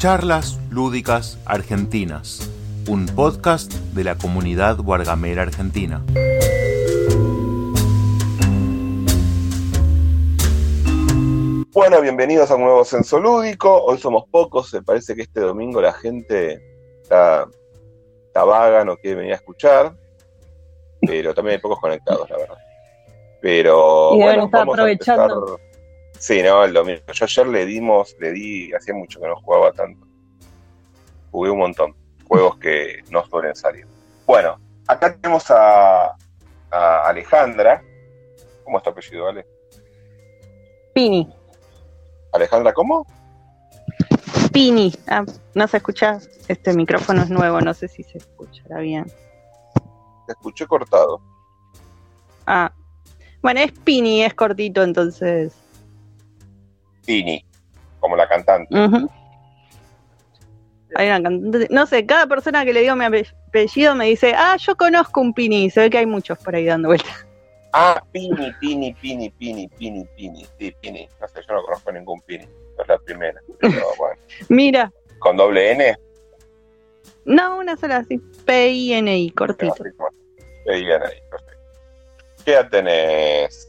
[0.00, 2.50] Charlas Lúdicas Argentinas,
[2.88, 6.02] un podcast de la comunidad Guargamera Argentina.
[11.72, 13.82] Bueno, bienvenidos a un nuevo censo lúdico.
[13.84, 16.60] Hoy somos pocos, se parece que este domingo la gente
[17.02, 17.46] está,
[18.26, 19.92] está vaga, no quiere venir a escuchar,
[21.00, 22.58] pero también hay pocos conectados, la verdad.
[23.40, 25.34] Pero Y bueno, vamos a aprovechando.
[25.56, 25.69] empezar-
[26.20, 27.00] Sí, no, el domingo.
[27.14, 30.06] Yo ayer le dimos, le di, hacía mucho que no jugaba tanto.
[31.30, 31.96] Jugué un montón.
[32.28, 33.86] Juegos que no suelen salir.
[34.26, 36.14] Bueno, acá tenemos a,
[36.70, 37.82] a Alejandra.
[38.64, 39.46] ¿Cómo es tu apellido, Ale?
[40.92, 41.26] Pini.
[42.34, 43.06] Alejandra, ¿cómo?
[44.52, 44.92] Pini.
[45.08, 46.18] Ah, no se escucha.
[46.48, 49.06] Este micrófono es nuevo, no sé si se escuchará bien.
[50.26, 51.22] Te escuché cortado.
[52.46, 52.70] Ah.
[53.40, 55.54] Bueno, es Pini, es cortito, entonces.
[57.02, 57.44] Tini,
[58.00, 58.74] como la cantante.
[58.78, 59.10] Ujú.
[60.96, 64.34] Hay una cantante- No sé, cada persona que le digo mi ape- apellido me dice,
[64.36, 65.70] ah, yo conozco un Pini.
[65.70, 67.26] Se ve que hay muchos por ahí dando vueltas.
[67.72, 70.46] Ah, Pini, Pini, Pini, Pini, Pini, Pini.
[70.58, 71.08] Sí, Pini.
[71.20, 72.44] No sé, yo no conozco ningún Pini.
[72.44, 73.40] Es la primera.
[73.60, 74.20] Pero bueno.
[74.48, 75.96] Mira, Con doble N.
[77.26, 78.18] no, una sola así.
[78.44, 79.84] P-I-N-I, cortito.
[80.64, 81.60] bien ahí, perfecto.
[82.44, 83.68] ¿Qué edad tenés?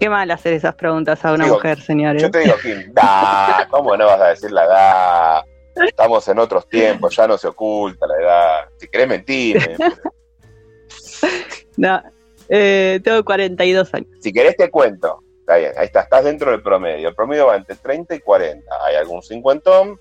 [0.00, 2.22] Qué mal hacer esas preguntas a una Digo, mujer, señores.
[2.22, 5.44] Yo te digo, Kim, da, ¿cómo no vas a decir la edad?
[5.86, 8.68] Estamos en otros tiempos, ya no se oculta la edad.
[8.78, 9.76] Si querés mentir,
[11.76, 12.02] No,
[12.48, 14.08] eh, tengo 42 años.
[14.20, 15.22] si querés te cuento.
[15.40, 17.08] Está bien, ahí está, estás dentro del promedio.
[17.10, 18.70] El promedio va entre 30 y 40.
[18.86, 19.98] Hay algún cincuentón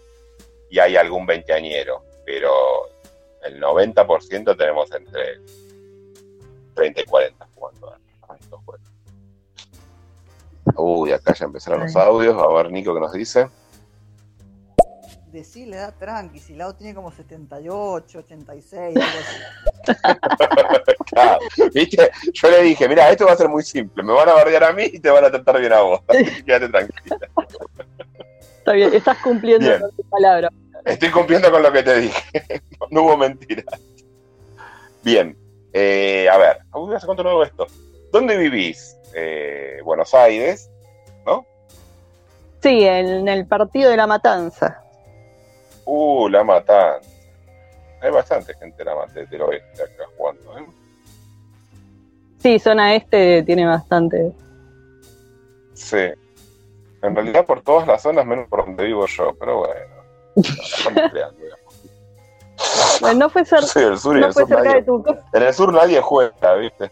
[0.69, 2.51] y hay algún veinteañero, pero
[3.43, 5.39] el 90% tenemos entre
[6.75, 8.88] 30 y 40 jugando a estos juegos.
[10.75, 12.35] Uy, acá ya empezaron los audios.
[12.41, 13.49] A ver, Nico, ¿qué nos dice?
[15.31, 19.37] Decí la edad tranqui, si Lau tiene como 78, 86, algo así.
[21.11, 21.39] Claro,
[21.73, 22.11] ¿viste?
[22.33, 24.03] Yo le dije, mira, esto va a ser muy simple.
[24.03, 26.01] Me van a bardear a mí y te van a tratar bien a vos.
[26.45, 27.17] Quédate tranquila.
[28.59, 29.81] Está bien, estás cumpliendo Bien.
[29.81, 30.49] con tu palabra.
[30.85, 32.61] Estoy cumpliendo con lo que te dije.
[32.91, 33.65] No hubo mentiras.
[35.03, 35.35] Bien.
[35.73, 37.67] eh, a ver, uy, ¿hace cuánto hago esto?
[38.11, 38.95] ¿Dónde vivís?
[39.13, 40.69] Eh, Buenos Aires,
[41.25, 41.45] ¿no?
[42.61, 44.81] Sí, en el partido de la matanza.
[45.85, 46.99] Uh, la matan.
[48.01, 50.65] Hay bastante gente de del oeste acá jugando, ¿eh?
[52.41, 54.31] Sí, zona este tiene bastante.
[55.73, 55.97] Sí.
[57.01, 59.95] En realidad por todas las zonas, menos por donde vivo yo, pero bueno.
[63.15, 64.81] No fue, cer- Sí, el sur y no el fue sur cerca nadie.
[64.81, 65.03] de tu.
[65.33, 66.91] En el sur nadie juega, ¿viste?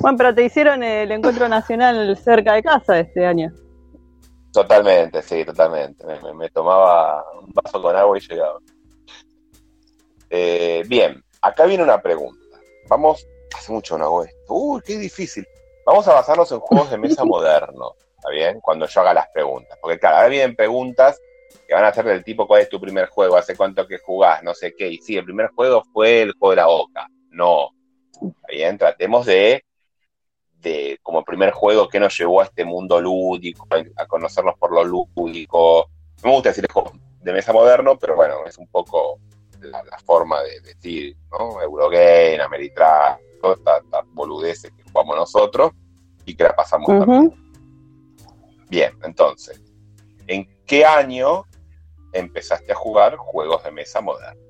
[0.00, 3.52] Bueno, pero te hicieron el encuentro nacional cerca de casa este año.
[4.52, 6.04] Totalmente, sí, totalmente.
[6.06, 8.58] Me, me- me tomaba un vaso con agua y llegaba.
[10.30, 12.58] Eh, bien, acá viene una pregunta.
[12.88, 14.54] Vamos, hace mucho no hago esto.
[14.54, 15.46] Uy, qué difícil.
[15.84, 18.60] Vamos a basarnos en juegos de mesa modernos, ¿está bien?
[18.60, 19.78] Cuando yo haga las preguntas.
[19.80, 21.20] Porque claro, ahora vienen preguntas
[21.66, 23.36] que van a ser del tipo, ¿cuál es tu primer juego?
[23.36, 24.42] ¿Hace cuánto que jugás?
[24.42, 24.88] No sé qué.
[24.88, 27.06] Y sí, el primer juego fue el juego de la boca.
[27.30, 27.70] No.
[28.14, 28.76] ¿Está bien?
[28.78, 29.64] Tratemos de,
[30.60, 33.66] de como primer juego que nos llevó a este mundo lúdico,
[33.96, 35.90] a conocernos por lo lúdico.
[36.22, 39.18] No me gusta decir juego de mesa moderno, pero bueno, es un poco
[39.60, 41.60] la, la forma de decir, ¿no?
[41.60, 45.72] Eurogame, Ameritrash, todas estas boludeces que jugamos nosotros
[46.24, 47.34] y que la pasamos también.
[48.68, 49.60] Bien, entonces,
[50.26, 51.44] ¿en qué año
[52.12, 54.44] empezaste a jugar juegos de mesa modernos?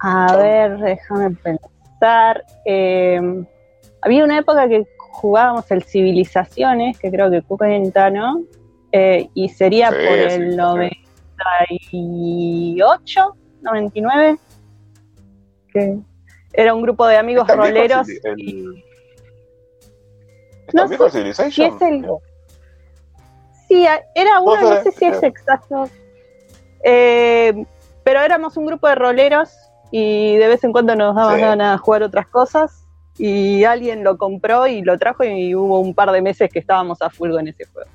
[0.00, 2.44] A ver, déjame pensar.
[2.64, 3.44] Eh,
[4.04, 8.42] había una época que jugábamos el Civilizaciones, que creo que cuenta, ¿no?
[8.92, 10.92] Eh, y sería Sí, por el Civilizaciones.
[11.90, 14.38] 98, 99.
[15.72, 15.98] Que
[16.52, 18.08] era un grupo de amigos ¿Es tan viejo el roleros.
[18.36, 18.84] y-
[20.68, 21.52] ¿Es No tan viejo el sé Civilization?
[21.52, 22.06] si es el-
[23.68, 25.26] Sí, era uno, No no sé, sé si es eh.
[25.26, 25.88] exacto.
[26.84, 27.64] Eh,
[28.04, 29.50] pero éramos un grupo de roleros
[29.90, 31.40] y de vez en cuando nos daban Sí.
[31.40, 32.83] ganas de jugar otras cosas.
[33.18, 37.00] Y alguien lo compró y lo trajo y hubo un par de meses que estábamos
[37.00, 37.88] a full con ese juego.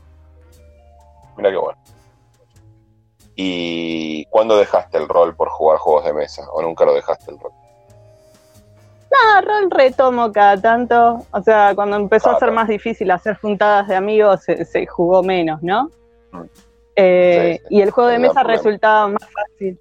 [1.38, 1.78] Mira qué bueno.
[3.36, 6.44] ¿Y cuándo dejaste el rol por jugar juegos de mesa?
[6.52, 7.52] ¿O nunca lo dejaste el rol?
[9.12, 11.26] Ah, rol retomo cada tanto.
[11.32, 12.54] O sea, cuando empezó a ser Claro.
[12.54, 15.90] más difícil hacer juntadas de amigos, se, se jugó menos, ¿no?
[16.32, 16.42] Mm.
[16.96, 17.76] Eh, Sí, sí.
[17.76, 18.58] Y el juego de mesa problema.
[18.58, 19.80] resultaba más fácil.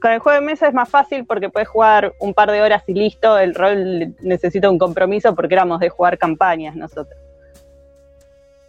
[0.00, 2.82] Con el juego de mesa es más fácil porque puedes jugar un par de horas
[2.86, 3.38] y listo.
[3.38, 7.18] El rol necesita un compromiso porque éramos de jugar campañas nosotros.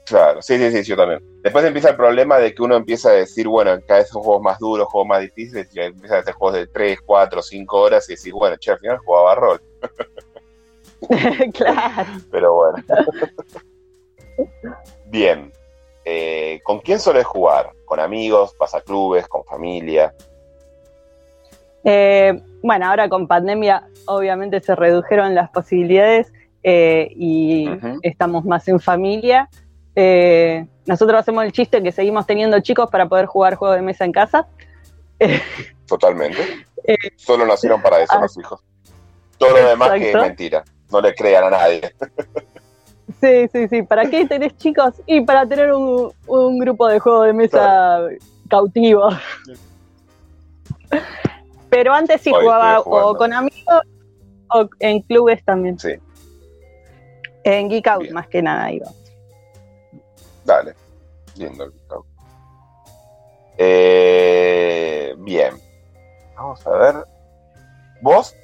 [0.06, 1.22] Claro, sí, sí, sí, yo también.
[1.42, 4.42] Después empieza el problema de que uno empieza a decir, bueno, cada vez son juegos
[4.42, 8.10] más duros, juegos más difíciles, y empieza a hacer juegos de 3, 4, 5 horas
[8.10, 9.62] y decís, bueno, che, al final jugaba rol.
[11.54, 12.10] claro.
[12.30, 12.83] Pero bueno.
[15.06, 15.51] Bien.
[16.04, 17.72] Eh, ¿Con quién solés jugar?
[17.86, 20.13] ¿Con amigos, pasaclubes, con familia?
[21.83, 26.31] Eh, bueno, ahora con pandemia obviamente se redujeron las posibilidades
[26.63, 27.69] eh, y
[28.04, 29.50] estamos más en familia.
[29.95, 34.06] Eh, nosotros hacemos el chiste que seguimos teniendo chicos para poder jugar juegos de mesa
[34.06, 34.48] en casa.
[35.88, 36.42] Totalmente.
[36.83, 38.22] Eh, Solo nacieron para eso ah.
[38.22, 38.62] los hijos.
[39.38, 40.63] Todo lo demás que es mentira.
[40.92, 41.81] No le crean a nadie.
[43.19, 43.83] Sí, sí, sí.
[43.83, 44.94] ¿Para qué tenés chicos?
[45.06, 48.00] Y para tener un, un grupo de juegos de mesa
[48.50, 49.10] cautivo.
[51.71, 53.81] Pero antes sí Hoy jugaba o con amigos
[54.53, 55.79] o en clubes también.
[55.79, 55.94] Sí,
[57.45, 58.13] En Geek Out Bien.
[58.13, 58.88] más que nada iba.
[60.45, 60.75] dale.
[61.38, 62.06] Lindo el Geek Out.
[63.57, 65.53] Eh, bien.
[66.35, 66.95] Vamos a ver.
[68.01, 68.35] Vos,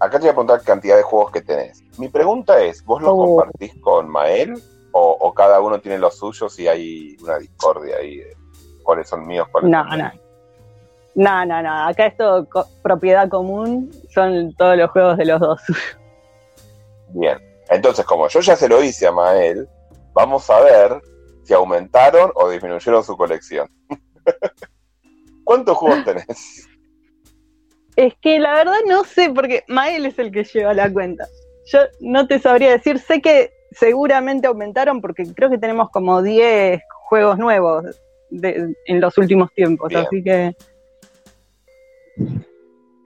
[0.00, 1.82] acá te voy a preguntar cantidad de juegos que tenés.
[1.98, 3.36] Mi pregunta es, ¿vos los Oh.
[3.36, 4.54] compartís con Mael?
[4.92, 8.36] O, o cada uno tiene los suyos y hay una discordia ahí de
[8.82, 9.96] cuáles son míos, cuáles No, son no.
[10.04, 10.14] míos?
[10.14, 10.20] No,
[11.44, 11.86] no, no.
[11.88, 13.90] Acá es todo co- propiedad común.
[14.12, 15.60] Son todos los juegos de los dos.
[17.10, 17.38] Bien.
[17.70, 19.68] Entonces, como yo ya se lo hice a Mael,
[20.12, 21.00] vamos a ver
[21.44, 23.68] si aumentaron o disminuyeron su colección.
[25.44, 26.68] ¿Cuántos juegos tenés?
[27.96, 31.26] Es que la verdad no sé, porque Mael es el que lleva la cuenta.
[31.66, 36.80] Yo no te sabría decir, sé que seguramente aumentaron porque creo que tenemos como 10
[37.08, 37.84] juegos nuevos
[38.30, 40.04] de- en los últimos tiempos, Bien.
[40.04, 40.54] así que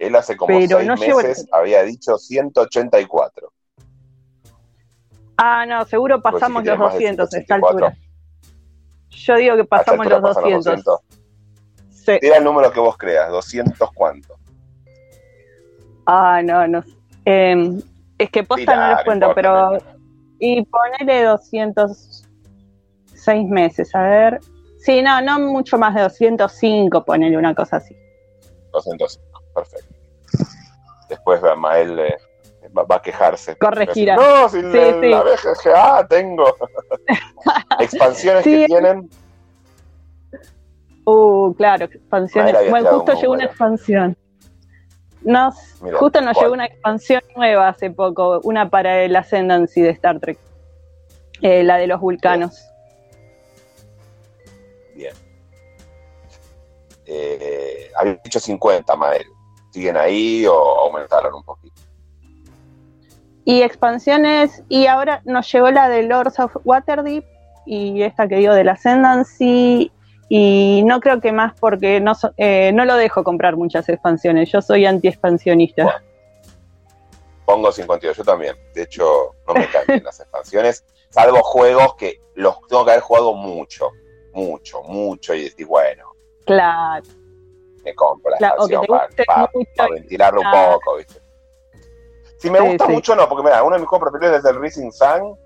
[0.00, 3.52] Él hace como Pero seis no llevo el- meses había dicho 184.
[5.36, 7.86] Ah, no, seguro Pues pasamos los tiene más de 200 a esta 184.
[7.86, 8.06] altura.
[9.10, 11.00] Yo digo que ¿A esta pasamos los pasan 200.
[11.90, 12.18] Sí.
[12.20, 14.36] Tira el número que vos creas, 200 cuánto.
[16.06, 16.82] Ah, no, no.
[17.26, 17.78] Eh,
[18.16, 19.78] es que posta no les no cuento, pero.
[20.38, 22.24] Y ponele 206
[23.48, 24.40] meses, a ver.
[24.78, 27.94] Sí, no, no mucho más de 205, ponele una cosa así.
[28.72, 29.89] 205, perfecto.
[31.08, 32.16] Después Mael eh,
[32.76, 33.56] va, va a quejarse.
[33.56, 34.16] Corregirá.
[34.16, 35.08] No, si la, Sí, sí.
[35.08, 36.44] la BGGA tengo.
[37.80, 38.50] Expansiones Sí.
[38.50, 39.10] que tienen.
[41.04, 42.70] Uh, claro, expansiones.
[42.70, 44.16] Bueno, justo llegó una expansión.
[45.22, 45.54] Nos,
[45.98, 46.44] justo nos ¿cuál?
[46.44, 50.38] llegó una expansión nueva hace poco, una para el Ascendancy de Star Trek.
[51.42, 52.64] Eh, la de los vulcanos.
[54.94, 55.14] Bien.
[57.06, 59.24] Eh, había dicho 50, Mael.
[59.70, 61.80] ¿Siguen ahí o aumentaron un poquito?
[63.44, 67.24] Y expansiones, y ahora nos llegó la de Lords of Waterdeep
[67.66, 69.90] y esta que digo del Ascendancy.
[70.28, 74.50] Y no creo que más porque no, so- eh, no lo dejo comprar muchas expansiones.
[74.52, 76.02] Yo soy anti-expansionista.
[77.44, 78.54] Pongo 52, yo también.
[78.74, 83.02] De hecho, no me caen bien las expansiones, salvo juegos que los tengo que haber
[83.02, 83.90] jugado mucho,
[84.32, 86.04] mucho, mucho, y decir, bueno,
[86.46, 87.02] Claro.
[87.84, 88.78] Me compro la Claro, que
[89.16, 89.48] te para,
[89.90, 91.20] ventilarlo un poco, ¿viste?
[92.38, 92.92] Si me Sí, gusta sí.
[92.92, 95.36] mucho, no, porque mira, uno de mis juegos preferidos es el Rising Sun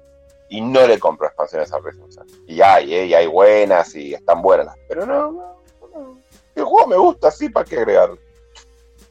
[0.49, 2.27] y no le compro expansiones al Rising Sun.
[2.47, 3.07] Y hay, ¿eh?
[3.07, 5.61] y hay buenas y están buenas, pero no, no,
[5.93, 6.19] no.
[6.55, 8.19] El juego me gusta, sí, ¿para qué agregarlo?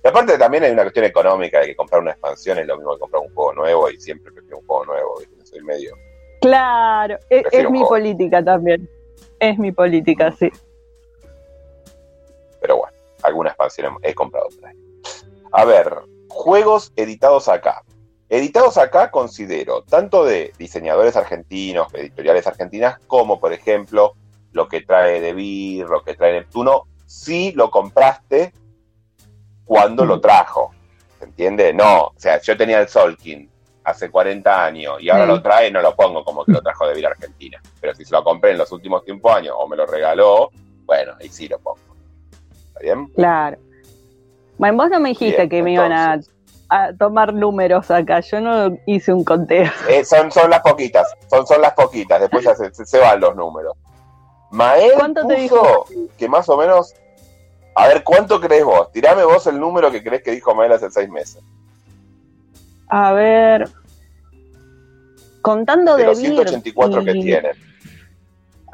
[0.03, 2.94] Y aparte también hay una cuestión económica de que comprar una expansión es lo mismo
[2.94, 5.46] que comprar un juego nuevo y siempre prefiero un juego nuevo, ¿viste?
[5.46, 5.96] Soy medio...
[6.42, 7.89] Claro, es, Prefiero es mi juego.
[7.96, 8.89] política también.
[9.39, 10.50] Es mi política, sí.
[12.60, 12.93] Pero bueno,
[13.34, 14.78] alguna expansión he comprado por ahí.
[15.52, 15.94] A ver,
[16.30, 17.84] juegos editados acá.
[18.30, 24.13] Editados acá considero tanto de diseñadores argentinos, editoriales argentinas, como por ejemplo
[24.52, 28.54] lo que trae De Beer, lo que trae Neptuno, si lo compraste
[29.66, 30.72] cuando lo trajo.
[31.20, 31.74] ¿Se entiende?
[31.74, 33.50] No, o sea, yo tenía el Solkin
[33.84, 36.94] hace 40 años y ahora lo trae, no lo pongo como que lo trajo de
[36.94, 37.62] Beer Argentina.
[37.82, 40.50] Pero si se lo compré en los últimos 5 años o me lo regaló,
[40.86, 41.93] bueno, ahí sí lo pongo.
[42.74, 43.08] ¿Está bien?
[43.15, 43.58] Claro.
[44.58, 46.20] Bueno, vos no me dijiste Bien, que me iban a,
[46.98, 48.20] tomar números acá.
[48.22, 49.70] Yo no hice un conteo.
[49.88, 53.77] Eh, son, son las poquitas, son, son las poquitas, después ya se, van los números.
[54.50, 55.86] Mael ¿Cuánto te puso
[56.18, 56.96] que más o menos,
[57.75, 58.92] a ver, ¿cuánto crees vos?
[58.92, 61.44] Tirame vos el número que crees que dijo Mael hace seis meses.
[62.88, 63.70] A ver.
[65.42, 67.73] Contando De de los 184 Vir que y- tienen.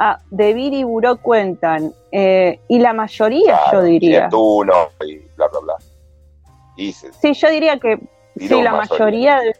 [0.02, 1.94] Ah, de Vir y Buró cuentan.
[2.12, 4.22] eh, y la mayoría, Claro, yo diría.
[4.22, 4.74] Neptuno
[5.06, 5.76] y bla, bla, bla.
[6.78, 8.00] Y se- Sí, yo diría que
[8.38, 9.36] sí, la mayoría.
[9.36, 9.40] mayoría.
[9.42, 9.56] de-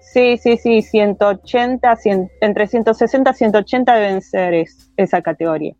[0.00, 5.74] Sí, sí, sí, 180, 100 entre 160 y 180 deben ser es- esa categoría.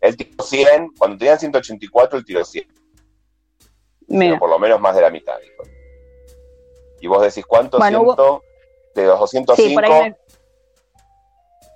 [0.00, 2.68] El tiró 100, cuando tenían 184, el tiró 100.
[4.08, 5.34] Mira, Pero por lo menos más de la mitad.
[5.40, 5.64] dijo.
[7.00, 7.78] Y vos decís, ¿cuánto?
[7.78, 8.42] Bueno, Ciento- hubo-
[8.94, 10.12] De los 205, sí.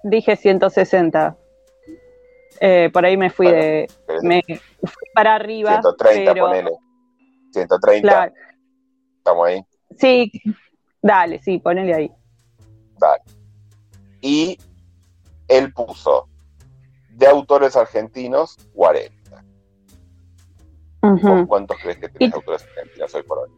[0.02, 1.36] Dije 160.
[2.60, 3.86] Eh, por ahí me fui Bueno, de...
[4.06, 4.60] pero Me fui
[5.14, 5.80] para arriba.
[5.80, 6.70] 130, pero, ponele.
[7.52, 8.32] 130, Claro,
[9.18, 9.64] estamos ahí.
[9.98, 10.30] sí,
[11.02, 12.12] dale, sí, ponele ahí.
[12.98, 13.22] Dale.
[14.20, 14.58] Y
[15.48, 16.28] él puso
[17.10, 19.44] de autores argentinos 40.
[21.02, 21.46] ¿Vos Ujú.
[21.48, 23.50] cuántos crees que tenés Y- autores argentinos hoy por hoy?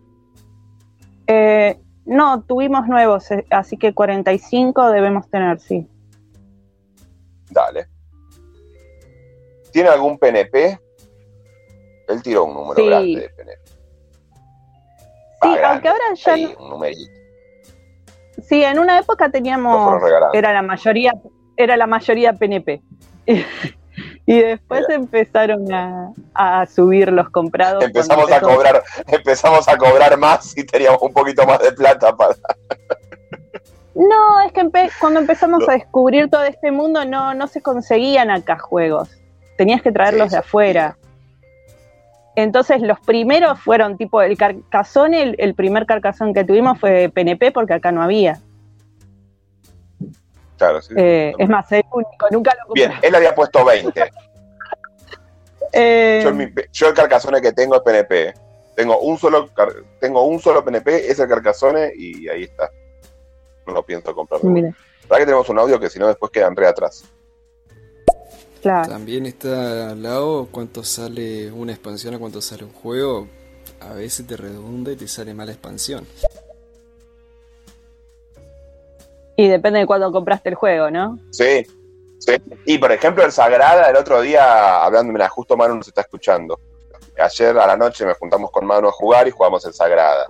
[1.27, 5.89] Eh, no, tuvimos nuevos, eh, así que 45 debemos tener, sí.
[7.53, 7.87] Dale.
[9.73, 10.79] ¿Tiene algún PNP?
[12.09, 12.87] Él tiró un número Sí.
[12.87, 13.63] grande de PNP.
[15.43, 15.65] Sí, grande.
[15.65, 17.13] aunque ahora ya Ahí, no- un numerito.
[18.49, 20.01] sí, en una época teníamos
[20.35, 21.13] era la mayoría
[21.57, 22.83] era la mayoría PNP.
[24.27, 27.83] y después empezaron a, a subir los comprados.
[27.85, 32.35] Empezamos a cobrar, empezamos a cobrar más y teníamos un poquito más de plata para.
[34.09, 38.31] No, es que empe- cuando empezamos a descubrir todo este mundo no, no se conseguían
[38.31, 39.11] acá juegos.
[39.57, 40.97] Tenías que traerlos Sí, de afuera.
[42.35, 47.53] Entonces los primeros fueron tipo el carcazón, el, el primer carcazón que tuvimos fue PNP
[47.53, 48.41] porque acá no había.
[50.57, 50.95] Claro, sí.
[50.97, 52.87] Eh, es más, el único, nunca lo compré.
[52.89, 54.11] Bien, él había puesto 20.
[55.75, 58.35] Eh, Yo, en mi- yo el Carcassonne que tengo es PNP.
[58.77, 59.49] Tengo un solo
[60.01, 61.29] tengo un solo PNP, es el
[61.97, 62.71] y ahí está.
[63.67, 64.43] No lo pienso comprar.
[64.45, 67.05] mira, ¿Verdad que tenemos un audio que si no después quedan re atrás?
[68.63, 68.89] claro.
[68.89, 73.27] También está al lado cuánto sale una expansión a cuánto sale un juego.
[73.81, 76.07] A veces te redunda y te sale mala expansión.
[79.37, 81.19] Y depende de cuándo compraste el juego, ¿no?
[81.31, 81.67] Sí,
[82.19, 82.35] sí.
[82.67, 86.61] Y por ejemplo, el Sagrada, el otro día, hablando, mira, justo Manu nos está escuchando.
[87.19, 90.25] Ayer a la noche me juntamos con Manu a jugar y jugamos el Sagrada.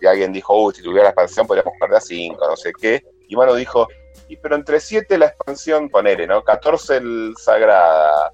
[0.00, 2.72] Y alguien dijo, uy, si tuviera la expansión podríamos jugar de a 5, no sé
[2.80, 3.04] qué.
[3.28, 3.88] Y Manu dijo,
[4.28, 6.42] y pero entre 7 la expansión, ponele, ¿no?
[6.44, 8.30] 14 el Sagrada,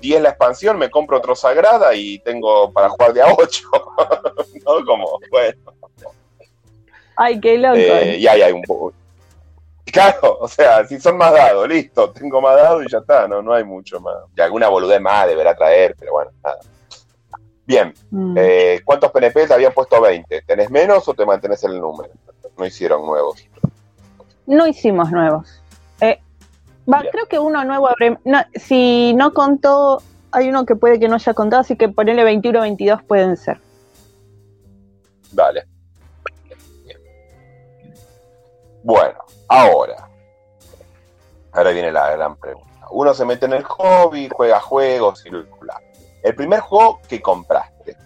[0.00, 3.68] 10 la expansión, me compro otro Sagrada y tengo para jugar de a 8.
[4.64, 4.84] ¿No?
[4.84, 5.58] Como, bueno.
[7.16, 7.76] Ay, qué loco.
[7.76, 8.92] Eh, y ahí hay un poco.
[9.84, 13.42] Claro, o sea, si son más dados, listo, tengo más dados y ya está, no,
[13.42, 14.14] no hay mucho más.
[14.36, 16.60] Y alguna boludez más deberá traer, pero bueno, nada.
[17.66, 18.34] Bien, Mm.
[18.38, 20.42] eh, ¿cuántos PNP te habían puesto 20?
[20.42, 22.12] ¿Tenés menos o te mantenés el número?
[22.58, 23.44] No hicieron nuevos.
[24.46, 25.62] No hicimos nuevos.
[26.00, 26.20] Eh,
[26.92, 27.88] va, creo que uno nuevo
[28.24, 30.02] no, si no contó,
[30.32, 33.36] hay uno que puede que no haya contado, así que ponerle 21 o 22 pueden
[33.36, 33.60] ser.
[36.84, 36.98] Bien.
[38.82, 40.08] Bueno, ahora.
[41.52, 42.68] Ahora viene la gran pregunta.
[42.90, 45.80] Uno se mete en el hobby, juega juegos y bla.
[46.22, 47.96] El primer juego que compraste.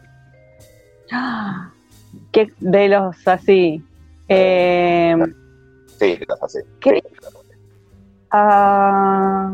[1.13, 1.71] ¡Ah!
[2.33, 3.83] Que de los así.
[4.29, 5.15] Eh,
[5.99, 6.59] Sí, estás así.
[6.81, 7.03] ¿Qué?
[8.31, 9.51] ah,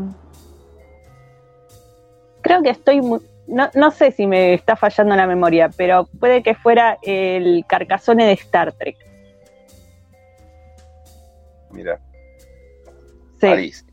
[2.41, 6.43] creo que estoy muy, no, no sé si me está fallando la memoria, pero puede
[6.43, 8.97] que fuera el Carcassonne de Star Trek.
[11.71, 11.99] Mira.
[13.39, 13.47] Sí.
[13.47, 13.85] París.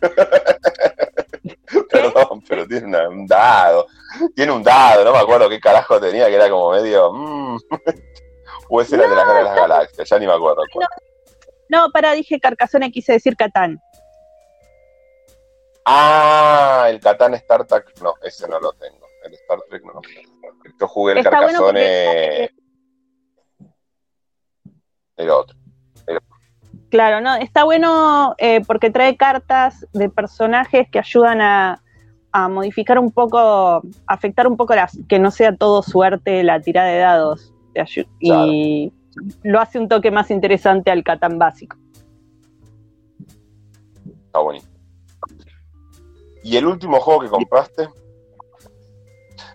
[1.90, 3.86] Perdón, pero tiene una- un dado.
[4.34, 7.12] Tiene un dado, no me acuerdo qué carajo tenía, que era como medio.
[7.12, 7.58] mm.
[8.70, 10.62] o ese era de las de las Galaxias, ya ni me acuerdo.
[10.72, 10.86] cuál.
[11.68, 13.80] No, para, dije Carcassonne, quise decir Catán.
[15.84, 18.00] Ah, el Catán Star Trek.
[18.02, 19.06] No, ese no lo tengo.
[19.24, 20.32] El Star Trek no lo tengo.
[20.78, 22.50] Yo jugué el Está bueno Carcassonne.
[25.16, 25.56] El otro.
[26.90, 31.82] Claro, no, está bueno eh, porque trae cartas de personajes que ayudan a,
[32.32, 36.88] a modificar un poco, afectar un poco las, que no sea todo suerte la tirada
[36.88, 37.54] de dados.
[38.18, 38.92] Y
[39.42, 41.76] lo hace un toque más interesante al Catán básico.
[44.26, 44.66] Está bonito.
[46.42, 47.88] ¿Y el último juego que compraste?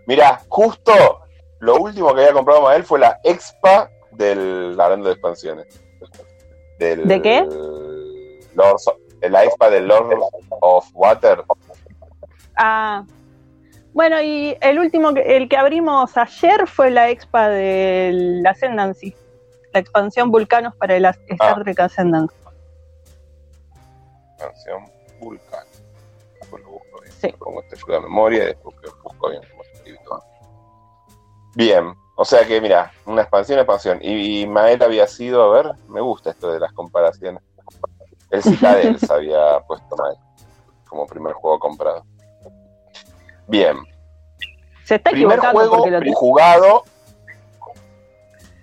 [0.08, 0.92] Mira, justo
[1.60, 5.85] lo último que había comprado Mael fue la expa del hablando de expansiones.
[6.80, 7.48] Del, ¿De qué?
[9.22, 10.20] De la expa del Lord
[10.62, 11.44] of Water.
[12.58, 13.04] Ah,
[13.94, 19.16] bueno, y el último, el que abrimos ayer fue la expa del Ascendancy,
[19.74, 21.64] la expansión Vulcanos para el As- Star Ah.
[21.64, 22.36] Trek Ascendancy.
[24.38, 24.84] Canción
[25.20, 25.66] Vulcan.
[26.40, 27.14] Después lo busco bien.
[27.22, 27.34] Sí.
[27.40, 29.42] Pongo esta ayuda a memoria y después que busco bien.
[31.56, 31.94] Bien.
[32.16, 34.00] O sea que, mira, una expansión, expansión.
[34.02, 37.42] Y, y Mael había sido, a ver, me gusta esto de las comparaciones.
[38.32, 40.16] El Citadel se había puesto Mael
[40.88, 42.06] como primer juego comprado.
[43.48, 43.78] Bien,
[44.86, 46.84] Se está primer equivocando juego porque lo te- jugado.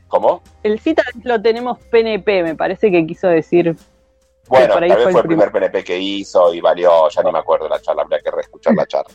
[0.09, 0.43] ¿Cómo?
[0.63, 3.75] el cita lo tenemos PNP, me parece que quiso decir.
[4.49, 7.39] Bueno, tal vez fue el el primer PNP que hizo y valió, ya ni me
[7.39, 9.15] acuerdo de la charla, habría que reescuchar la charla.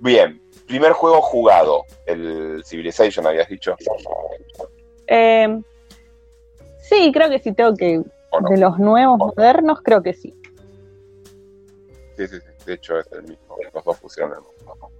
[0.00, 0.41] Bien,
[0.72, 3.76] primer juego jugado, el Civilization, habías dicho,
[5.06, 5.60] Eh,
[6.80, 8.00] sí, creo que sí tengo que.
[8.48, 10.34] De los nuevos modernos, creo que sí.
[12.16, 14.90] Sí, sí, sí, de hecho es el mismo, los dos pusieron el mismo.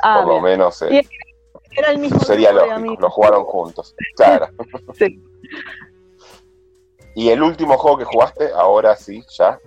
[0.00, 1.02] Ah, Por lo menos eh,
[1.70, 4.48] Era el mismo sería lógico, lo jugaron juntos, claro.
[4.98, 5.18] Sí.
[7.14, 9.58] Y el último juego que jugaste, ahora sí, ya.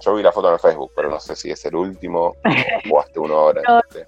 [0.00, 2.34] Yo vi la foto en el Facebook, pero no sé si es el último.
[2.88, 3.62] Jugaste uno ahora.
[3.68, 3.80] No.
[3.92, 4.00] Sí.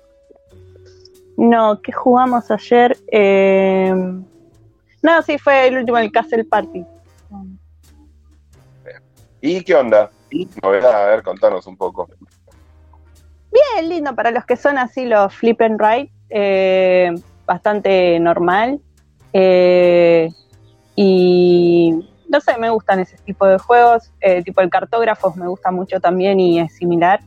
[1.37, 2.97] No, ¿qué jugamos ayer?
[3.12, 3.93] Eh,
[5.02, 6.85] No, sí, fue el último, el Castle Party.
[9.40, 10.11] ¿Y qué onda?
[10.62, 12.09] Novedad, a ver, contanos un poco.
[13.52, 17.14] Bien lindo para los que son así los flip and ride, eh,
[17.47, 18.81] bastante normal.
[19.33, 20.28] Eh,
[20.97, 24.12] y no sé, me gustan ese tipo de juegos.
[24.21, 27.21] eh, tipo el cartógrafo me gusta mucho también y es similar.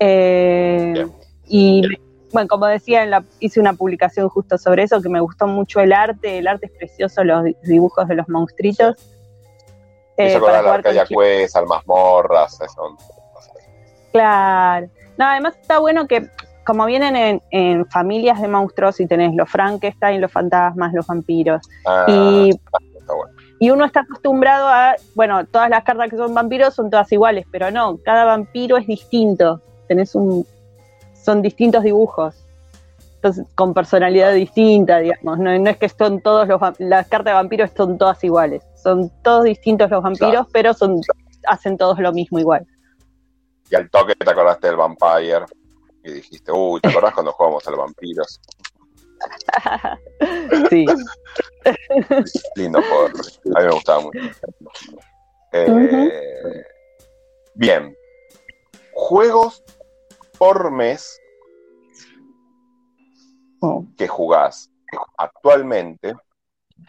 [0.00, 1.12] Eh, Bien.
[1.46, 1.82] y
[2.32, 5.80] bueno, como decía, en la- hice una publicación justo sobre eso, que me gustó mucho
[5.80, 6.38] el arte.
[6.38, 8.96] El arte es precioso, los di- dibujos de los monstruitos.
[10.16, 12.96] Me Eh, para con Arcadia Quest, al Mazmorras, eso.
[14.12, 14.88] Claro.
[15.16, 16.28] No, además está bueno que
[16.64, 21.62] como vienen en, en familias de monstruos y tenés los Frankenstein, los fantasmas, los vampiros.
[21.86, 23.32] Ah, y, está bueno.
[23.58, 27.46] y uno está acostumbrado a, bueno, todas las cartas que son vampiros son todas iguales,
[27.50, 29.62] pero no, cada vampiro es distinto.
[29.88, 30.46] Tenés un,
[31.22, 32.44] son distintos dibujos.
[33.16, 35.38] Entonces, con personalidad distinta, digamos.
[35.38, 38.62] No, no es que son todos los las cartas de vampiros son todas iguales.
[38.76, 40.48] Son todos distintos los vampiros, Claro.
[40.52, 41.00] pero son
[41.46, 42.66] hacen todos lo mismo igual.
[43.70, 45.44] Y al toque te acordaste del Vampire.
[46.04, 48.40] Y dijiste, uy, ¿te acordás cuando jugamos al Vampiros?
[50.70, 50.86] sí.
[52.54, 53.06] Lindo juego.
[53.56, 54.18] A mí me gustaba mucho.
[55.52, 56.64] Eh.
[57.54, 57.96] Bien.
[58.92, 59.62] Juegos
[60.38, 61.20] por mes
[63.60, 63.84] Oh.
[63.96, 64.70] que jugás
[65.16, 66.14] actualmente.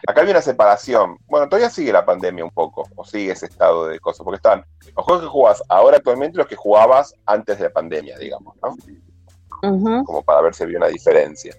[0.06, 1.18] Acá hay una separación.
[1.26, 4.64] Bueno, todavía sigue la pandemia un poco, o sigue ese estado de cosas, porque están
[4.96, 8.54] los juegos que jugás ahora actualmente y los que jugabas antes de la pandemia, digamos,
[8.62, 10.04] ¿no?
[10.04, 11.54] Como para ver si había una diferencia.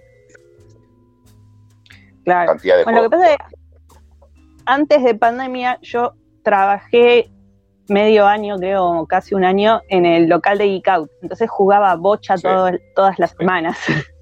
[2.24, 2.52] claro.
[2.52, 3.98] Cantidad de Bueno, lo que pasa es que
[4.66, 7.30] antes de pandemia yo trabajé
[7.92, 11.12] medio año, creo, casi un año, en el local de Geek Out.
[11.22, 12.44] Entonces jugaba bocha Sí.
[12.44, 13.78] todo- todas las semanas.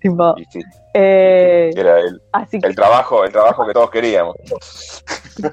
[0.00, 0.60] tipo, sí,
[0.92, 4.36] eh, era el, así que, el trabajo, el trabajo que todos queríamos.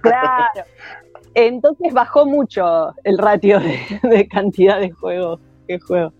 [0.01, 0.65] claro.
[1.33, 6.11] Entonces bajó mucho el ratio de, de cantidad de juegos que juego.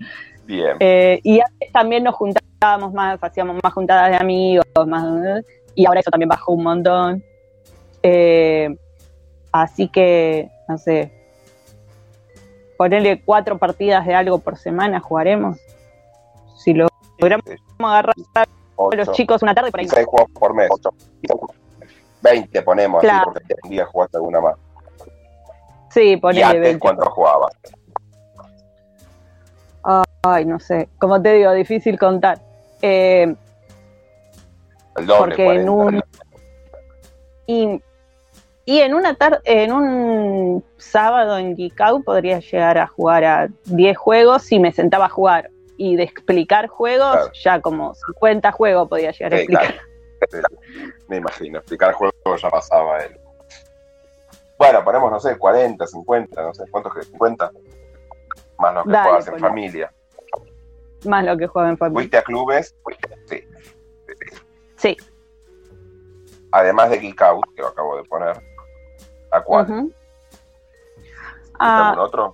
[0.46, 0.78] Bien.
[0.80, 5.44] Eh, y antes también nos juntábamos más, hacíamos más juntadas de amigos, más,
[5.76, 7.24] y ahora eso también bajó un montón.
[8.04, 8.74] Eh,
[9.52, 11.12] así que, no sé,
[12.78, 15.58] ponerle cuatro partidas de algo por semana jugaremos.
[16.58, 16.88] Si lo
[17.20, 17.46] logramos
[17.80, 19.86] agarrar a los chicos una tarde por ahí.
[19.86, 20.70] Y seis juegos por mes.
[22.22, 23.34] 20 ponemos así, Claro.
[23.34, 24.56] porque un día jugaste alguna más.
[25.90, 26.80] Sí, ¿Y ponele antes 20.
[26.80, 27.52] cuánto jugabas?
[30.24, 32.40] Ay, no sé, como te digo, difícil contar.
[32.82, 33.36] Eh,
[34.96, 35.72] El doble, porque en 40.
[35.72, 36.04] un
[37.48, 37.82] y,
[38.66, 43.48] y en una tarde en un sábado en Geek Out podría llegar a jugar a
[43.66, 47.32] 10 juegos si me sentaba a jugar y de explicar juegos Claro.
[47.34, 49.76] ya como 50 juegos podía llegar a Sí, explicar
[50.30, 50.48] claro.
[51.08, 53.20] Me imagino, explicar el juego ya pasaba él.
[54.60, 57.52] Bueno, ponemos, no sé, 40, 50, no sé, ¿cuántos que 50?
[58.60, 59.92] Más lo que Dale, juegas en familia.
[61.06, 62.76] más lo que juega en familia ¿Fuiste a clubes?
[63.26, 63.44] Sí.
[64.76, 64.98] sí
[66.52, 68.40] Además de Geek Out, que lo acabo de poner.
[69.32, 69.66] ¿A cuál?
[69.66, 69.96] ¿Fuiste
[71.60, 72.34] Ah, algún otro?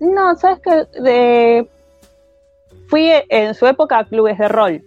[0.00, 1.68] no sabes que de
[2.88, 4.84] fui en su época a clubes de rol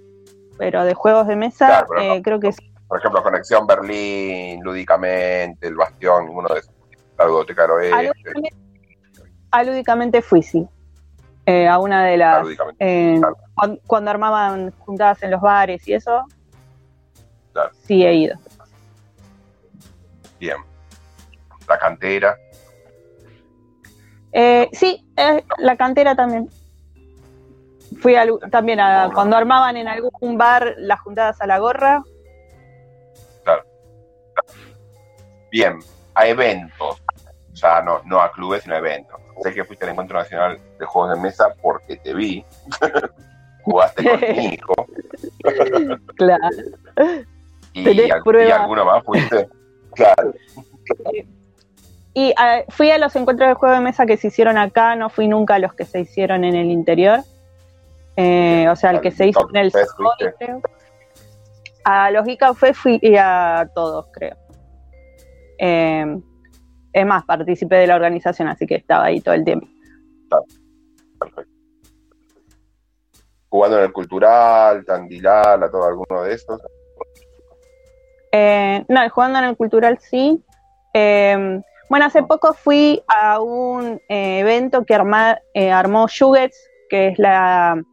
[0.58, 2.22] pero de juegos de mesa Claro, eh, no.
[2.24, 6.74] creo que sí Por ejemplo, Conexión Berlín, Lúdicamente, El Bastión, ninguno de esos.
[7.18, 8.56] La Biblioteca del Oeste, Alúdicamente,
[9.52, 10.68] alúdicamente fui, sí.
[11.46, 12.44] Eh, a una de ah, las.
[12.44, 12.86] Lúdicamente.
[13.14, 13.38] eh, Claro.
[13.86, 16.24] cuando, armaban juntadas en los bares y eso,
[17.54, 17.72] Claro.
[17.84, 18.38] sí he ido.
[20.40, 20.58] Bien.
[21.72, 22.38] La cantera.
[24.34, 26.50] Eh, sí, eh, la cantera también.
[28.02, 32.04] Fui al- también a cuando armaban en algún bar las juntadas a la gorra.
[35.50, 35.80] Bien,
[36.16, 37.02] a eventos.
[37.54, 39.18] Ya no, no a clubes, sino a eventos.
[39.44, 42.44] Sé que fuiste al Encuentro Nacional de Juegos de Mesa porque te vi.
[43.64, 44.74] Jugaste con mi hijo.
[46.18, 46.50] Claro.
[47.74, 48.12] Y, y
[48.52, 49.48] alguno más fuiste.
[49.96, 50.34] Claro.
[52.14, 55.10] Y ah, fui a los encuentros de juego de mesa que se hicieron acá, no
[55.10, 57.22] fui nunca a los que se hicieron en el interior.
[58.18, 59.86] Eh, o sea, el que se hizo en el Sol,
[60.38, 60.62] creo.
[61.84, 64.36] A los Geek Café fui a todos, creo.
[65.58, 66.06] Eh,
[66.94, 69.68] es más, participé de la organización, así que estaba ahí todo el tiempo.
[71.20, 71.52] Perfecto.
[73.50, 76.62] Jugando en el cultural, Tandilal, a todo alguno de estos.
[78.32, 80.44] Eh, no, jugando en el cultural sí.
[80.94, 86.58] Eh, bueno, hace poco fui a un eh, evento que arma- eh, armó Jugets,
[86.90, 87.84] que es la,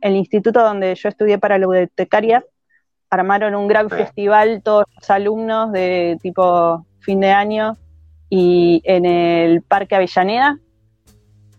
[0.00, 2.44] el instituto donde yo estudié para la bibliotecaria.
[3.10, 7.76] Armaron un gran festival, todos los alumnos de tipo fin de año,
[8.28, 10.58] y en el Parque Avellaneda.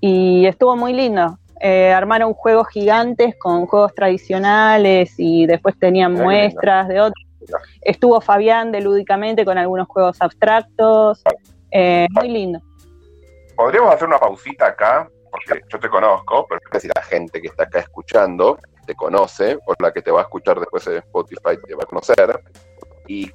[0.01, 1.39] Y estuvo muy lindo.
[1.61, 6.25] Eh, armaron juegos gigantes con juegos tradicionales y después tenían lindo.
[6.25, 7.24] muestras de otros
[7.81, 11.23] estuvo Fabián de Lúdicamente con algunos juegos abstractos.
[11.71, 12.59] Eh, muy lindo.
[13.55, 17.63] Podríamos hacer una pausita acá, porque yo te conozco, pero si la gente que está
[17.63, 21.75] acá escuchando te conoce, o la que te va a escuchar después en Spotify te
[21.75, 22.39] va a conocer.
[23.07, 23.31] Y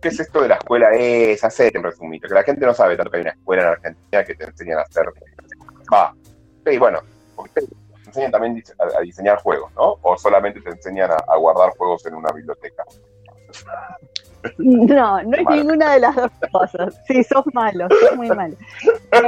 [0.00, 2.96] qué es esto de la escuela es, hacer en resumido, que la gente no sabe
[2.96, 5.06] tanto que hay una escuela en Argentina que te enseñan a hacer.
[5.92, 6.14] Va,
[6.66, 7.00] y bueno,
[7.34, 7.66] porque te
[8.06, 9.96] enseñan también a, a diseñar juegos, ¿no?
[10.02, 12.84] O solamente te enseñan a, a guardar juegos en una biblioteca.
[14.58, 15.56] No, no es Malo.
[15.56, 17.00] ninguna de las dos cosas.
[17.08, 18.54] Sí, sos malo, sos muy malo.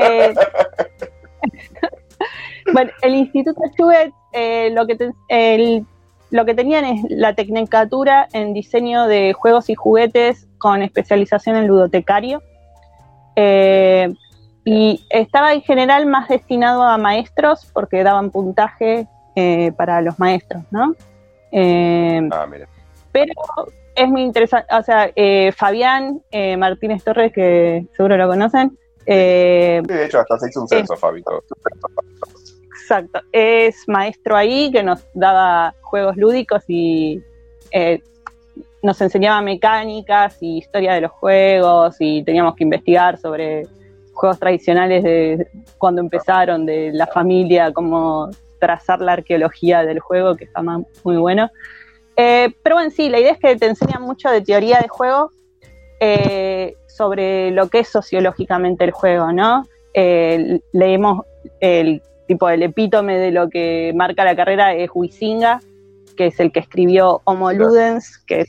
[0.00, 0.32] Eh,
[2.72, 5.84] bueno, el Instituto Chubet eh, lo, que te- el-
[6.30, 11.66] lo que tenían es la tecnicatura en diseño de juegos y juguetes con especialización en
[11.66, 12.42] ludotecario.
[13.36, 14.12] Eh,
[14.64, 20.62] y estaba en general más destinado a maestros porque daban puntaje eh, para los maestros,
[20.70, 20.94] ¿no?
[21.52, 22.68] Ah, mira.
[23.10, 23.32] pero
[23.98, 28.78] es muy interesante, o sea, eh, Fabián eh, Martínez Torres, que seguro lo conocen,
[29.10, 31.42] eh, Sí, de hecho, hasta se hizo un censo, Fabito.
[32.70, 37.22] exacto, es maestro ahí que nos daba juegos lúdicos y
[37.70, 38.02] eh,
[38.82, 43.66] nos enseñaba mecánicas y historia de los juegos y teníamos que investigar sobre
[44.12, 50.44] juegos tradicionales de cuando empezaron, de la familia, cómo trazar la arqueología del juego, que
[50.44, 51.48] está muy bueno.
[52.20, 55.30] Eh, pero bueno, sí, la idea es que te enseñan mucho de teoría de juego
[56.00, 59.64] eh, sobre lo que es sociológicamente el juego, ¿no?
[59.94, 61.24] Eh, leemos
[61.60, 65.60] el tipo el epítome de lo que marca la carrera es Huizinga,
[66.16, 68.48] que es el que escribió Homo Ludens, que es,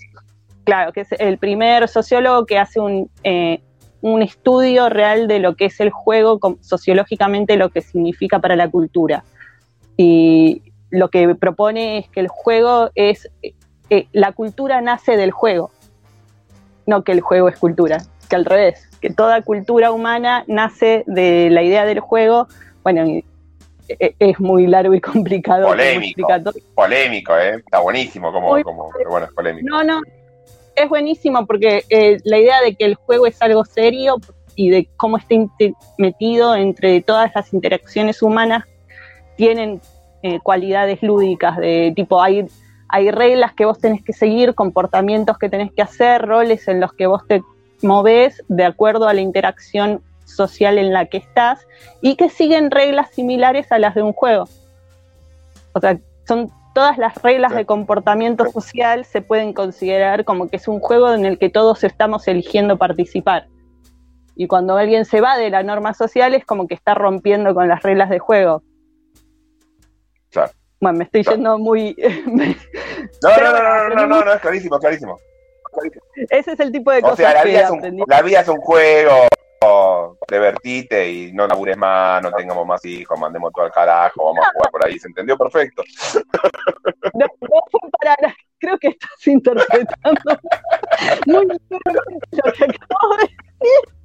[0.63, 3.61] claro, que es el primer sociólogo que hace un, eh,
[4.01, 8.67] un estudio real de lo que es el juego, sociológicamente lo que significa para la
[8.67, 9.23] cultura.
[9.95, 13.29] Y lo que propone es que el juego es,
[13.89, 15.71] eh, la cultura nace del juego,
[16.85, 17.97] no que el juego es cultura,
[18.29, 22.47] que al revés, que toda cultura humana nace de la idea del juego.
[22.83, 23.25] Bueno, y,
[23.87, 25.67] eh, es muy largo y complicado.
[25.67, 26.27] Polémico.
[26.75, 27.55] Polémico, ¿eh?
[27.57, 29.67] Está buenísimo como, Muy- como pero bueno, es polémico.
[29.69, 30.01] No, no,
[30.75, 34.17] es buenísimo porque eh, la idea de que el juego es algo serio
[34.55, 35.35] y de cómo está
[35.97, 38.63] metido entre todas las interacciones humanas
[39.37, 39.79] tienen
[40.21, 42.45] eh, cualidades lúdicas de tipo hay
[42.89, 46.91] hay reglas que vos tenés que seguir, comportamientos que tenés que hacer, roles en los
[46.93, 47.41] que vos te
[47.81, 51.65] movés de acuerdo a la interacción social en la que estás
[52.01, 54.47] y que siguen reglas similares a las de un juego.
[55.73, 55.97] O sea,
[56.27, 61.13] son todas las reglas de comportamiento social se pueden considerar como que es un juego
[61.13, 63.47] en el que todos estamos eligiendo participar.
[64.35, 67.67] Y cuando alguien se va de la norma social es como que está rompiendo con
[67.67, 68.63] las reglas de juego.
[70.79, 71.95] Bueno, me estoy yendo muy...
[73.21, 75.19] No, no, no, no, no, no, no, es clarísimo, clarísimo.
[75.71, 76.03] clarísimo.
[76.29, 78.39] Ese es el tipo de O cosas sea, la que vida, es un, la vida
[78.41, 79.27] es un juego,
[80.29, 84.51] divertite y no labures más, no tengamos más hijos, mandemos todo al carajo, vamos a
[84.53, 85.37] jugar por ahí, ¿se entendió?
[85.37, 85.83] Perfecto.
[87.13, 88.35] No, no fue para.
[88.59, 90.21] Creo que estás interpretando
[91.25, 91.59] muy bien
[92.31, 93.95] lo que acabo de decir.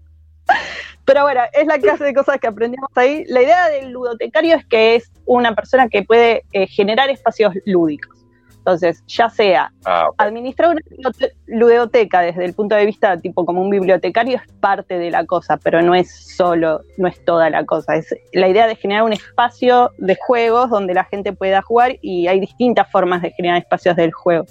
[1.05, 3.25] Pero bueno, es la clase de cosas que aprendimos ahí.
[3.29, 8.11] La idea del ludotecario es que es una persona que puede eh, generar espacios lúdicos.
[8.59, 13.61] Entonces, ya sea Ah, administrar una ludote- ludoteca desde el punto de vista tipo como
[13.61, 17.67] un bibliotecario es parte de la cosa, pero no es solo, no es toda la
[17.67, 17.97] cosa.
[17.97, 22.27] Es la idea de generar un espacio de juegos donde la gente pueda jugar y
[22.27, 24.47] hay distintas formas de generar espacios del juego.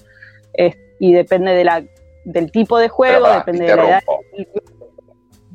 [0.54, 1.84] Es- y depende de la,
[2.24, 4.04] del tipo de juego, depende de la edad.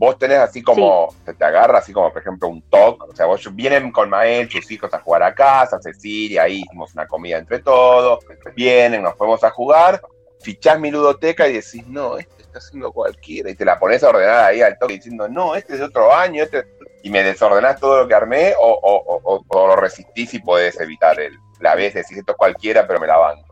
[0.00, 3.02] Vos tenés así como, se te agarra así como, por ejemplo, un TOC.
[3.11, 6.94] O sea, vos vienen con Mael, sus hijos a jugar a casa, Cecilia, ahí hicimos
[6.94, 8.24] una comida entre todos.
[8.54, 10.00] Vienen, nos fuimos a jugar.
[10.40, 13.50] Fichás mi ludoteca y decís, no, este está haciendo cualquiera.
[13.50, 16.14] Y te la pones a ordenar ahí al toque diciendo, no, este es de otro
[16.14, 16.44] año.
[16.44, 16.64] Este...
[17.02, 20.38] Y me desordenás todo lo que armé o, o- o- o- o lo resistís y
[20.40, 21.94] podés evitar el, la vez.
[21.94, 23.47] Decís, esto es cualquiera, pero me la banco.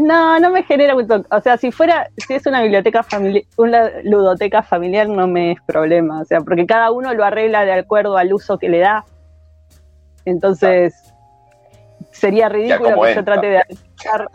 [0.00, 1.24] No, no me genera mucho.
[1.28, 5.58] O sea, si fuera, si es una biblioteca familiar, una ludoteca familiar, no me es
[5.66, 6.20] problema.
[6.20, 9.04] O sea, porque cada uno lo arregla de acuerdo al uso que le da.
[10.24, 10.94] Entonces,
[12.12, 14.28] sería ridículo que yo trate de administrar.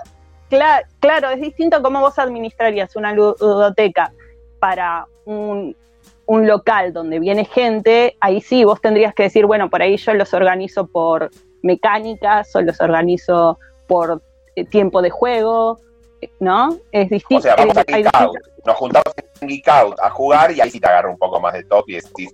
[0.49, 4.11] Cla- claro, es distinto cómo vos administrarías una ludoteca
[4.59, 5.77] para un,
[6.25, 8.17] un local donde viene gente.
[8.19, 11.29] Ahí sí, vos tendrías que decir, bueno, por ahí yo los organizo por
[11.61, 14.21] mecánicas o los organizo por
[14.69, 15.79] tiempo de juego,
[16.21, 16.77] eh, ¿no?
[16.91, 17.43] Es O distinto.
[17.43, 18.37] sea, vamos a Geek Out.
[18.65, 21.53] Nos juntamos en Geek Out a jugar y ahí sí te agarra un poco más
[21.53, 22.33] de top y decís,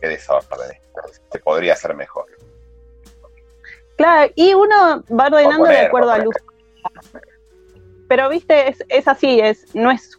[0.00, 0.78] qué desorden.
[1.30, 2.26] Se podría hacer mejor.
[3.96, 6.44] Claro, y uno va ordenando poner, de acuerdo al uso.
[8.08, 10.18] Pero viste, es, es así, es, no es,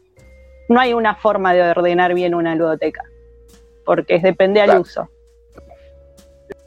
[0.69, 3.03] no hay una forma de ordenar bien una ludoteca.
[3.83, 5.09] Porque depende al Claro.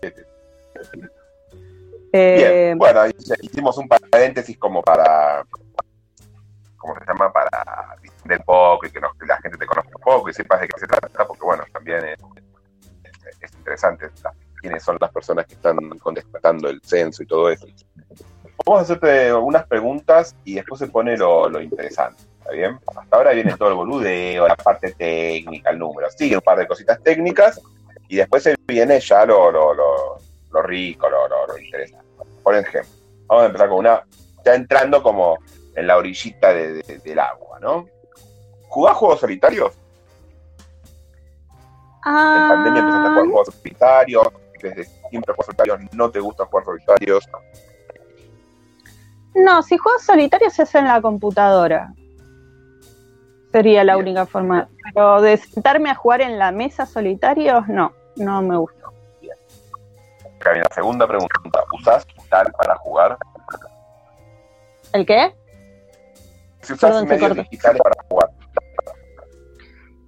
[2.13, 3.01] Bien, Eh, bueno,
[3.43, 5.45] hicimos un paréntesis como para,
[6.77, 7.33] ¿cómo se llama?
[7.33, 10.35] Para distender un poco y que, nos- que la gente te conozca un poco y
[10.35, 12.19] sepas de qué se trata, porque bueno, también es,
[13.41, 14.09] es interesante
[14.61, 17.67] quiénes son las personas que están contestando el censo y todo eso.
[18.67, 22.79] Vamos a hacerte unas preguntas y después se pone lo, lo interesante, ¿está bien?
[22.87, 26.67] Hasta ahora viene todo el boludeo, la parte técnica, el número, sigue un par de
[26.67, 27.61] cositas técnicas
[28.09, 30.19] y después se viene ya lo, lo, lo,
[30.53, 32.07] lo rico, lo, lo, lo interesante.
[32.43, 32.91] Por ejemplo,
[33.27, 34.05] vamos a empezar con una,
[34.45, 35.39] ya entrando como
[35.75, 37.87] en la orillita de- de- del agua, ¿no?
[38.69, 39.73] ¿Jugás juegos solitarios?
[42.07, 44.29] En pandemia empezaste a ah, jugar juegos solitarios,
[44.63, 47.29] desde siempre juegos solitarios, no te gusta jugar solitarios.
[49.35, 51.93] no, si juegos solitarios hace en la computadora.
[53.53, 54.07] Sería la Bien.
[54.09, 54.69] única forma.
[54.93, 58.78] Pero de sentarme a jugar en la mesa solitarios, no, no me gusta.
[60.41, 61.65] Acá viene la segunda pregunta.
[61.73, 63.19] ¿Usás digital para jugar?
[64.93, 65.35] ¿El qué?
[66.63, 68.31] Si usás Perdón, medios digitales para jugar.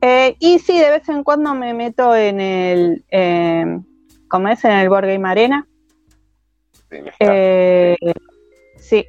[0.02, 3.80] Eh, y sí, de vez en cuando me meto en el, eh,
[4.28, 4.64] ¿cómo es?
[4.64, 5.66] En el Board Game Arena.
[6.88, 7.96] Sí, Eh,
[8.78, 9.06] sí,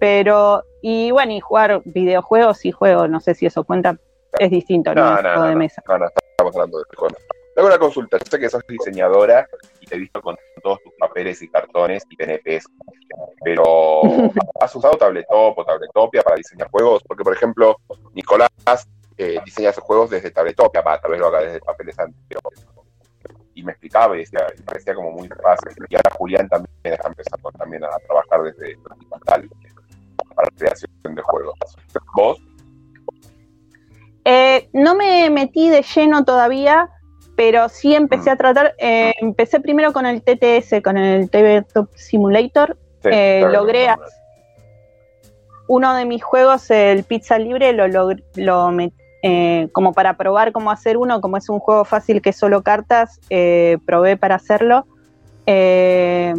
[0.00, 3.96] pero, y bueno, y jugar videojuegos, sí juego, no sé si eso cuenta,
[4.38, 5.82] es distinto, no, no, no, de mesa.
[5.86, 7.18] no, no, estamos hablando de juegos.
[7.54, 8.18] Le hago una consulta.
[8.18, 9.46] Yo sé que sos diseñadora
[9.80, 12.66] y te he visto con todos tus papeles y cartones y PNPs,
[13.44, 14.02] pero
[14.60, 17.02] ¿has usado Tabletop o Tabletopia para diseñar juegos?
[17.06, 17.76] Porque, por ejemplo,
[18.14, 18.50] Nicolás
[19.18, 22.38] eh, diseña sus juegos desde Tabletopia, va, tal vez lo haga desde papeles antes,
[23.54, 25.72] y me explicaba y decía, parecía como muy fácil.
[25.88, 29.50] Y ahora Julián también está empezando también a trabajar desde digital
[30.34, 31.54] para la creación de juegos.
[32.14, 32.38] ¿Vos?
[34.24, 36.88] Eh, no me metí de lleno todavía,
[37.36, 38.32] pero sí empecé Mm.
[38.32, 43.88] a tratar, eh, empecé primero con el TTS, con el Tabletop Simulator, Sí, Eh, logré
[43.88, 44.08] no, no, no.
[45.66, 48.92] uno de mis juegos, el Pizza Libre, lo, lo met-
[49.24, 52.62] eh, como para probar cómo hacer uno, como es un juego fácil que es solo
[52.62, 54.86] cartas, eh, probé para hacerlo.
[55.46, 56.34] Eh,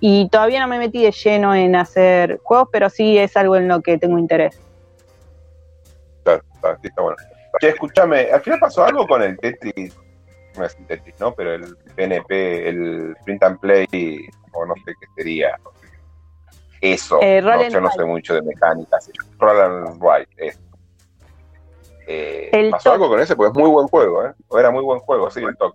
[0.00, 3.68] y todavía no me metí de lleno en hacer juegos, pero sí es algo en
[3.68, 4.58] lo que tengo interés.
[6.24, 7.16] Claro, está, sí, está bueno.
[7.60, 9.96] Che, escúchame, ¿al final pasó algo con el Tetris?
[10.56, 11.32] No es un Tetris, ¿no?
[11.34, 15.56] Pero el PNP, el Print and Play, o no sé qué sería.
[16.80, 17.18] Eso.
[17.22, 19.10] Eh, no, yo no sé mucho de mecánicas.
[19.38, 20.60] Roll and Ride, eso.
[22.06, 23.36] Eh, El ¿Pasó algo con ese?
[23.36, 24.32] Porque es muy buen juego, ¿eh?
[24.48, 25.74] O era muy buen juego, sí, el TOC.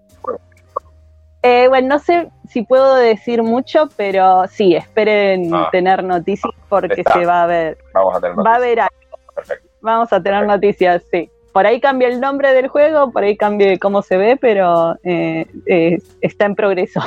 [1.43, 5.67] Eh, bueno, no sé si puedo decir mucho, pero sí, esperen Ah.
[5.71, 7.13] tener noticias porque Está.
[7.13, 7.77] se va a ver.
[7.93, 8.57] Vamos a tener Va a noticias.
[8.57, 9.17] haber algo.
[9.35, 9.69] Perfecto.
[9.81, 11.29] Vamos a tener noticias, sí.
[11.53, 15.45] Por ahí cambia el nombre del juego, por ahí cambia cómo se ve, pero eh,
[15.67, 16.99] eh, está en progreso.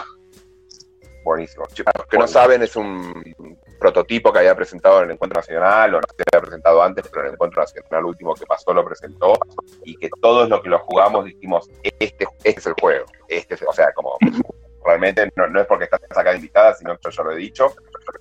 [1.25, 1.65] Buenísimo.
[1.85, 3.25] Para los que no saben, es un
[3.81, 7.23] prototipo que había presentado en el Encuentro Nacional, o no se había presentado antes, pero
[7.23, 9.33] en el Encuentro Nacional último que pasó lo presentó,
[9.85, 13.07] y que todos los que lo jugamos dijimos, este, este es el juego.
[13.27, 14.17] Este es- o sea, como
[14.85, 17.75] realmente no, no es porque estás acá invitada, sino que yo ya lo he dicho,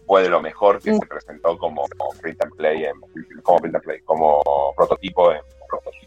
[0.08, 0.98] fue de lo mejor que Mm.
[1.00, 1.86] se presentó como
[2.20, 4.42] print and play, en- como print and play, como
[4.76, 6.05] prototipo en prototipo.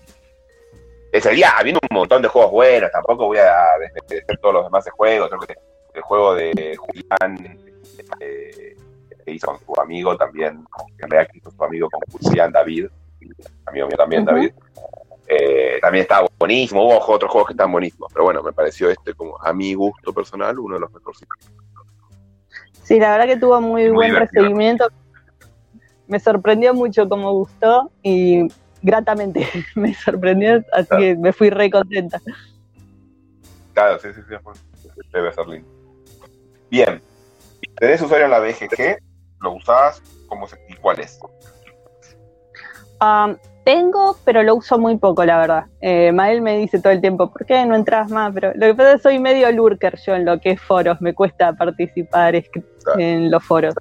[1.12, 4.85] Ese día habiendo un montón de juegos buenos, tampoco voy a desmerecer todos los demás
[4.90, 5.55] juegos, creo que
[5.94, 7.59] el juego de Julián
[8.21, 8.77] eh,
[9.25, 10.64] que hizo con su amigo también,
[10.99, 12.87] en realidad hizo su amigo con Julián David,
[13.66, 14.25] amigo mío también.
[14.25, 14.53] David,
[15.27, 19.12] eh, también estaba buenísimo, hubo otros juegos que están buenísimos, pero bueno, me pareció este
[19.14, 21.21] como a mi gusto personal uno de los mejores.
[22.83, 24.42] Sí, la verdad que tuvo muy, Muy buen divertido.
[24.44, 24.88] recibimiento.
[26.07, 28.49] Me sorprendió mucho cómo gustó y
[28.83, 31.03] gratamente me sorprendió, así Claro.
[31.03, 32.21] que me fui re contenta.
[33.75, 34.35] Claro, sí, sí, sí,
[35.12, 35.69] debe ser lindo.
[36.71, 37.01] Bien,
[37.77, 38.99] tenés usuario en la BGG,
[39.41, 41.19] lo usás, ¿cómo se, y cuál es?
[43.01, 45.64] Am, tengo, pero lo uso muy poco, la verdad.
[45.81, 48.33] Eh, Mael me dice todo el tiempo, ¿por qué no entras más?
[48.35, 51.01] Pero lo que pasa es que soy medio lurker yo en lo que es foros,
[51.01, 52.35] me cuesta participar
[52.99, 53.75] en los foros.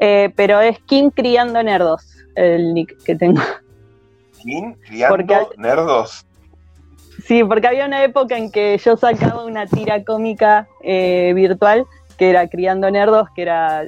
[0.00, 3.40] Eh, pero es Kim Criando Nerdos, el nick que tengo.
[4.42, 4.74] ¿Quién?
[4.86, 6.24] ¿Criando nerdos?
[7.24, 11.84] Sí, porque había una época en que yo sacaba una tira cómica eh, virtual
[12.16, 13.86] que era Criando Nerdos, que era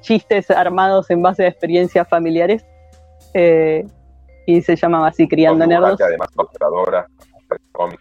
[0.00, 2.64] chistes armados en base a experiencias familiares.
[3.34, 3.84] eh,
[4.46, 6.00] y se llamaba así Criando Nerdos.
[6.00, 7.06] además, ilustradora,
[7.72, 8.00] cómic.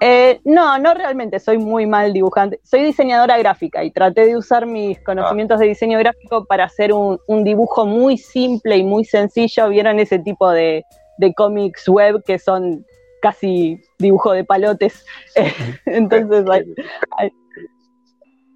[0.00, 2.60] Eh, no, no realmente, soy muy mal dibujante.
[2.62, 7.18] Soy diseñadora gráfica y traté de usar mis conocimientos de diseño gráfico para hacer un,
[7.26, 9.68] un dibujo muy simple y muy sencillo.
[9.68, 10.84] ¿Vieron ese tipo de,
[11.18, 12.86] de cómics web que son
[13.20, 15.04] casi dibujo de palotes?
[15.86, 16.74] Entonces, hay-
[17.18, 17.32] hay-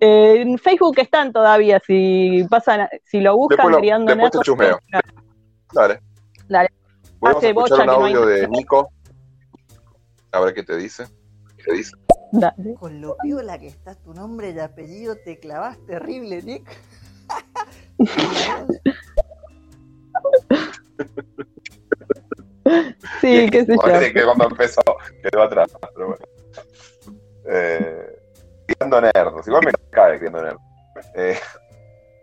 [0.04, 4.38] eh, en Facebook están todavía, si pasan, si lo buscan Después lo- criando después te
[4.38, 4.78] nerdos, chusmeo.
[5.72, 6.00] Dale.
[6.48, 6.68] Dale.
[7.20, 8.48] Podemos Hace escuchar un no hay de.
[8.48, 8.90] Nico.
[10.32, 11.06] A ver qué te dice.
[12.78, 16.64] Con lo piola que está tu nombre y apellido, te clavas terrible, Nick.
[23.20, 24.12] Sí, qué sé yo.
[24.12, 24.80] Que cuando empezó
[25.22, 26.24] quedó atrás, pero bueno.
[27.46, 28.18] Eh,
[28.66, 30.60] criando nerdos, igual me cae criando nerdos.
[31.14, 31.36] Eh,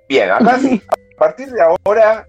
[0.08, 0.82] bien, acá sí,
[1.16, 2.26] a partir de ahora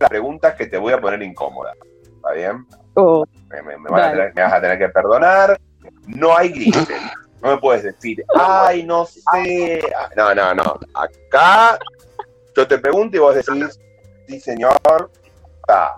[0.00, 1.74] las preguntas que te voy a poner incómoda.
[2.16, 2.66] ¿Está bien?
[2.94, 5.60] Oh, Me, me- me van a tener- me vas a tener que perdonar.
[6.06, 6.88] No hay grises.
[7.42, 9.20] No me puedes decir, ay, no sé.
[9.96, 10.78] Ah, No, no, no.
[10.94, 11.78] Acá
[12.54, 13.78] yo te pregunto y vos decís,
[14.26, 15.10] sí, señor.
[15.60, 15.96] Está.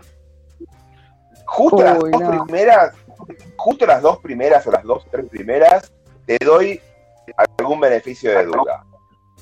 [1.47, 2.45] Justo las dos no.
[2.45, 2.95] primeras,
[3.57, 5.93] justo las dos primeras o las dos, tres primeras,
[6.27, 6.81] te doy
[7.59, 8.85] algún beneficio de duda.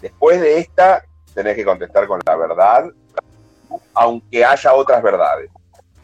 [0.01, 2.91] Después de esta, tenés que contestar con la verdad,
[3.95, 5.51] aunque haya otras verdades.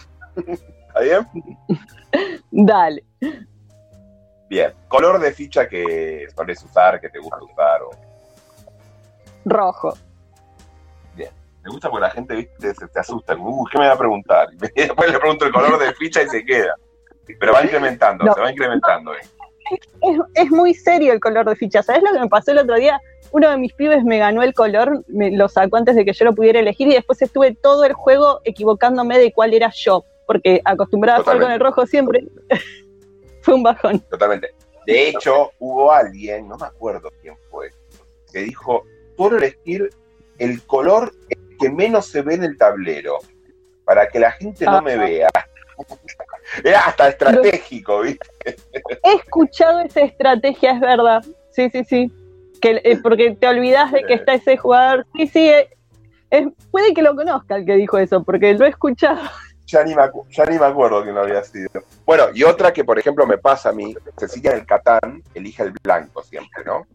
[0.36, 1.26] ¿Está bien?
[2.50, 3.04] dale.
[4.48, 4.72] Bien.
[4.88, 7.82] Color de ficha que solés usar, que te gusta usar.
[7.82, 7.90] O...
[9.44, 9.94] Rojo.
[11.16, 12.74] Me gusta porque la gente ¿viste?
[12.74, 13.34] Se, se asusta.
[13.36, 14.46] Uy, ¿qué me va a preguntar?
[14.76, 16.74] Y después le pregunto el color de ficha y se queda.
[17.40, 18.34] Pero va incrementando, No.
[18.34, 19.12] se va incrementando.
[19.14, 19.18] eh.
[20.02, 21.82] es, es muy serio el color de ficha.
[21.82, 23.00] ¿Sabes lo que me pasó el otro día?
[23.32, 26.24] Uno de mis pibes me ganó el color, me lo sacó antes de que yo
[26.24, 30.60] lo pudiera elegir y después estuve todo el juego equivocándome de cuál era yo, porque
[30.64, 32.22] acostumbrada a jugar con el rojo siempre.
[33.46, 34.00] Fue un bajón.
[34.10, 34.52] Totalmente.
[34.86, 37.70] De hecho, hubo alguien, no me acuerdo quién fue,
[38.32, 38.84] que dijo,
[39.16, 39.88] puedo elegir
[40.38, 41.12] el color
[41.60, 43.18] que menos se ve en el tablero,
[43.84, 44.82] para que la gente no Ah.
[44.82, 45.28] me vea.
[46.64, 48.26] Era hasta estratégico, ¿viste?
[49.04, 51.24] He escuchado esa estrategia, es verdad.
[51.52, 52.12] Sí, sí, sí.
[52.60, 55.06] Que, eh, porque te olvidas de que está ese jugador.
[55.14, 55.50] Sí, sí.
[56.30, 59.20] eh, puede que lo conozca el que dijo eso, porque lo he escuchado.
[59.66, 61.68] Ya ni, me ya ni me acuerdo quién lo había sido.
[62.04, 65.64] Bueno, y otra que, por ejemplo, me pasa a mí, Cecilia en el Catán elige
[65.64, 66.86] el blanco siempre, ¿no?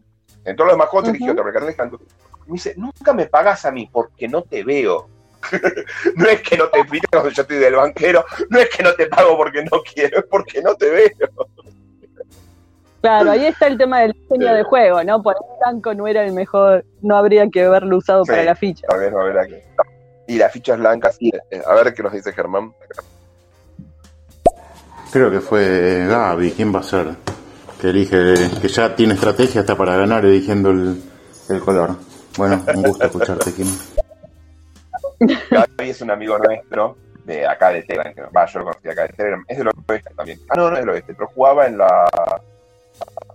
[0.44, 1.32] En todos los demás juegos elige Ujú.
[1.32, 2.44] otro, pero el Catán elige blanco.
[2.46, 5.06] Me dice, nunca me pagas a mí porque no te veo.
[6.16, 8.94] no es que no te viste cuando yo estoy del banquero, no es que no
[8.94, 11.10] te pago porque no quiero, es porque no te veo.
[13.02, 14.54] Claro, ahí está el tema del diseño Sí.
[14.54, 15.22] de juego, ¿no?
[15.22, 18.30] Por el blanco no era el mejor, no habría que haberlo usado Sí.
[18.30, 18.86] para la ficha.
[18.90, 19.54] A ver, a ver aquí.
[20.32, 22.72] Y las fichas blancas, eh, a ver qué nos dice Germán.
[25.12, 27.08] Creo que fue Gaby, ¿quién va a ser?
[27.78, 31.02] Que elige, que ya tiene estrategia hasta para ganar eligiendo el,
[31.50, 31.96] el color.
[32.38, 33.66] Bueno, un gusto escucharte, Kim.
[35.50, 39.02] Gaby es un amigo nuestro de acá de Telegram, que va, yo lo conocí acá
[39.02, 40.40] de Telegram, es del oeste también.
[40.48, 42.08] Ah, no, no es del oeste, pero jugaba en la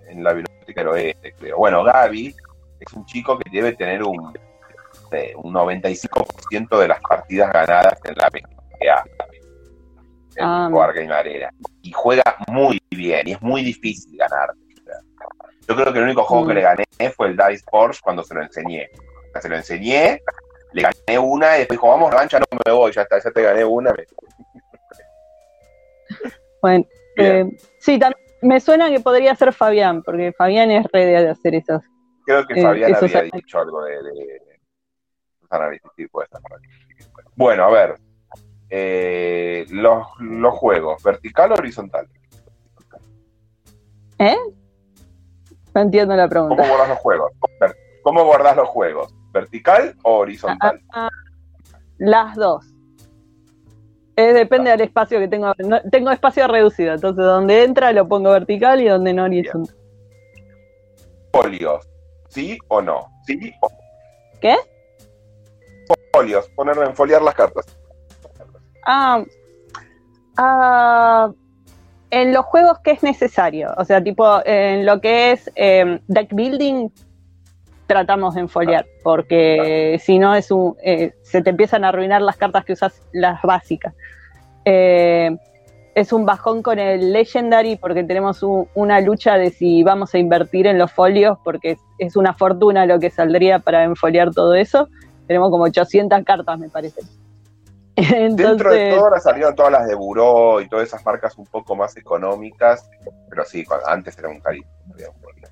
[0.07, 1.57] en la biblioteca del oeste, creo.
[1.57, 2.35] Bueno, Gaby
[2.79, 4.33] es un chico que debe tener un,
[5.09, 9.03] sé, un 95% de las partidas ganadas en la PGA,
[10.35, 10.69] en Ah.
[10.93, 11.49] Game Arena.
[11.81, 14.51] Y juega muy bien, y es muy difícil ganar.
[15.67, 16.47] Yo creo que el único juego Mm.
[16.47, 16.85] que le gané
[17.15, 18.87] fue el Dice Forge cuando se lo enseñé.
[19.41, 20.19] se lo enseñé,
[20.73, 23.41] le gané una y después dijo, vamos, revancha, no me voy, ya está, ya te
[23.43, 23.93] gané una.
[23.93, 24.05] me-
[26.61, 26.85] Bueno,
[27.17, 27.45] eh,
[27.79, 27.99] sí,
[28.41, 31.83] me suena que podría ser Fabián, porque Fabián es re de hacer esas.
[32.25, 34.41] Creo que Eh, Fabián eso había dicho algo de, de
[35.69, 36.27] Vista, sí, puede.
[37.35, 37.95] Bueno, a ver.
[38.69, 42.07] eh, los, los juegos, vertical o horizontal.
[44.19, 44.35] ¿Eh?
[45.73, 46.67] No entiendo la ¿Cómo pregunta.
[46.67, 47.31] guardas los juegos?
[48.03, 49.13] ¿Cómo guardas los juegos?
[49.31, 50.81] ¿Vertical o horizontal?
[50.91, 51.09] Ah,
[51.97, 52.65] Las dos.
[54.15, 55.53] Eh, depende del espacio que tengo.
[55.59, 59.75] No- tengo espacio reducido, entonces donde entra lo pongo vertical y donde no horizontal.
[61.31, 61.87] Folios,
[62.29, 63.07] ¿sí o no?
[63.27, 63.69] ¿Sí o
[64.41, 64.55] ¿Qué?
[66.13, 67.65] Folios, ponerlo en foliar las cartas.
[68.85, 69.23] Ah,
[70.37, 71.31] ah,
[72.09, 76.33] en los juegos que es necesario, o sea, tipo en lo que es eh, deck
[76.33, 76.89] building,
[77.85, 82.37] tratamos de enfoliar, porque si no es un, eh, se te empiezan a arruinar las
[82.37, 83.93] cartas que usas, las básicas.
[84.65, 85.35] Eh,
[85.95, 90.19] es un bajón con el Legendary porque tenemos un- una lucha de si vamos a
[90.19, 94.53] invertir en los folios, porque es, es una fortuna lo que saldría para enfoliar todo
[94.53, 94.89] eso.
[95.27, 97.01] Tenemos como 800 cartas, me parece.
[97.95, 101.75] Dentro de todo ahora salieron todas las de Buró y todas esas marcas un poco
[101.75, 102.87] más económicas,
[103.29, 104.71] pero sí, antes era un carísimo.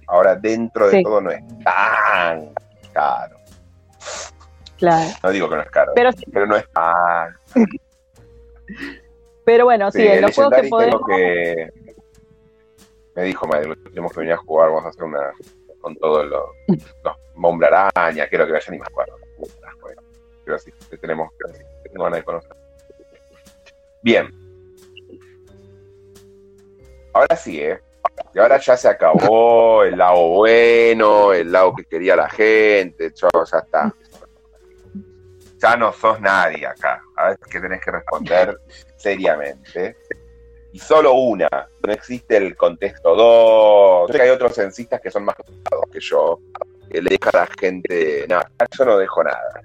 [0.07, 1.03] Ahora dentro de Sí.
[1.03, 2.53] todo no es tan
[2.93, 3.37] caro.
[4.77, 5.09] claro.
[5.23, 7.33] No digo que no es caro, Pero, sí, pero no es tan.
[9.45, 11.01] pero bueno, sí, Sí, los juegos que podemos.
[11.07, 11.69] que.
[13.15, 15.31] Me dijo, madre, tenemos que venir a jugar, vamos a hacer una.
[15.81, 16.43] con todos los.
[17.03, 19.15] los Hombre Araña, quiero que vaya ni me acuerdo.
[20.59, 21.31] Sí, que tenemos
[21.83, 22.51] que tengo ganas de conocer.
[24.01, 24.29] Bien.
[27.13, 27.79] Ahora sí, ¿eh?
[28.33, 33.29] Y ahora ya se acabó el lado bueno, el lado que quería la gente, yo,
[33.33, 33.93] ya está.
[35.57, 37.01] Ya no sos nadie acá.
[37.15, 38.59] A ver que tenés que responder
[38.97, 39.97] seriamente.
[40.73, 41.49] Y solo una.
[41.81, 44.11] No existe el contexto dos.
[44.11, 45.35] Hay otros censistas que son más
[45.91, 46.39] que yo,
[46.91, 48.25] que le deja a la gente.
[48.27, 49.61] Nada, yo no dejo nada.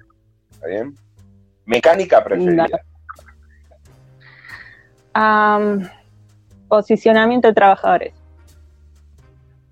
[0.61, 0.95] ¿Está bien?
[1.65, 2.67] Mecánica preferida.
[6.67, 8.13] Posicionamiento de trabajadores.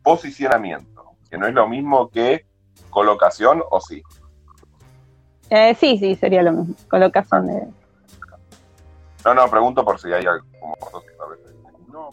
[0.02, 1.12] Posicionamiento.
[1.30, 2.48] Que no es lo mismo que
[2.90, 4.02] colocación o sí.
[5.52, 6.74] Eh, sí, sí, sería lo mismo.
[6.90, 7.68] Colocación de.
[9.24, 10.76] No, no, pregunto por si hay algo como.
[11.92, 12.10] No.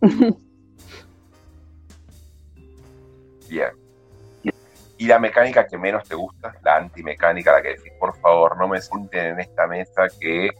[3.48, 3.81] Bien.
[5.02, 6.54] ¿Y la mecánica que menos te gusta?
[6.62, 10.50] La antimecánica, la que decís, por favor, no me sienten en esta mesa que...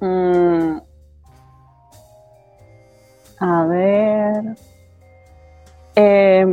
[0.00, 0.76] Mm,
[3.40, 4.44] a ver.
[5.96, 6.44] Eh,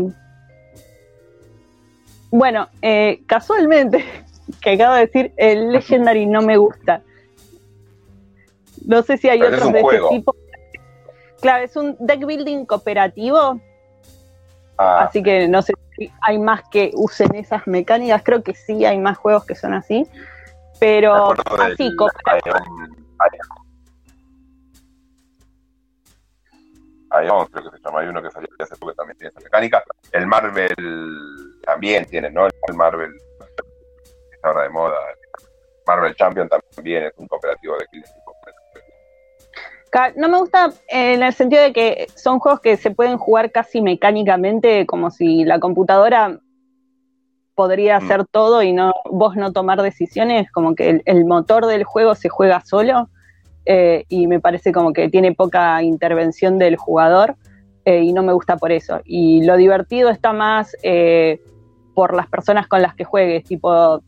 [2.30, 4.06] bueno, eh, casualmente,
[4.62, 7.02] que acabo de decir, el Legendary no me gusta.
[8.86, 10.08] No sé si hay Pero otros de juego.
[10.08, 10.36] ese tipo.
[11.42, 13.60] Claro, es un deck building cooperativo,
[14.78, 15.74] Ah, así que no sé
[16.22, 18.24] hay más que usen esas mecánicas.
[18.24, 20.08] Creo que sí hay más juegos que son así,
[20.80, 21.90] pero del así,
[27.24, 29.42] Ion, creo que se llama, hay uno que salió hace poco que también tiene esa
[29.42, 29.84] mecánica.
[30.14, 30.74] El Marvel
[31.64, 32.48] también tiene, ¿no?
[32.48, 33.64] El Marvel está
[34.44, 34.96] ahora de moda.
[35.86, 38.21] Marvel Champion también es un cooperativo de equilibrio.
[40.16, 43.82] No me gusta en el sentido de que son juegos que se pueden jugar casi
[43.82, 46.40] mecánicamente, como si la computadora
[47.56, 48.04] podría Mm.
[48.04, 52.16] hacer todo y no vos no tomar decisiones, como que el, el motor del juego
[52.16, 53.10] se juega solo
[53.66, 57.36] eh, y me parece como que tiene poca intervención del jugador
[57.86, 59.02] eh, y no me gusta por eso.
[59.04, 61.40] Y lo divertido está más eh,
[61.94, 64.02] por las personas con las que juegues, tipo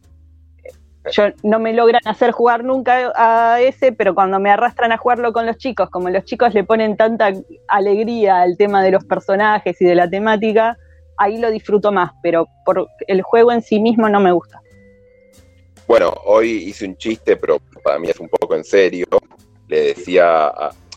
[1.12, 5.34] yo no me logran hacer jugar nunca a ese, pero cuando me arrastran a jugarlo
[5.34, 7.32] con los chicos, como los chicos le ponen tanta
[7.68, 10.78] alegría al tema de los personajes y de la temática,
[11.18, 14.62] ahí lo disfruto más, pero por el juego en sí mismo no me gusta.
[15.88, 19.06] Bueno, hoy hice un chiste, pero para mí es un poco en serio.
[19.68, 20.51] Le decía,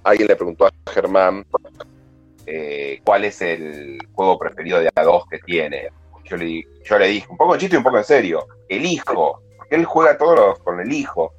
[0.05, 1.45] alguien le preguntó a Germán
[2.47, 5.89] eh, cuál es el juego preferido de A2 que tiene.
[6.25, 8.85] Yo le, yo le dije, un poco en chiste y un poco en serio, el
[8.87, 11.33] hijo, porque él juega todos con el hijo.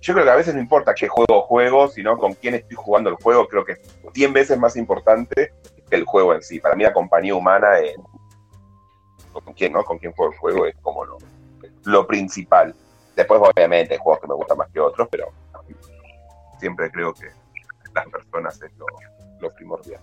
[0.00, 3.10] Yo creo que a veces no importa qué juego juego, sino con quién estoy jugando
[3.10, 3.80] el juego, creo que es
[4.14, 5.52] 100 veces más importante
[5.88, 6.58] que el juego en sí.
[6.58, 8.00] Para mí la compañía humana en
[9.32, 9.84] con quién, ¿no?
[9.84, 11.18] Con quién juego el juego es como lo,
[11.84, 12.74] lo principal.
[13.14, 15.32] Después, obviamente, hay juegos que me gustan más que otros, pero
[16.58, 17.26] siempre creo que
[17.94, 18.86] las personas es lo,
[19.40, 20.00] lo primordial.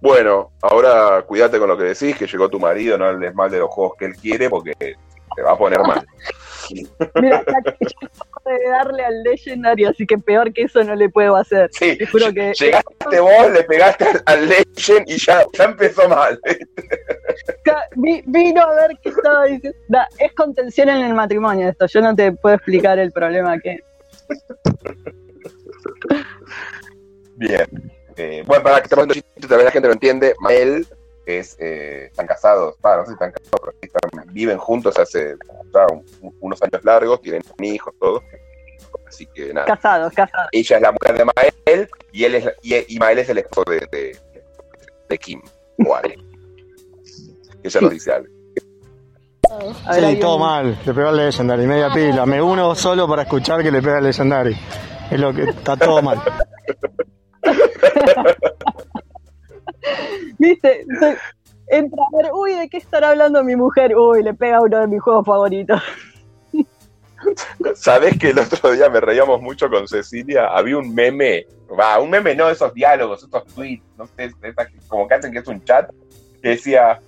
[0.00, 3.58] Bueno, ahora cuídate con lo que decís, que llegó tu marido, no hables mal de
[3.58, 6.06] los juegos que él quiere porque te va a poner mal.
[7.20, 7.44] Mira,
[7.80, 11.70] yo acabo de darle al Legendary, así que peor que eso no le puedo hacer.
[11.72, 16.38] Sí, Te juro que llegaste vos, le pegaste al- Legend y ya, ya empezó mal.
[18.26, 19.78] Vino a ver qué estaba diciendo.
[19.88, 21.86] Da, es contención en el matrimonio esto.
[21.86, 23.78] Yo no te puedo explicar el problema que.
[27.36, 27.66] Bien.
[28.16, 30.34] Eh, bueno, para que estamos haciendo también la gente lo entiende.
[30.40, 30.86] Mael
[31.26, 34.98] es, eh, están casados, ah, no sé si están casados, pero sí están- viven juntos
[34.98, 35.36] hace
[35.72, 38.22] ya un- unos años largos, tienen hijos, todo.
[39.08, 39.66] Así que nada.
[39.66, 40.48] Casados, casados.
[40.52, 43.70] Ella es la mujer de Mael y él es y, y Mael es el esposo
[43.70, 44.16] de, de,
[45.08, 45.40] de Kim.
[45.86, 46.16] O Ale.
[47.62, 48.28] Ella nos dice Ale.
[49.92, 50.78] Sí, todo un- mal.
[50.84, 52.26] Le pegó al Legendary, media pila.
[52.26, 54.56] Me uno solo para escuchar que le pega al Legendary.
[55.10, 56.20] Es lo que está todo mal.
[60.38, 60.84] ¿Viste?
[61.66, 63.96] Entra a ver, uy, ¿de qué estará hablando mi mujer?
[63.96, 65.82] Uy, le pega uno de mis juegos favoritos.
[67.74, 70.48] ¿Sabés que el otro día me reíamos mucho con Cecilia?
[70.48, 71.46] Había un meme,
[71.78, 75.38] va, un meme no, esos diálogos, esos tweets, no sé, esas como que hacen que
[75.38, 75.90] es un chat,
[76.42, 77.00] que decía,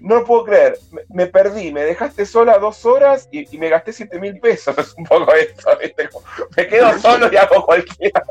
[0.00, 3.70] no lo puedo creer, me, me perdí, me dejaste sola dos horas y, y me
[3.70, 6.08] gasté siete mil pesos, es un poco eso, ¿viste?
[6.56, 8.22] Me quedo solo y hago cualquiera.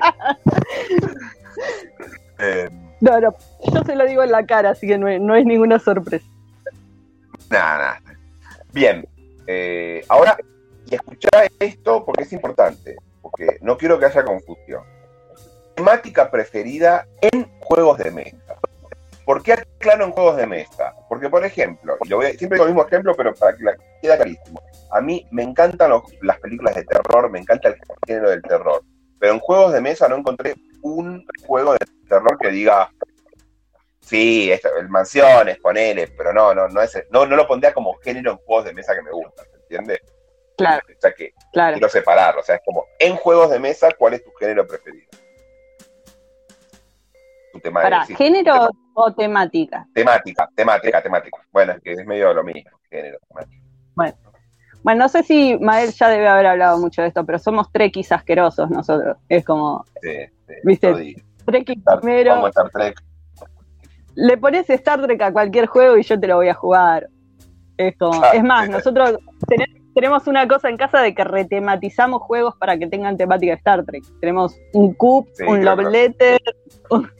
[2.42, 2.68] eh,
[3.00, 3.34] No, no,
[3.72, 6.26] yo se lo digo en la cara, así que no es, no es ninguna sorpresa.
[7.50, 8.18] Nada, nada.
[8.72, 9.06] Bien,
[9.46, 10.36] eh, ahora,
[10.86, 11.28] y escuchá
[11.58, 14.82] esto porque es importante, porque no quiero que haya confusión.
[15.74, 18.36] Temática preferida en juegos de mesa.
[19.24, 20.94] ¿Por qué aclaro en juegos de mesa?
[21.08, 23.62] Porque, por ejemplo, y lo voy a- siempre digo el mismo ejemplo, pero para que
[23.64, 24.60] la, quede clarísimo.
[24.90, 27.76] A mí me encantan los- las películas de terror, me encanta el
[28.06, 28.82] género del terror.
[29.18, 31.78] Pero en juegos de mesa no encontré un juego de
[32.12, 32.90] terror que diga,
[34.00, 37.94] sí, esto, el mansiones, ponele, pero no, no, no es, no, no lo pondría como
[37.94, 40.00] género en juegos de mesa que me gustan, ¿se entiende?
[40.56, 41.74] Claro, O sea que claro.
[41.74, 45.08] quiero separarlo, o sea, es como, en juegos de mesa, ¿cuál es tu género preferido?
[47.52, 49.86] Tu tema Para, ¿género o temática?
[49.94, 51.38] temática, temática, temática.
[51.50, 53.62] Bueno, es que es medio lo mismo, género, temática.
[54.82, 58.10] Bueno, no sé si Mael ya debe haber hablado mucho de esto, pero somos trequis
[58.10, 59.16] asquerosos nosotros.
[59.28, 60.10] Es como, Sí,
[60.48, 61.24] sí, ¿Viste?
[61.44, 63.00] Trequis Star- primero, Trek.
[64.14, 67.08] le pones Star Trek a cualquier juego y yo te lo voy a jugar.
[67.76, 69.16] Es como, es más, nosotros
[69.48, 73.56] tene- tenemos una cosa en casa de que retematizamos juegos para que tengan temática de
[73.58, 74.04] Star Trek.
[74.20, 75.82] Tenemos un Coop, Sí, un claro.
[75.82, 76.40] Love Letter,
[76.90, 77.10] un,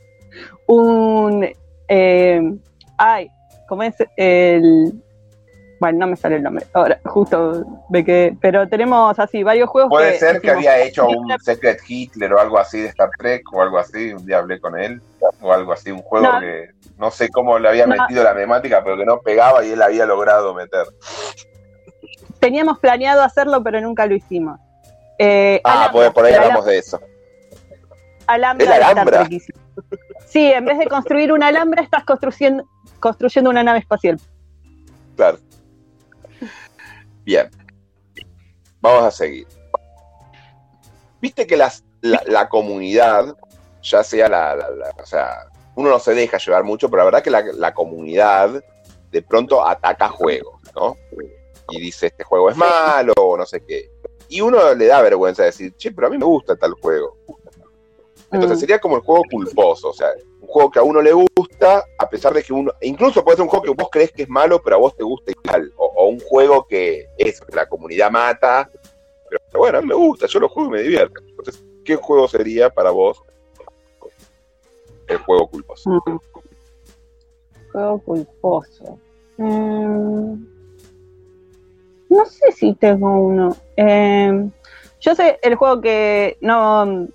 [0.66, 1.48] un,
[1.88, 2.40] eh,
[2.98, 3.28] ay,
[3.68, 5.02] ¿cómo es el?
[5.82, 6.64] Bueno, no me sale el nombre.
[6.74, 9.90] Ahora, justo de que, pero tenemos así varios juegos.
[9.90, 13.60] Puede ser que había hecho un Secret Hitler o algo así de Star Trek o
[13.60, 15.02] algo así, un día hablé con él,
[15.40, 16.38] o algo así, un juego No.
[16.38, 17.96] que no sé cómo le había No.
[18.00, 20.86] metido la temática, pero que no pegaba y él había logrado meter.
[22.38, 24.60] Teníamos planeado hacerlo, pero nunca lo hicimos.
[25.18, 27.00] Eh, Ah, Alhambra, pues por ahí hablamos de eso.
[28.28, 29.28] Alhambra ¿El Alhambra?
[30.26, 32.68] Sí, en vez de construir una alhambra, estás construyendo,
[33.00, 34.20] construyendo una nave espacial.
[35.16, 35.38] Claro.
[37.24, 37.48] Bien.
[38.80, 39.46] Vamos a seguir.
[41.20, 43.36] Viste que las, la, la comunidad,
[43.82, 45.46] ya sea la, la- la- O sea,
[45.76, 48.62] uno no se deja llevar mucho, pero la verdad que la, la comunidad
[49.10, 50.96] de pronto ataca juegos, ¿no?
[51.70, 53.90] Y dice, este juego es malo, o no sé qué.
[54.28, 57.16] Y uno le da vergüenza decir, che, pero a mí me gusta tal juego.
[58.32, 58.60] Entonces Mm.
[58.60, 60.08] sería como el juego culposo, o sea,
[60.52, 63.48] juego que a uno le gusta, a pesar de que uno, incluso puede ser un
[63.48, 66.08] juego que vos crees que es malo, pero a vos te gusta igual, o, o
[66.08, 68.70] un juego que es que la comunidad mata,
[69.28, 71.20] pero bueno, a mí me gusta, yo lo juego y me divierto.
[71.26, 73.22] Entonces, ¿qué juego sería para vos
[75.08, 75.90] el juego culposo?
[75.90, 76.18] Mm.
[77.72, 78.98] Juego culposo.
[79.38, 80.44] Mm.
[82.10, 83.56] No sé si tengo uno.
[83.76, 84.50] Eh,
[85.00, 87.08] yo sé el juego que no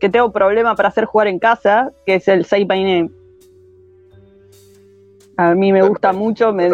[0.00, 3.10] que tengo problema para hacer jugar en casa, que es el Save My Name.
[5.36, 6.70] A mí me gusta mucho, me,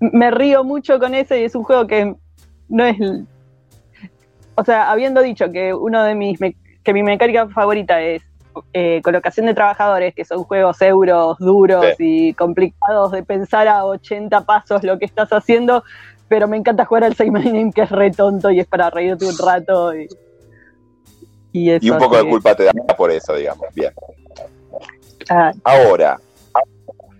[0.00, 2.14] me río mucho con ese y es un juego que
[2.68, 2.96] no es...
[4.54, 6.38] O sea, habiendo dicho que uno de mis...
[6.82, 8.22] que mi mecánica favorita es
[8.74, 14.44] eh, colocación de trabajadores, que son juegos euros duros y complicados de pensar a 80
[14.44, 15.84] pasos lo que estás haciendo,
[16.28, 18.90] pero me encanta jugar al Say My Name, que es re tonto y es para
[18.90, 19.94] reírte un rato.
[19.94, 20.08] Y,
[21.52, 23.66] y eso, Y un poco de culpa te da por eso, digamos.
[23.74, 23.92] Bien.
[25.28, 26.18] ah, Ahora,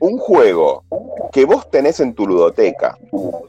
[0.03, 0.85] un juego
[1.33, 2.99] que vos tenés en tu ludoteca,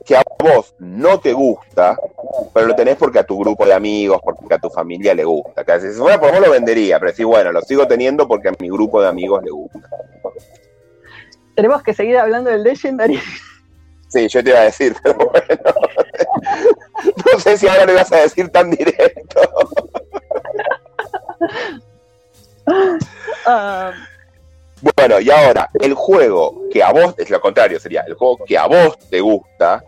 [0.05, 1.97] que a vos no te gusta,
[2.53, 5.63] pero lo tenés porque a tu grupo de amigos, porque a tu familia le gusta.
[5.63, 8.53] Que si fuera por vos lo vendería, pero sí, bueno, lo sigo teniendo porque a
[8.59, 9.79] mi grupo de amigos le gusta.
[11.55, 13.19] Tenemos que seguir hablando del Legendary.
[14.13, 15.63] Sí, yo te iba a decir, pero bueno.
[17.33, 19.41] No sé si ahora lo ibas a decir tan directo.
[24.95, 28.57] Bueno, y ahora, el juego que a vos, es lo contrario, sería el juego que
[28.57, 29.81] a vos te gusta,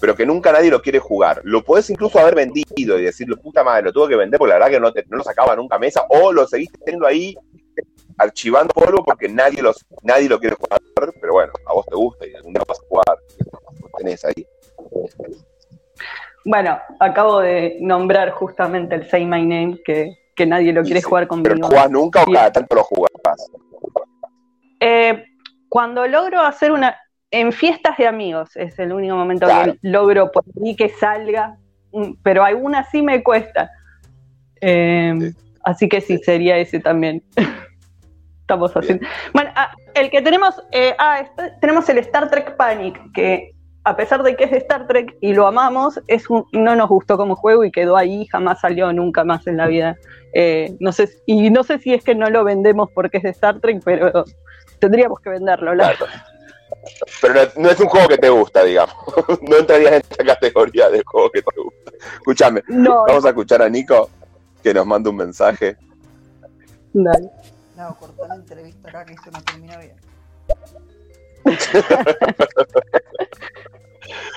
[0.00, 1.40] pero que nunca nadie lo quiere jugar.
[1.44, 4.58] Lo podés incluso haber vendido y decirle, puta madre, lo tuve que vender porque la
[4.58, 7.34] verdad que no, no lo sacaba nunca a mesa, o lo seguiste teniendo ahí
[8.18, 10.80] archivando polvo porque nadie, los, nadie lo quiere jugar,
[11.20, 13.18] pero bueno, a vos te gusta y algún día vas a jugar,
[13.80, 14.46] lo tenés ahí.
[16.44, 21.06] bueno, acabo de nombrar justamente el Say My Name, que, que nadie lo quiere Sí,
[21.06, 21.68] jugar Pero conmigo.
[21.68, 23.10] jugás nunca o cada tanto lo jugás.
[24.80, 25.24] Eh,
[25.68, 26.96] cuando logro hacer una.
[27.30, 29.72] En fiestas de amigos es el único momento Claro.
[29.72, 31.56] que logro por mí que salga,
[31.92, 33.70] mm, pero alguna sí me cuesta.
[34.60, 35.36] Eh, Sí.
[35.64, 37.22] Así que sí, sería ese también.
[38.42, 39.06] Estamos haciendo.
[39.32, 40.54] Bueno, ah, el que tenemos.
[40.70, 43.53] eh, ah, está- tenemos el Star Trek Panic, que
[43.84, 46.88] a pesar de que es de Star Trek y lo amamos, es un- no nos
[46.88, 49.96] gustó como juego y quedó ahí, jamás salió nunca más en la vida.
[50.32, 53.30] Eh, no sé, y no sé si es que no lo vendemos porque es de
[53.30, 54.24] Star Trek, pero
[54.78, 55.74] tendríamos que venderlo.
[55.74, 56.12] la- Claro.
[57.22, 58.94] Pero no, no es un juego que te gusta, digamos.
[59.42, 61.92] No entrarías en esta categoría de juego que te gusta.
[62.14, 64.10] Escúchame, No, vamos a escuchar a Nico
[64.62, 65.76] que nos manda un mensaje.
[66.92, 67.30] dale.
[67.76, 69.94] No, cortá la entrevista acá que esto no termina bien.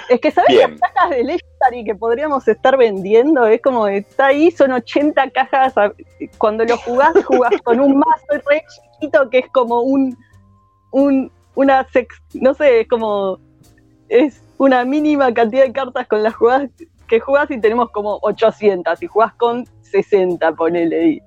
[0.09, 0.78] Es que, ¿sabes Bien.
[0.80, 3.45] las cajas de Legendary que podríamos estar vendiendo?
[3.45, 5.73] Es como, está ahí, son 80 cajas.
[6.38, 8.63] Cuando lo jugás, jugás con un mazo re
[8.93, 10.17] chiquito que es como un,
[10.91, 13.39] un una sex, no sé, es como,
[14.09, 16.69] es una mínima cantidad de cartas con las jugadas
[17.07, 21.21] que jugás y tenemos como 800 y jugás con 60, ponele ahí.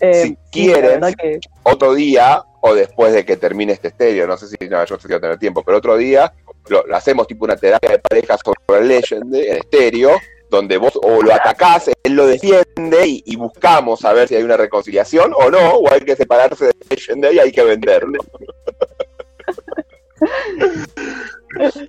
[0.00, 4.48] Eh, Si quieres, que- Otro día, o después de que termine este estéreo, no sé
[4.48, 6.32] si no, yo no sé si voy a tener tiempo, pero otro día
[6.68, 10.16] lo, lo hacemos tipo una terapia de pareja sobre el Legend en estéreo,
[10.48, 14.42] donde vos o lo atacás, él lo defiende y, y buscamos a ver si hay
[14.42, 18.18] una reconciliación o no, o hay que separarse de Legend y hay que venderlo.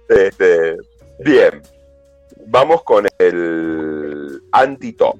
[0.09, 0.78] Este,
[1.19, 1.61] bien,
[2.45, 5.17] vamos con el anti-top.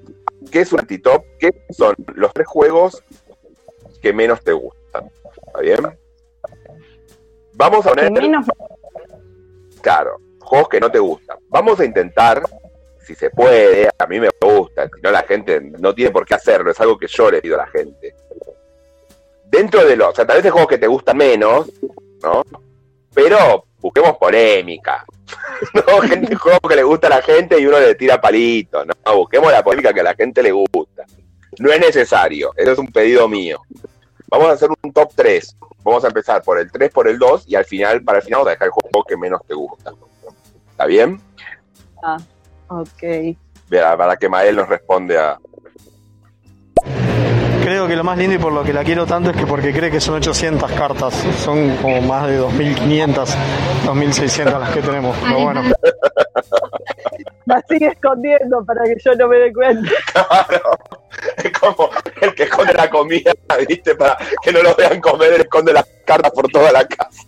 [0.52, 1.24] ¿Qué es un anti-top?
[1.40, 3.04] ¿Qué son los tres juegos
[4.02, 5.12] que menos te gustan?
[5.46, 5.98] ¿Está bien?
[7.54, 8.32] Vamos a que poner,
[9.88, 11.38] claro, juegos que no te gustan.
[11.48, 12.44] Vamos a intentar,
[13.00, 16.34] si se puede, a mí me gusta, si no la gente no tiene por qué
[16.34, 18.14] hacerlo, es algo que yo le pido a la gente.
[19.46, 21.72] Dentro de los, o sea, tal vez hay juegos que te gustan menos,
[22.22, 22.44] ¿no?
[23.14, 25.06] Pero busquemos polémica.
[25.74, 28.94] No, gente, juego que le gusta a la gente y uno le tira palito, ¿no?
[29.16, 31.06] Busquemos la polémica que a la gente le gusta.
[31.60, 33.62] No es necesario, eso es un pedido mío.
[34.30, 35.58] Vamos a hacer un top 3.
[35.84, 38.40] Vamos a empezar por el 3, por el 2 y al final, para el final,
[38.40, 39.94] vamos a dejar el juego que menos te gusta.
[40.72, 41.20] ¿Está bien?
[42.68, 43.36] Ok.
[43.70, 45.38] Vea, Para que Mael nos responde a.
[47.64, 49.74] Creo que lo más lindo y por lo que la quiero tanto es que porque
[49.74, 51.14] cree que son 800 cartas.
[51.44, 53.36] Son como más de 2500,
[53.86, 55.18] 2600 las que tenemos.
[55.22, 55.62] Pero bueno,
[57.46, 59.92] La sigue escondiendo para que yo no me dé cuenta.
[60.14, 60.62] Claro.
[62.22, 63.34] El que esconde la comida,
[63.68, 63.96] ¿viste?
[63.96, 67.24] Para que no lo vean comer, él esconde las cartas por toda la casa.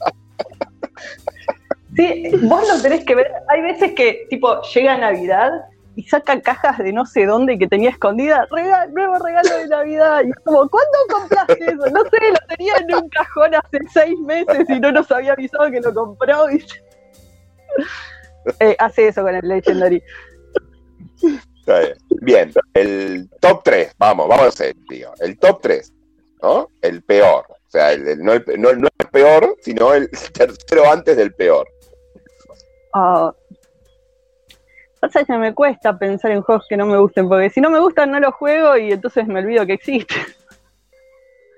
[1.95, 3.31] Sí, vos lo tenés que ver.
[3.49, 5.51] Hay veces que, tipo, llega Navidad
[5.95, 8.47] y saca cajas de no sé dónde que tenía escondida.
[8.51, 10.21] Rega- nuevo regalo de Navidad.
[10.25, 11.89] Y es como, ¿cuándo compraste eso?
[11.91, 15.69] No sé, lo tenía en un cajón hace seis meses y no nos había avisado
[15.71, 16.47] que lo compró.
[16.47, 16.81] ¿viste?
[18.59, 20.01] Eh, hace eso con el Legendary.
[21.59, 21.93] Está bien.
[22.21, 25.11] Bien, el top 3, vamos, vamos a hacer, tío.
[25.19, 25.93] El top 3,
[26.41, 26.67] ¿no?
[26.81, 27.45] El peor.
[27.49, 31.33] O sea, el- el- no, el, no, no el peor, sino el tercero antes del
[31.33, 31.67] peor.
[32.93, 33.33] Ah.
[34.99, 37.79] Pasa que me cuesta pensar en juegos que no me gusten, porque si no me
[37.79, 40.17] gustan no los juego y entonces me olvido que existen.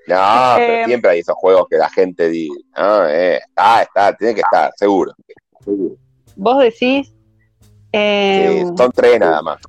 [0.06, 4.16] No, pero Eh, siempre hay esos juegos que la gente dice, ah, eh, está, está,
[4.16, 5.12] tiene que estar, seguro.
[6.36, 7.08] Vos decís.
[7.08, 9.60] Sí, eh, son tres nada más.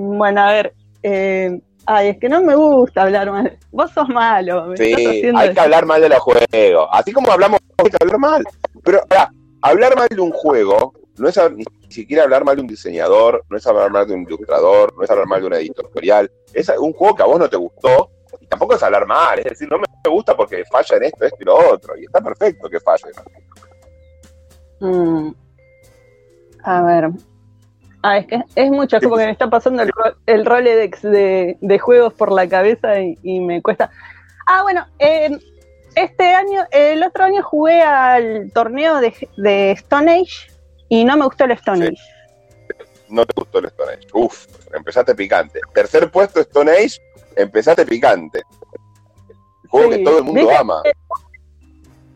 [0.00, 0.74] Bueno, a ver.
[1.02, 3.58] eh, ay, es que no me gusta hablar mal.
[3.72, 4.76] Vos sos malo.
[4.76, 4.94] Sí,
[5.34, 6.88] hay que hablar mal de los juegos.
[6.92, 8.44] Así como hablamos, hay que hablar mal.
[8.84, 12.68] Pero, ahora, hablar mal de un juego no es ni siquiera hablar mal de un
[12.68, 16.30] diseñador, no es hablar mal de un ilustrador, no es hablar mal de un editorial.
[16.54, 19.40] Es un juego que a vos no te gustó y tampoco es hablar mal.
[19.40, 21.96] Es decir, no me gusta porque falla en esto, esto y lo otro.
[21.98, 23.10] Y está perfecto que falle.
[24.78, 25.30] Mm.
[26.62, 27.10] A ver.
[28.02, 29.90] Ah, es que es mucho, es como que me está pasando el,
[30.26, 33.90] el Roledex de, de juegos por la cabeza y, y me cuesta.
[34.46, 35.36] Ah, bueno, eh,
[35.94, 40.50] este año, el otro año jugué al torneo de, de Stone Age
[40.88, 41.92] y no me gustó el Stone Sí.
[41.92, 42.02] Age.
[43.08, 44.06] No te gustó el Stone Age.
[44.12, 45.60] Uf, empezaste picante.
[45.74, 47.00] Tercer puesto Stone Age,
[47.36, 48.42] empezaste picante.
[49.64, 50.82] El juego Sí, que todo el mundo ama.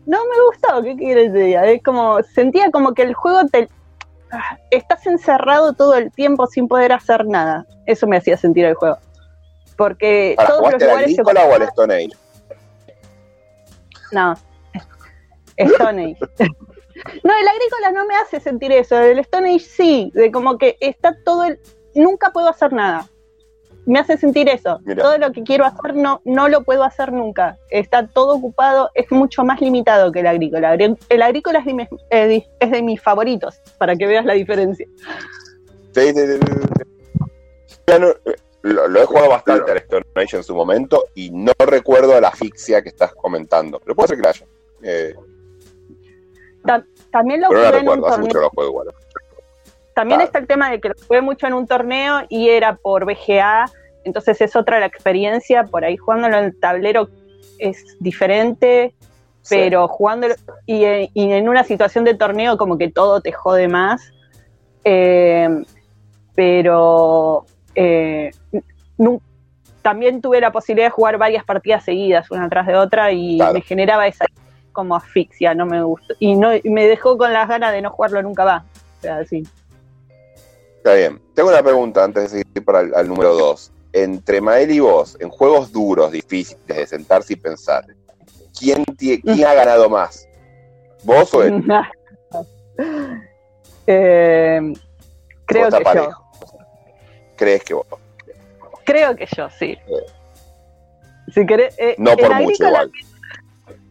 [0.05, 1.65] No me gustó, ¿qué quieres diga?
[1.65, 3.69] Es como, sentía como que el juego te...
[4.33, 7.65] ah, Estás encerrado todo el tiempo sin poder hacer nada.
[7.85, 8.97] Eso me hacía sentir el juego.
[9.77, 12.09] Porque ¿Para todos los lugares se Agrícola o al Stone Age?
[14.11, 14.35] No,
[15.57, 16.17] Stone Age.
[17.23, 18.97] no, el agrícola no me hace sentir eso.
[18.97, 21.59] El Stone Age sí, de como que está todo el.
[21.95, 23.07] Nunca puedo hacer nada.
[23.85, 24.79] Me hace sentir eso.
[24.85, 25.03] Mira.
[25.03, 27.57] Todo lo que quiero hacer no, no lo puedo hacer nunca.
[27.69, 30.73] Está todo ocupado, es mucho más limitado que el agrícola.
[30.75, 34.87] El agrícola es de, mis, eh, es de mis favoritos, para que veas la diferencia.
[35.93, 37.23] Sí, sí, sí, sí, sí.
[37.87, 38.13] Ya no-
[38.61, 42.29] lo, lo he jugado bastante al Stone Age en su momento y no recuerdo la
[42.29, 43.79] asfixia que estás comentando.
[43.81, 44.45] Pero puede ser que la haya.
[44.81, 45.13] Eh,
[47.11, 48.27] También lo pero no jugué en un recuerdo, hace torneo.
[48.27, 48.87] mucho lo juego igual.
[49.95, 50.25] También Claro.
[50.27, 53.65] está el tema de que lo jugué mucho en un torneo y era por BGA,
[54.03, 57.09] entonces es otra la experiencia, por ahí jugándolo en el tablero
[57.59, 58.93] es diferente,
[59.41, 59.55] Sí.
[59.57, 60.35] pero jugándolo
[60.65, 64.11] y, en- y en una situación de torneo como que todo te jode más.
[64.85, 65.47] Eh,
[66.35, 68.31] pero eh,
[69.81, 73.53] también tuve la posibilidad de jugar varias partidas seguidas, una tras de otra, y Claro.
[73.53, 74.25] me generaba esa
[74.71, 76.15] como asfixia, no me gustó.
[76.19, 78.63] Y no y me dejó con las ganas de no jugarlo nunca más.
[78.63, 79.43] O sea, sí.
[80.83, 81.21] Está bien.
[81.33, 83.71] Tengo una pregunta antes de seguir para el al número 2.
[83.93, 87.85] Entre Mael y vos, en juegos duros, difíciles de sentarse y pensar,
[88.59, 90.27] ¿quién, tie- quién ha ganado más?
[91.03, 91.63] ¿Vos o él?
[93.85, 94.61] Eh,
[95.45, 95.89] creo ¿O está que yo.
[95.93, 96.23] parejo?
[97.35, 97.85] ¿Crees que vos?
[98.85, 99.77] Creo que yo, sí.
[101.33, 102.91] Si querés, eh, No por mucho igual.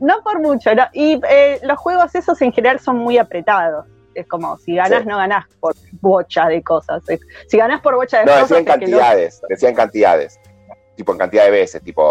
[0.01, 0.84] No por mucho, no.
[0.93, 3.86] Y eh, los juegos esos en general son muy apretados.
[4.15, 5.09] Es como, si ganás, Sí.
[5.09, 7.03] no ganás por bocha de cosas.
[7.49, 10.39] Si ganás por bocha de No, cosas, decían no- cantidades, decían cantidades.
[10.95, 12.03] Tipo en cantidad de veces, tipo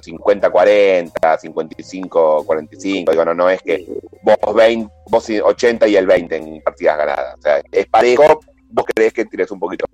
[0.00, 3.10] 50-40, 55-45.
[3.10, 3.84] Digo, no, no es que
[4.22, 7.34] vos 20, vos 80 y el 20 en partidas ganadas.
[7.38, 8.38] O sea, es parejo,
[8.68, 9.84] vos crees que tires un poquito.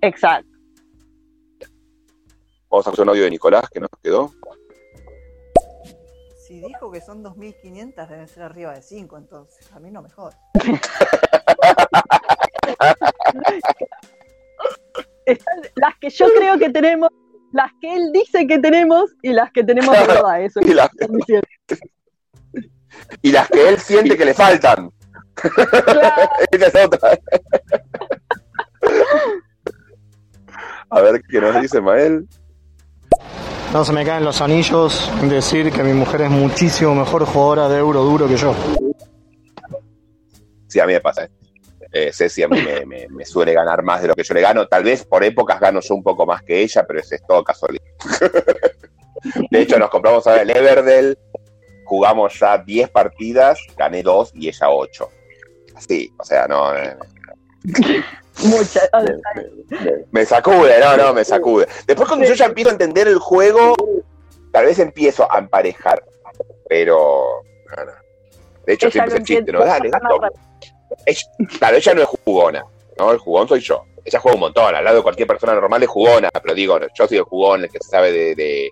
[0.00, 0.48] Exacto.
[2.70, 4.30] Vamos a escuchar un audio de Nicolás que nos quedó.
[6.48, 9.70] Si dijo que son 2.500, deben ser arriba de 5, entonces.
[9.74, 10.34] A mí no me jode.
[15.26, 17.10] Están las que yo creo que tenemos,
[17.52, 20.40] las que él dice que tenemos y las que tenemos de verdad.
[20.42, 21.46] Eso Y, la- están diciendo.
[23.22, 24.90] y las que él siente que le faltan.
[25.34, 26.30] Claro.
[26.50, 27.10] Esa es otra.
[30.88, 32.26] A ver qué nos dice Mael.
[33.72, 37.78] No se me caen los anillos decir que mi mujer es muchísimo mejor jugadora de
[37.78, 38.54] euro duro que yo.
[40.66, 41.24] Sí, a mí me pasa.
[41.24, 41.30] ¿eh?
[41.92, 44.66] Eh, Ceci a mí me, suele ganar más de lo que yo le gano.
[44.66, 47.44] Tal vez por épocas gano yo un poco más que ella, pero eso es todo
[47.44, 47.84] casualidad.
[49.50, 51.18] De hecho, nos compramos ahora el Everdell,
[51.84, 55.08] jugamos ya 10 partidas, gané 2 y ella 8.
[55.74, 56.72] Así, o sea, no.
[58.44, 58.88] Muchas.
[59.70, 61.66] me, me sacude, no, no, me sacude.
[61.86, 63.74] Después cuando yo ya empiezo a entender el juego,
[64.52, 66.02] tal vez empiezo a emparejar,
[66.68, 67.42] pero...
[67.76, 67.92] no, no.
[68.66, 69.64] De hecho, Ella siempre es el chiste, ¿no?
[69.64, 69.90] Dale.
[71.06, 71.20] Ella-
[71.58, 72.64] claro, ella no es jugona,
[72.98, 73.10] ¿no?
[73.12, 73.84] El jugón soy yo.
[74.04, 77.08] Ella juega un montón, al lado de cualquier persona normal es jugona, pero digo, yo
[77.08, 78.70] soy el jugón, el que sabe de, de,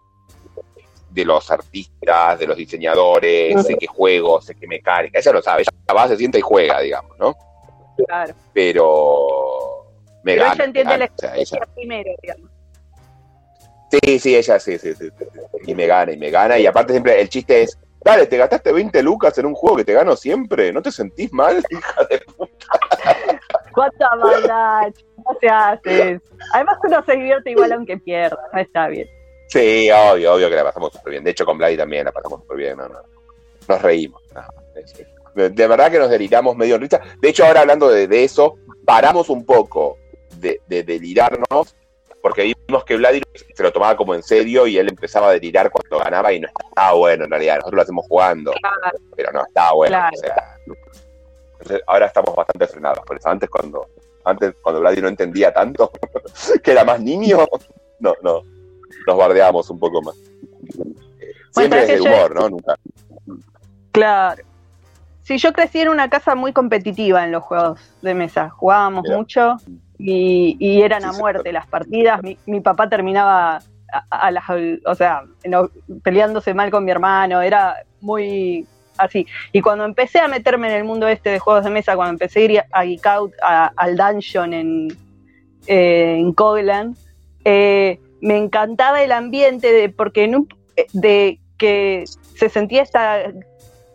[1.11, 5.63] de los artistas, de los diseñadores, sé qué juego, sé qué mecánica, ella lo sabe,
[5.63, 7.35] ella va, se sienta y juega, digamos, ¿no?
[8.07, 8.35] Claro.
[8.53, 9.27] Pero
[10.27, 11.15] Pero gana, ella entiende me la gana.
[11.15, 12.51] O sea, experiencia primero, digamos.
[13.91, 15.09] Sí, sí, ella sí, sí, sí.
[15.67, 16.59] Y me gana, y me gana.
[16.59, 19.85] Y aparte siempre el chiste es, dale, te gastaste 20 lucas en un juego que
[19.85, 20.73] te gano siempre.
[20.73, 22.67] ¿No te sentís mal, hija de puta?
[23.73, 24.93] ¿Cuánta maldad?
[25.17, 26.21] No se hace.
[26.53, 29.07] Además uno se divierte igual aunque pierda, no está bien.
[29.49, 31.25] Sí, obvio, obvio que la pasamos súper bien.
[31.25, 32.77] De hecho, con Vladi también la pasamos súper bien.
[32.77, 32.99] No, no.
[33.69, 34.23] Nos reímos.
[34.35, 34.43] no,
[35.37, 37.01] de, de verdad que nos deliramos medio en risa.
[37.21, 39.99] De hecho, ahora hablando de, de eso, paramos un poco
[40.41, 41.75] de, de delirarnos
[42.27, 43.23] porque vimos que Vladi
[43.55, 46.49] se lo tomaba como en serio y él empezaba a delirar cuando ganaba y no
[46.49, 47.55] estaba bueno en realidad.
[47.59, 48.53] Nosotros lo hacemos jugando.
[48.53, 48.99] Claro.
[49.15, 49.97] pero no estaba bueno.
[49.97, 50.17] Claro.
[50.17, 50.75] o sea, no.
[51.53, 52.99] Entonces, ahora estamos bastante frenados.
[53.07, 53.87] Por eso antes cuando
[54.25, 55.93] antes cuando Vladi no entendía tanto,
[56.65, 57.47] que era más niño,
[58.01, 58.43] no, no,
[59.07, 60.17] nos bardeábamos un poco más.
[61.21, 62.49] Eh, Siempre desde el yo- humor, ¿no?
[62.49, 62.75] Nunca.
[63.93, 64.43] Claro.
[65.23, 68.51] sí, yo crecí en una casa muy competitiva en los juegos de mesa.
[68.51, 69.17] Jugábamos Mira.
[69.17, 69.57] mucho
[69.99, 72.23] y, y eran Sí, a muerte las partidas.
[72.23, 73.57] Mi, mi papá terminaba
[73.93, 74.45] a, a las,
[74.85, 75.71] o sea, no-
[76.03, 77.41] peleándose mal con mi hermano.
[77.43, 78.67] Era muy
[78.99, 79.27] así.
[79.53, 82.41] Y cuando empecé a meterme en el mundo este de juegos de mesa, cuando empecé
[82.41, 84.89] a ir a Geek Out, a- al dungeon en,
[85.67, 86.95] eh, en Coglan,
[87.45, 90.49] eh, me encantaba el ambiente de, porque en un-
[90.93, 93.19] de que se sentía esta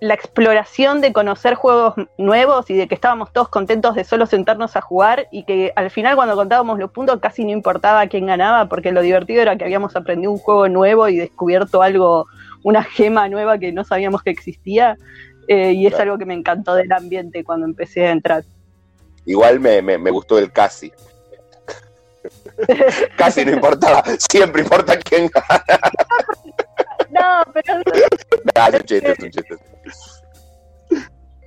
[0.02, 4.76] la exploración de conocer juegos nuevos y de que estábamos todos contentos de solo sentarnos
[4.76, 8.68] a jugar y que al final cuando contábamos los puntos casi no importaba quién ganaba
[8.68, 12.26] porque lo divertido era que habíamos aprendido un juego nuevo y descubierto algo,
[12.64, 14.98] una gema nueva que no sabíamos que existía
[15.48, 16.04] eh, y es Claro.
[16.14, 18.44] algo que me encantó del ambiente cuando empecé a entrar.
[19.28, 20.92] Igual me, me, me gustó el casi.
[23.18, 25.64] casi no importaba, siempre importa quién gana.
[27.12, 27.82] No, pero,
[28.56, 29.56] Ah, es un chiste, es un chiste.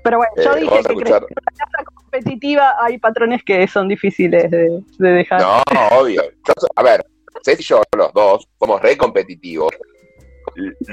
[0.04, 1.22] Pero bueno, yo Eh, dije que escuchar.
[1.22, 5.40] en una casa competitiva hay patrones que son difíciles de, de dejar.
[5.40, 5.62] No,
[5.98, 6.22] obvio.
[6.22, 7.04] Yo a ver,
[7.44, 9.74] Ceci y yo, los dos, somos re competitivos.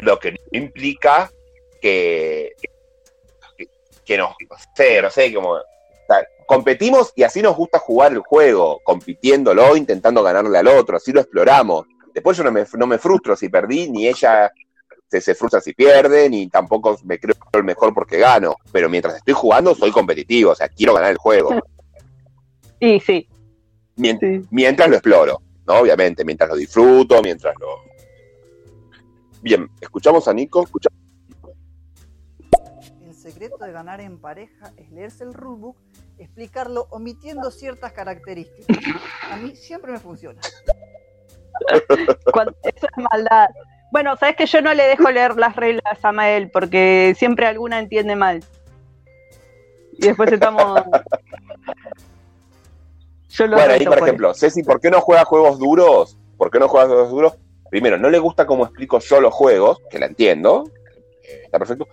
[0.01, 1.29] Lo que implica
[1.81, 2.53] que,
[3.57, 3.67] que,
[4.03, 5.61] que nos, no sé, no sé, como, o
[6.07, 11.11] sea, competimos y así nos gusta jugar el juego, compitiéndolo, intentando ganarle al otro, así
[11.11, 11.85] lo exploramos.
[12.13, 14.51] Después yo no me, no me frustro si perdí, ni ella
[15.11, 18.55] se, se frustra si pierde, ni tampoco me creo el mejor porque gano.
[18.71, 21.49] Pero mientras estoy jugando, soy competitivo, o sea, quiero ganar el juego.
[22.83, 23.27] Y sí,
[23.95, 24.41] sí.
[24.49, 25.75] mientras lo exploro, ¿no?
[25.81, 27.67] Obviamente, mientras lo disfruto, mientras lo...
[29.43, 30.89] Bien, escuchamos a Nico, escucha-
[33.05, 35.77] El secreto de ganar en pareja es leerse el rulebook,
[36.17, 38.77] explicarlo omitiendo ciertas características.
[39.29, 40.41] A mí siempre me funciona.
[42.33, 43.47] Cuando- eso es maldad.
[43.91, 47.79] Bueno, sabes que yo no le dejo leer las reglas a Mael porque siempre alguna
[47.79, 48.43] entiende mal.
[49.93, 50.81] Y después estamos.
[53.29, 56.17] Yo lo Bueno, ahí por ejemplo, Ceci, ¿por qué no juega juegos duros?
[56.37, 57.33] ¿Por qué no juega juegos duros?
[57.69, 60.65] Primero, no le gusta cómo explico yo los juegos, que la entiendo,
[61.23, 61.87] eh, está perfecto,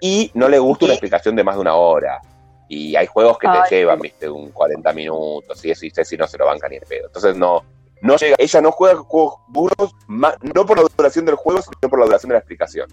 [0.00, 2.22] y no le gusta una explicación de más de una hora.
[2.70, 3.60] Y hay juegos que Ay.
[3.68, 6.76] te llevan, viste, un 40 minutos, y eso, y Ceci no se lo banca ni
[6.76, 7.08] el pedo.
[7.08, 7.62] Entonces no,
[8.02, 11.98] no llega, ella no juega juegos duros, no por la duración del juego, sino por
[11.98, 12.88] la duración de la explicación.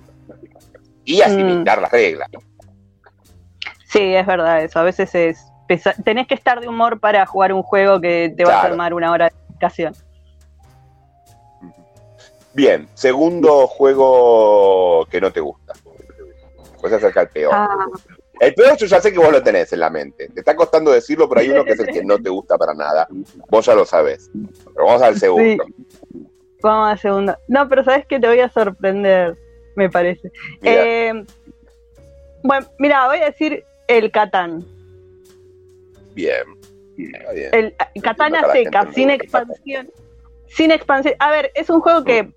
[1.04, 2.28] Y asimilar las reglas.
[3.88, 4.80] Sí, es verdad eso.
[4.80, 5.46] A veces es.
[5.68, 8.94] pesa- Tenés que estar de humor para jugar un juego que te va a tomar
[8.94, 9.96] una hora de explicación.
[12.54, 15.74] Bien, segundo juego que no te gusta.
[16.80, 17.54] Pues se acerca el peor.
[17.54, 17.68] Ah,
[18.40, 20.30] El peor yo ya sé que vos lo tenés en la mente.
[20.30, 22.74] Te está costando decirlo, pero hay uno que es el que no te gusta para
[22.74, 23.08] nada.
[23.50, 24.30] Vos ya lo sabés.
[24.34, 25.66] Pero vamos al segundo.
[26.62, 27.38] vamos al segundo.
[27.48, 29.38] No, pero sabes que te voy a sorprender,
[29.76, 30.32] me parece.
[30.62, 31.14] Eh,
[32.44, 34.66] bueno, mira, voy a decir el Catán.
[36.14, 36.44] bien.
[36.96, 37.22] Bien.
[37.52, 39.92] El Para la seca, sin expansión.
[40.48, 41.16] Sin expansión.
[41.20, 42.32] A ver, es un juego que,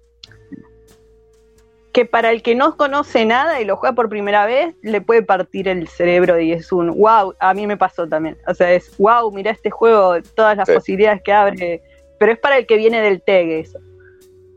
[1.99, 5.20] que para el que no conoce nada y lo juega por primera vez, le puede
[5.22, 7.34] partir el cerebro y es un wow.
[7.40, 8.38] A mí me pasó también.
[8.46, 10.74] O sea, es wow, mira este juego, todas las Sí.
[10.74, 11.82] posibilidades que abre.
[12.20, 13.80] Pero es para el que viene del TEG eso.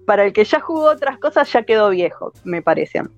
[0.06, 3.00] Para el que ya jugó otras cosas, ya quedó viejo, me parece.
[3.00, 3.10] a mí.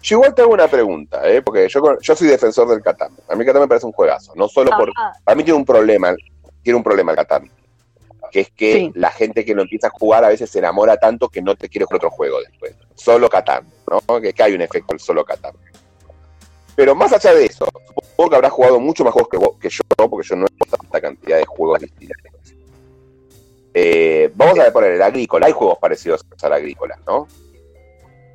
[0.00, 1.42] Yo igual te hago una pregunta, ¿eh?
[1.42, 3.10] porque yo, yo soy defensor del Catán.
[3.28, 4.32] A mí Catán me parece un juegazo.
[4.36, 4.92] No solo por.
[4.96, 6.14] Ah, A mí tiene un problema.
[6.62, 7.50] Tiene un problema el Catán.
[8.34, 8.92] Que es que Sí.
[8.96, 11.68] la gente que lo empieza a jugar a veces se enamora tanto que no te
[11.68, 12.74] quiere jugar otro juego después.
[12.96, 14.20] Solo Catán, ¿no?
[14.20, 15.54] Que, que hay un efecto del solo Catán.
[16.74, 17.64] Pero más allá de eso,
[17.94, 20.48] supongo que habrás jugado mucho más juegos que, vos- que yo, porque yo no he
[20.58, 22.16] jugado tanta cantidad de juegos distintos.
[23.72, 25.46] Eh, vamos a poner el agrícola.
[25.46, 27.28] Hay juegos parecidos al agrícola, ¿no?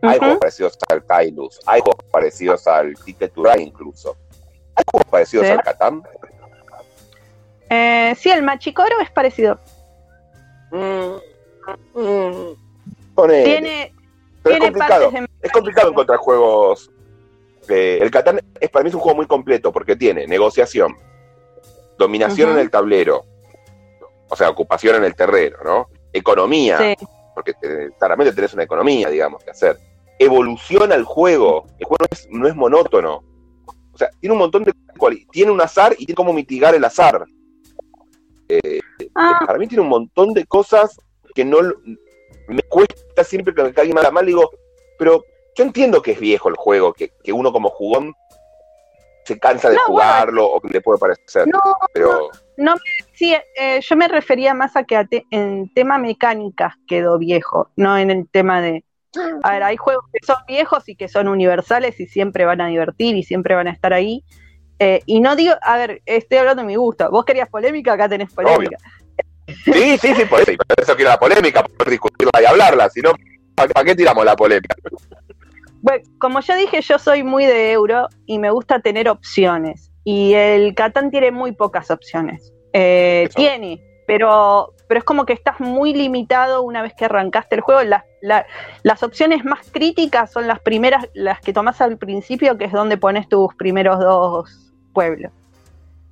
[0.01, 4.15] Hay juegos parecidos al Kailus, hay juegos parecidos al Ticket to Ride incluso.
[4.75, 5.51] Hay juegos parecidos Sí.
[5.51, 6.03] al Catán.
[7.69, 9.59] Eh, sí, el Machicoro es parecido.
[10.71, 12.55] Mm, mm.
[13.43, 13.93] Tiene,
[14.43, 15.11] Pero es complicado.
[15.11, 16.89] de Es complicado encontrar juegos.
[17.67, 20.95] eh, el Catán es para mí es un juego muy completo porque tiene negociación,
[21.97, 23.25] dominación en el tablero,
[24.29, 25.87] o sea, ocupación en el terreno, ¿no?
[26.13, 27.05] Economía, Sí.
[27.35, 29.77] porque te- claramente tenés una economía, digamos, que hacer.
[30.17, 31.65] Evoluciona el juego.
[31.77, 33.23] El juego no es, no es monótono.
[33.93, 34.73] O sea, tiene un montón de.
[35.31, 37.23] Tiene un azar y tiene cómo mitigar el azar.
[39.15, 40.97] Ah, Para mí tiene un montón de cosas
[41.35, 41.57] que no.
[42.47, 44.25] Me cuesta siempre que me caiga mal, mal.
[44.25, 44.49] Digo,
[44.97, 45.23] pero
[45.55, 48.13] yo entiendo que es viejo el juego, que, que uno como jugón
[49.25, 50.09] se cansa de No, bueno.
[50.09, 51.47] jugarlo o que le puede parecer.
[51.47, 51.61] no,
[51.93, 52.29] pero.
[53.13, 57.69] sí, eh, yo me refería más a que a te- en tema mecánicas quedó viejo,
[57.75, 58.83] no en el tema de,
[59.43, 62.67] A ver, hay juegos que son viejos y que son universales y siempre van a
[62.67, 64.23] divertir y siempre van a estar ahí.
[64.79, 67.09] Eh, y no digo, a ver, estoy hablando de mi gusto.
[67.11, 68.77] Vos querías polémica, acá tenés polémica.
[69.65, 73.01] Sí, sí, sí, por eso, por eso quiero la polémica, por discutirla y hablarla, si
[73.01, 73.11] no,
[73.55, 74.75] ¿para qué tiramos la polémica?
[75.81, 79.91] Bueno, como ya dije, yo soy muy de euro y me gusta tener opciones.
[80.03, 82.53] Y el Catán tiene muy pocas opciones.
[82.73, 87.61] Eh, tiene, pero, pero es como que estás muy limitado una vez que arrancaste el
[87.61, 87.81] juego.
[87.83, 88.45] Las, la-
[88.83, 92.97] las opciones más críticas son las primeras, las que tomás al principio, que es donde
[92.97, 94.68] pones tus primeros dos
[94.99, 95.31] pueblos.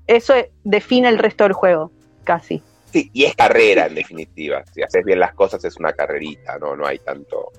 [0.07, 0.33] Eso
[0.63, 1.91] define el resto del juego,
[2.23, 2.61] casi.
[2.93, 4.63] Sí, y es carrera en definitiva.
[4.73, 7.51] Si haces bien las cosas es una carrerita, no, no hay tanto.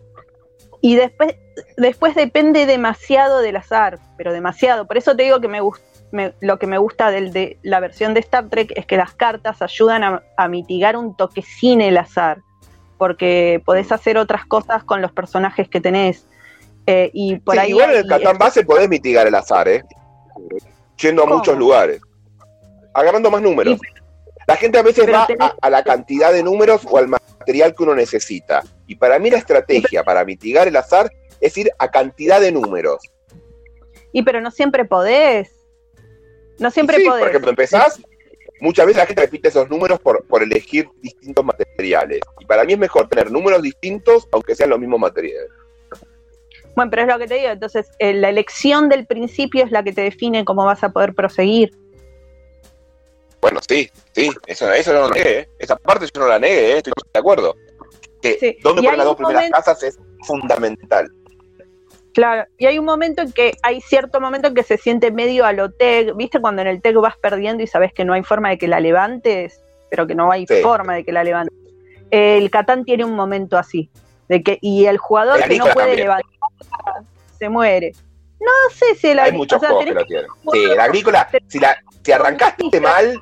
[0.80, 1.34] Y después,
[1.76, 4.86] después depende demasiado del azar, pero demasiado.
[4.86, 5.60] Por eso te digo que me
[6.12, 9.12] me- lo que me gusta del, de la versión de Star Trek es que las
[9.12, 12.38] cartas ayudan a, a mitigar un toquecín el azar,
[12.96, 16.24] porque podés hacer otras cosas con los personajes que tenés.
[16.86, 19.84] Eh, y por Sí, ahí igual en el Catán base podés mitigar el azar, ¿eh?
[21.00, 22.00] Yendo a muchos lugares.
[22.94, 23.78] Agarrando más números.
[24.46, 27.74] La gente a veces va tenés- a, a la cantidad de números o al material
[27.74, 28.62] que uno necesita.
[28.86, 32.98] Y para mí la estrategia para mitigar el azar es ir a cantidad de números.
[34.12, 35.50] y pero no siempre podés.
[36.58, 37.20] No siempre sí, podés.
[37.20, 38.00] Por ejemplo, empezás,
[38.60, 42.20] muchas veces la gente repite esos números por, por elegir distintos materiales.
[42.40, 45.50] Y para mí es mejor tener números distintos, aunque sean los mismos materiales.
[46.78, 47.48] Bueno, pero es lo que te digo.
[47.48, 51.12] Entonces, eh, la elección del principio es la que te define cómo vas a poder
[51.12, 51.72] proseguir.
[53.40, 55.48] Bueno, sí, sí, eso, eso yo no lo negué, ¿eh?
[55.58, 56.76] esa parte yo no la negué, ¿eh?
[56.76, 57.56] estoy de acuerdo.
[58.22, 61.08] Que Sí, dónde hay las dos primeras momento- casas es fundamental.
[62.14, 65.44] Claro, y hay un momento en que, hay cierto momento en que se siente medio
[65.46, 66.40] a lo tech, ¿viste?
[66.40, 68.78] Cuando en el tech vas perdiendo y sabes que no hay forma de que la
[68.78, 69.60] levantes,
[69.90, 70.62] pero que no hay Sí.
[70.62, 71.56] forma de que la levantes.
[72.12, 73.90] El Catán tiene un momento así,
[74.28, 76.00] de que, y el jugador El que no puede también.
[76.00, 76.37] levantar
[77.38, 77.92] se muere.
[78.40, 80.30] No sé si el Hay muchos o sea, juegos que lo tienen.
[80.52, 83.20] Sí, el agrícola, si, la, si arrancaste mal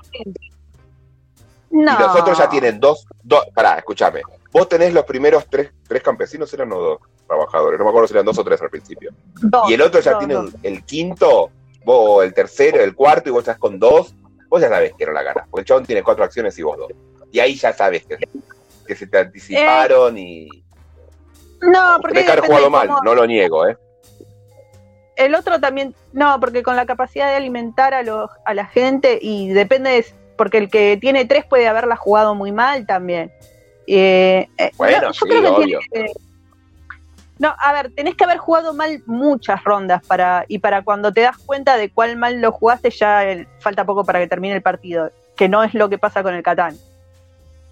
[1.71, 1.95] no.
[1.95, 4.23] y los otros ya tienen dos, dos, pará, escúchame,
[4.53, 8.15] vos tenés los primeros tres, tres campesinos, eran o dos trabajadores, no me acuerdo si
[8.15, 9.11] eran dos o tres al principio.
[9.41, 10.55] Dos, y el otro ya dos, tiene dos.
[10.63, 11.51] el, el quinto,
[11.85, 14.15] vos el tercero, el cuarto, y vos estás con dos,
[14.49, 16.77] vos ya sabés que no la ganas, porque el chabón tiene cuatro acciones y vos
[16.77, 16.93] dos.
[17.33, 18.19] Y ahí ya sabes que,
[18.87, 20.66] que se te anticiparon y
[21.63, 23.77] No, porque haber jugado mal, cómo- no lo niego, ¿eh?
[25.17, 29.19] el otro también, no, porque con la capacidad de alimentar a, los, a la gente
[29.21, 33.33] y depende, de- porque el que tiene tres puede haberla jugado muy mal también.
[33.87, 35.79] Eh, eh, Bueno, no, sí, yo creo que obvio.
[35.91, 36.13] tiene
[37.39, 41.21] no, a ver, tenés que haber jugado mal muchas rondas para y para cuando te
[41.21, 44.63] das cuenta de cuál mal lo jugaste ya el- falta poco para que termine el
[44.63, 46.77] partido, que no es lo que pasa con el Catán.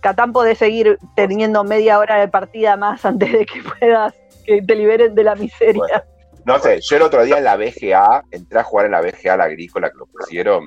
[0.05, 4.13] Catán podés seguir teniendo media hora de partida más antes de que puedas
[4.45, 6.05] que te liberen de la miseria.
[6.45, 9.39] No sé, yo el otro día en la BGA, entré a jugar en la BGA,
[9.39, 10.67] la agrícola que lo pusieron,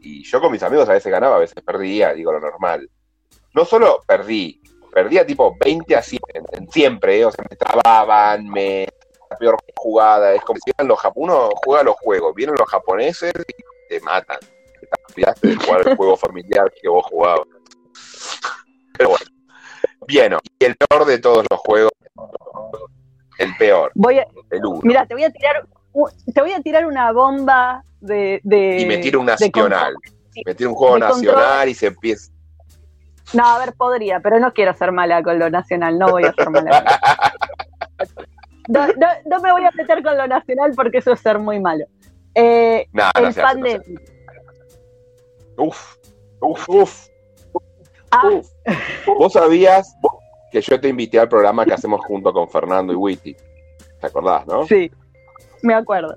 [0.00, 2.88] y yo con mis amigos a veces ganaba, a veces perdía, digo lo normal.
[3.54, 4.62] No solo perdí,
[4.94, 7.24] perdía tipo 20 a 100, en, en siempre, ¿eh?
[7.24, 8.86] o sea, me trababan, me...
[9.28, 13.32] La peor jugada, es como si eran los japoneses, juega los juegos, vienen los japoneses
[13.36, 14.38] y te matan.
[15.12, 17.48] Te de jugar el juego familiar que vos jugabas.
[18.98, 19.26] Pero bueno,
[20.06, 21.92] bien, y el peor de todos los juegos,
[23.38, 24.80] el peor, Voy a, el uno.
[24.82, 25.64] Mira, te voy a tirar,
[26.34, 29.94] te voy a tirar una bomba de, de y me tira un nacional.
[29.94, 30.42] control.
[30.44, 31.68] Me tira un juego nacional control.
[31.68, 32.32] y se empieza.
[33.34, 36.32] No, a ver, podría, pero no quiero ser mala con lo nacional, no voy a
[36.32, 36.84] ser mala.
[38.68, 41.58] No, no, no me voy a meter con lo nacional porque eso es ser muy
[41.58, 41.86] malo.
[42.34, 44.02] Eh, no el pandemic.
[45.56, 45.96] Uf,
[46.40, 47.08] uf, uf,
[48.10, 48.40] Ah.
[49.06, 49.94] Vos sabías
[50.50, 53.36] que yo te invité al programa que hacemos junto con Fernando y Witty.
[54.00, 54.66] ¿Te acordás, no?
[54.66, 54.90] sí,
[55.62, 56.16] me acuerdo.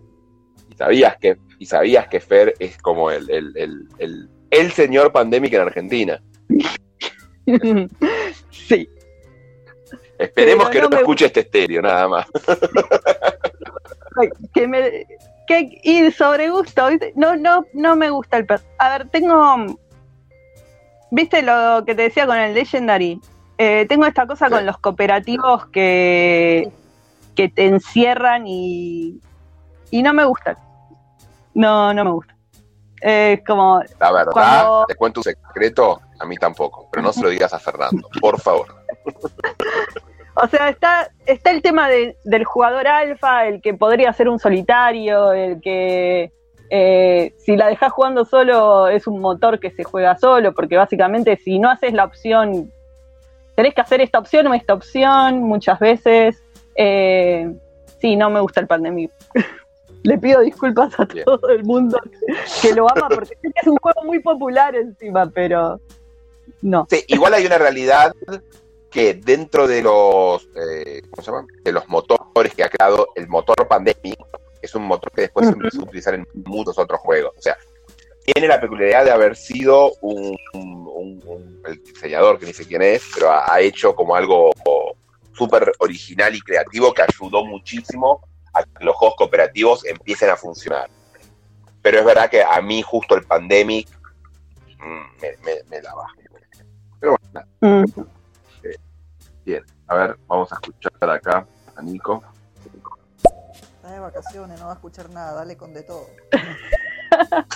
[0.69, 5.11] Y sabías que, y sabías que Fer es como el, el, el, el, el señor
[5.11, 6.21] pandémico en Argentina.
[8.51, 8.89] sí.
[10.19, 12.27] Esperemos Pero que no, no me escuche este estéreo, nada más.
[14.53, 15.07] Que me
[15.47, 19.79] que y sobre gusto no no no me gusta el per a ver tengo
[21.11, 23.19] viste lo que te decía con el legendary
[23.57, 24.53] Eh, tengo esta cosa Sí.
[24.53, 26.71] con los cooperativos que
[27.35, 29.19] que te encierran y
[29.91, 30.57] y no me gustan
[31.53, 32.35] no no me gusta
[33.01, 37.21] es como La verdad, Cuando- te cuento un secreto, a mí tampoco, pero no se
[37.23, 38.67] lo digas a Fernando, por favor.
[40.35, 44.39] O sea, está, está el tema de- del jugador alfa, el que podría ser un
[44.39, 46.31] solitario, el que
[46.73, 51.35] eh, si la dejas jugando solo es un motor que se juega solo, porque básicamente
[51.35, 52.71] si no haces la opción,
[53.55, 56.41] tenés que hacer esta opción o esta opción muchas veces.
[56.75, 57.53] Eh,
[57.99, 59.11] sí, no me gusta el Pandemic.
[60.03, 61.25] Le pido disculpas a Bien.
[61.25, 61.99] todo el mundo
[62.61, 65.77] que lo ama porque es un juego muy popular encima, pero
[66.61, 66.87] no.
[66.89, 68.13] Sí, igual hay una realidad
[68.89, 71.45] que dentro de los, eh, ¿cómo se llama?
[71.63, 74.17] De los motores que ha creado el motor Pandemic,
[74.61, 77.33] es un motor que después se empezó a utilizar en muchos otros juegos.
[77.37, 77.57] O sea,
[78.25, 82.65] tiene la peculiaridad de haber sido un, un- un- un- el diseñador, que ni sé
[82.65, 84.51] quién es, pero ha, ha hecho como algo
[85.33, 88.21] súper original y creativo que ayudó muchísimo
[88.53, 90.89] a que los juegos cooperativos empiecen a funcionar.
[91.81, 93.87] Pero es verdad que a mí justo el Pandemic
[94.77, 96.13] mm, me, me- me la baja.
[96.99, 97.47] Pero bueno, nada.
[97.61, 97.85] Mm.
[99.43, 102.21] Bien, a ver, vamos a escuchar acá a Nico.
[103.91, 106.05] De vacaciones, no va a escuchar nada, dale con de todo.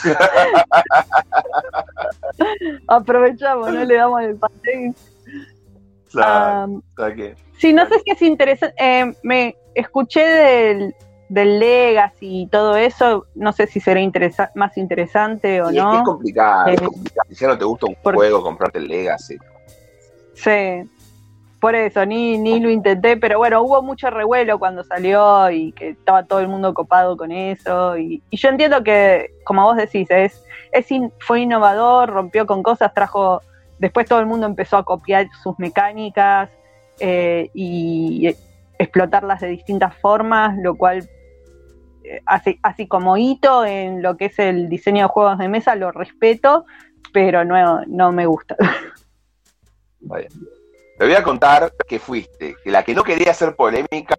[2.87, 4.95] Aprovechamos, no le damos el Pandemic.
[6.17, 6.67] Ah,
[7.15, 8.75] que Sí, no sé si es interesante.
[8.77, 10.95] eh, me escuché del,
[11.29, 13.27] del Legacy y todo eso.
[13.35, 16.03] No sé si será interesa- más interesante o y es que es no.
[16.03, 17.27] complicado, es Eh, complicado.
[17.29, 19.37] Si ya no te gusta un juego, comprarte el Legacy.
[20.33, 20.89] Sí.
[21.65, 25.89] Por eso, ni, ni lo intenté, pero bueno, hubo mucho revuelo cuando salió y que
[25.89, 27.97] estaba todo el mundo copado con eso.
[27.97, 32.93] Y, yo entiendo que, como vos decís, es, es in- fue innovador, rompió con cosas,
[32.93, 33.41] trajo.
[33.79, 36.51] Después todo el mundo empezó a copiar sus mecánicas
[36.99, 38.29] eh, y
[38.77, 41.09] explotarlas de distintas formas, lo cual
[42.03, 45.75] eh, así, así como hito en lo que es el diseño de juegos de mesa,
[45.75, 46.67] lo respeto,
[47.11, 48.55] pero no, no me gusta.
[50.97, 54.17] Te voy a contar que fuiste, que la que no quería ser polémica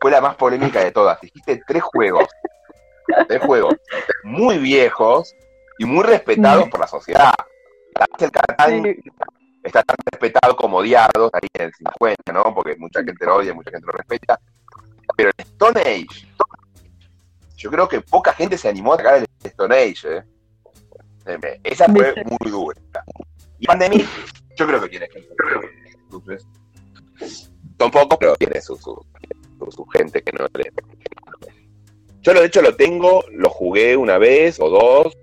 [0.00, 1.20] fue la más polémica de todas.
[1.20, 2.28] Dijiste tres juegos,
[3.26, 3.74] tres juegos
[4.22, 5.34] muy viejos
[5.78, 7.32] y muy respetados por la sociedad.
[8.18, 8.84] El Catán
[9.62, 12.54] está tan respetado como odiado, ahí en el 50, ¿no?
[12.54, 14.38] Porque mucha gente lo odia, mucha gente lo respeta.
[15.16, 16.28] Pero el Stone Age,
[17.56, 20.22] yo creo que poca gente se animó a sacar el Stone Age, ¿eh?
[21.26, 22.78] Eh, Esa fue muy dura.
[23.58, 24.06] Y Pandemic,
[24.54, 25.34] yo creo que tiene gente.
[26.18, 26.46] Entonces,
[27.76, 29.04] pocos, pero tiene su, su,
[29.58, 30.72] su- su gente que no le.
[32.22, 35.16] Yo, de hecho, lo tengo, lo jugué una vez o dos,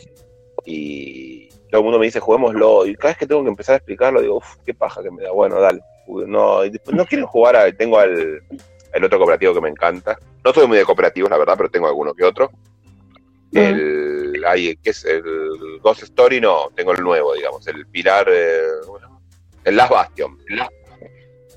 [0.65, 2.85] y todo el mundo me dice, juguémoslo.
[2.85, 5.23] Y cada vez que tengo que empezar a explicarlo, digo, uff, qué paja que me
[5.23, 5.31] da.
[5.31, 5.81] Bueno, dale.
[6.07, 8.41] No, no quieren jugar, a, tengo al,
[8.93, 10.17] el otro cooperativo que me encanta.
[10.43, 12.51] No soy muy de cooperativos, la verdad, pero tengo alguno que otro.
[13.53, 15.03] El, ay, ¿qué es?
[15.05, 15.23] El
[15.81, 18.61] Ghost Story, no, tengo el nuevo, digamos, el Pilar, eh,
[19.65, 20.37] el Last Bastion.
[20.49, 20.71] El Last-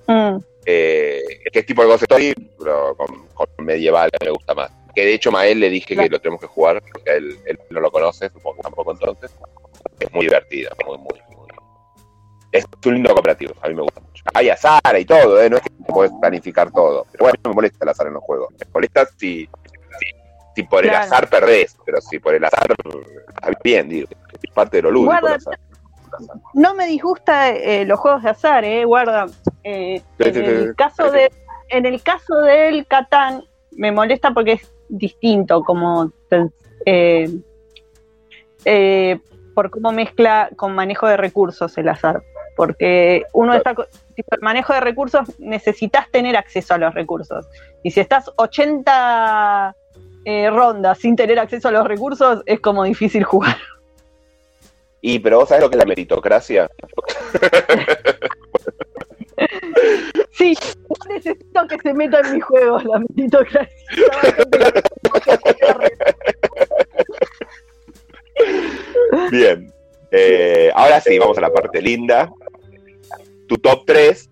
[0.07, 0.37] Mm.
[0.67, 4.71] eh, que es tipo el Ghost Story, pero con, con medieval, me gusta más.
[4.95, 7.81] Que de hecho, Mael le dije que lo tenemos que jugar, porque él, él no
[7.81, 9.33] lo conoce, supongo que tampoco entonces.
[9.99, 11.49] Es muy divertido, muy, muy, muy.
[12.53, 14.23] Es un lindo cooperativo, a mí me gusta mucho.
[14.33, 15.51] Hay azar y todo, ¿eh?
[15.51, 17.07] no es que puedes planificar todo.
[17.11, 18.53] Pero bueno, no me molesta el azar en los juegos.
[18.53, 19.49] Me molesta si,
[19.99, 20.07] si,
[20.55, 22.75] si por el azar perdés, pero si por el azar,
[23.29, 24.09] está bien, digo.
[24.43, 25.11] Es parte de lo lúdico.
[25.11, 25.59] Guarda, el azar.
[26.55, 29.27] No me disgusta eh, los juegos de azar, eh, guarda.
[29.63, 30.03] Eh,
[30.41, 31.33] en el caso de,
[31.69, 36.13] en el caso del Catán me molesta porque es distinto, como
[38.65, 39.19] eh,
[39.55, 42.23] por cómo mezcla con manejo de recursos el azar.
[42.57, 47.49] Porque uno está co- tipo, el manejo de recursos necesitas tener acceso a los recursos.
[47.83, 49.75] Y si estás 80
[50.25, 53.57] eh, rondas sin tener acceso a los recursos, es como difícil jugar.
[55.07, 56.71] Y, pero vos sabés lo que es la meritocracia.
[60.31, 60.57] Sí,
[61.11, 63.69] necesito que se meta en mis juegos la meritocracia.
[69.31, 69.71] Bien.
[70.11, 72.33] Eh, ahora sí, vamos a la parte linda.
[73.47, 74.31] Tu top 3,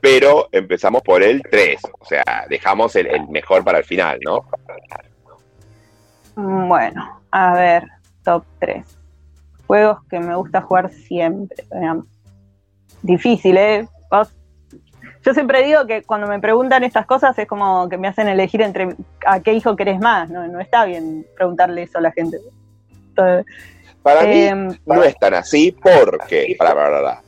[0.00, 1.78] pero empezamos por el 3.
[2.00, 4.46] O sea, dejamos el, el mejor para el final, ¿no?
[6.36, 7.84] Bueno, a ver,
[8.24, 8.99] top 3.
[9.70, 11.64] Juegos que me gusta jugar siempre.
[13.02, 13.86] Difícil, ¿eh?
[15.24, 18.62] Yo siempre digo que cuando me preguntan estas cosas es como que me hacen elegir
[18.62, 20.28] entre a qué hijo querés más.
[20.28, 22.38] No, no está bien preguntarle eso a la gente.
[23.10, 23.46] Entonces,
[24.02, 27.22] Para mí em, no es tan así porque, para, para,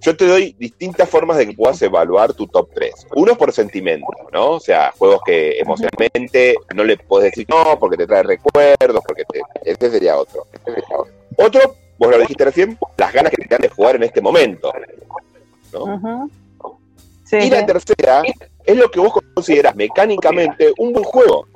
[0.00, 3.08] yo te doy distintas formas de que puedas evaluar tu top 3.
[3.16, 4.52] Uno es por sentimiento, ¿no?
[4.52, 9.24] O sea, juegos que emocionalmente no le puedes decir no porque te trae recuerdos, porque
[9.24, 9.42] te...
[9.62, 10.46] Ese sería otro.
[10.64, 11.06] Otro,
[11.36, 14.72] vos lo dijiste recién, las ganas que te dan de jugar en este momento.
[15.72, 16.30] ¿no?
[17.24, 17.50] Sí, Y sí.
[17.50, 18.22] la tercera
[18.64, 21.46] es lo que vos considerás mecánicamente un buen juego,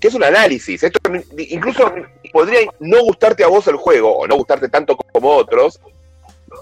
[0.00, 0.82] que es un análisis.
[0.82, 0.98] Esto
[1.38, 1.92] incluso
[2.32, 5.80] podría no gustarte a vos el juego, o no gustarte tanto como otros,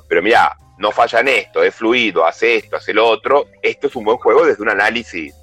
[0.09, 3.47] pero mira, no falla en esto, es fluido, hace esto, hace lo otro.
[3.61, 5.35] Esto es un buen juego desde un análisis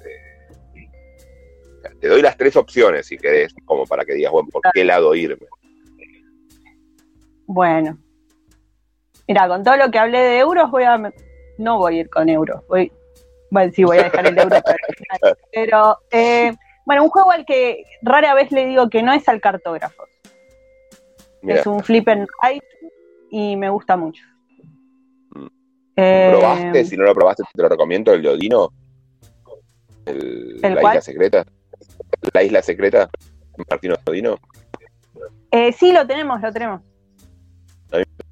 [2.00, 5.14] te doy las tres opciones si querés, como para que digas, bueno, ¿por qué lado
[5.14, 5.46] irme?
[7.52, 7.98] Bueno.
[9.26, 11.12] Mira, con todo lo que hablé de euros, voy a
[11.58, 12.62] no voy a ir con euros.
[12.68, 12.92] Voy,
[13.50, 15.36] bueno, sí, voy a dejar el euro para el final.
[15.52, 16.54] Pero, eh,
[16.86, 20.04] bueno, un juego al que rara vez le digo que no es al cartógrafo.
[21.42, 22.62] Mira, Es un flip and ride
[23.32, 24.22] y me gusta mucho.
[25.34, 25.46] Mm.
[25.96, 26.84] Eh, ¿Probaste?
[26.84, 28.68] Si no lo probaste, te lo recomiendo, el de Odino.
[30.06, 31.44] El- ¿El la isla secreta.
[32.32, 33.10] La isla secreta.
[33.68, 34.36] Martino Odino.
[35.50, 36.82] eh, sí, lo tenemos, lo tenemos.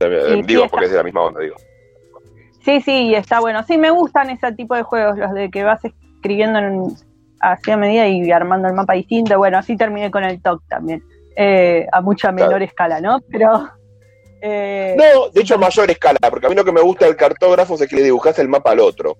[0.00, 1.56] Sí, digo, sí, porque es de la misma onda, digo.
[2.64, 3.62] Sí, sí, está bueno.
[3.62, 6.82] Sí, me gustan ese tipo de juegos, los de que vas escribiendo en,
[7.40, 9.36] así a medida y armando el mapa distinto.
[9.38, 11.02] Bueno, así terminé con el TOC también,
[11.36, 12.64] eh, a mucha menor Claro.
[12.64, 13.20] escala, ¿no?
[13.30, 13.70] Pero...
[14.42, 17.16] eh, No, de hecho a mayor escala, porque a mí lo que me gusta del
[17.16, 19.16] cartógrafo es que le dibujás el mapa al otro.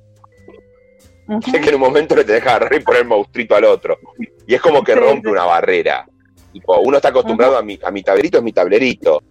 [1.44, 3.98] Sé que en un momento le tenés que agarrar y poner monstruito al otro.
[4.46, 6.06] Y es como que rompe una barrera.
[6.52, 9.22] Tipo, uno está acostumbrado a, mi, a mi tablerito, es mi tablerito.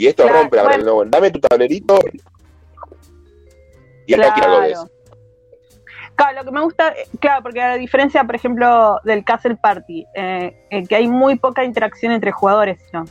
[0.00, 0.84] Y esto Claro, rompe la bueno.
[0.84, 1.98] No, dame tu tablerito.
[4.06, 4.84] Y acá quiero algo de Claro.
[4.86, 4.90] eso.
[6.14, 10.06] Claro, lo que me gusta, eh, claro, porque a diferencia, por ejemplo, del Castle Party,
[10.14, 13.04] eh, eh, que hay muy poca interacción entre jugadores, ¿no?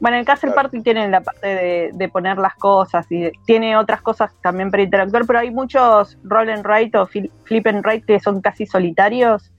[0.00, 0.68] Bueno, el Castle Claro.
[0.70, 4.82] Party tiene la parte de, de poner las cosas y tiene otras cosas también para
[4.82, 9.52] interactuar, pero hay muchos roll and write o flip and write que son casi solitarios.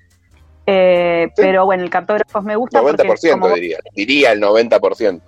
[0.66, 1.42] Eh, Sí.
[1.42, 3.78] Pero bueno, el cartógrafo me gusta porque 90% como- diría.
[3.96, 5.22] Diría el 90%.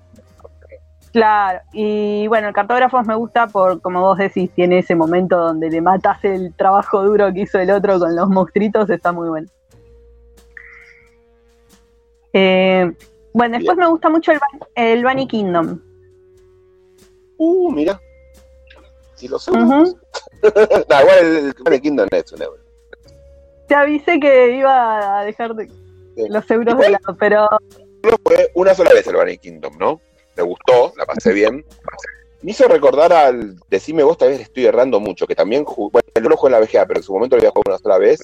[1.14, 5.70] Claro, y bueno, el cartógrafo me gusta por, como vos decís, tiene ese momento donde
[5.70, 9.48] le matas el trabajo duro que hizo el otro con los monstruitos, está muy bueno.
[12.34, 12.92] Eh,
[13.34, 14.40] bueno, después me gusta mucho el,
[14.76, 15.80] el Bunny Kingdom.
[17.38, 18.00] Uh, mira.
[19.20, 19.60] Y los Ujú.
[19.62, 19.96] euros.
[20.90, 22.62] nah, igual el, el, el Kingdom es un euro.
[23.68, 25.70] Te avisé que iba a dejar de-
[26.14, 26.26] Sí.
[26.28, 27.48] los euros de lado, pero
[28.26, 30.02] fue una sola vez el Bunny Kingdom, ¿no?
[30.38, 31.66] Me gustó, la pasé bien.
[32.42, 35.92] Me hizo recordar al Decime vos, tal vez le estoy errando mucho, que también jugué,
[35.94, 37.78] bueno, no lo jugué en la VGA, pero en su momento lo había jugado una
[37.78, 38.22] sola vez.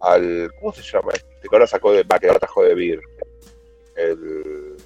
[0.00, 0.50] Al.
[0.60, 1.28] ¿Cómo se llama este?
[1.40, 2.04] Que ahora sacó de.
[2.04, 3.00] Va, que ahora trajo de Beer.
[3.96, 4.76] El.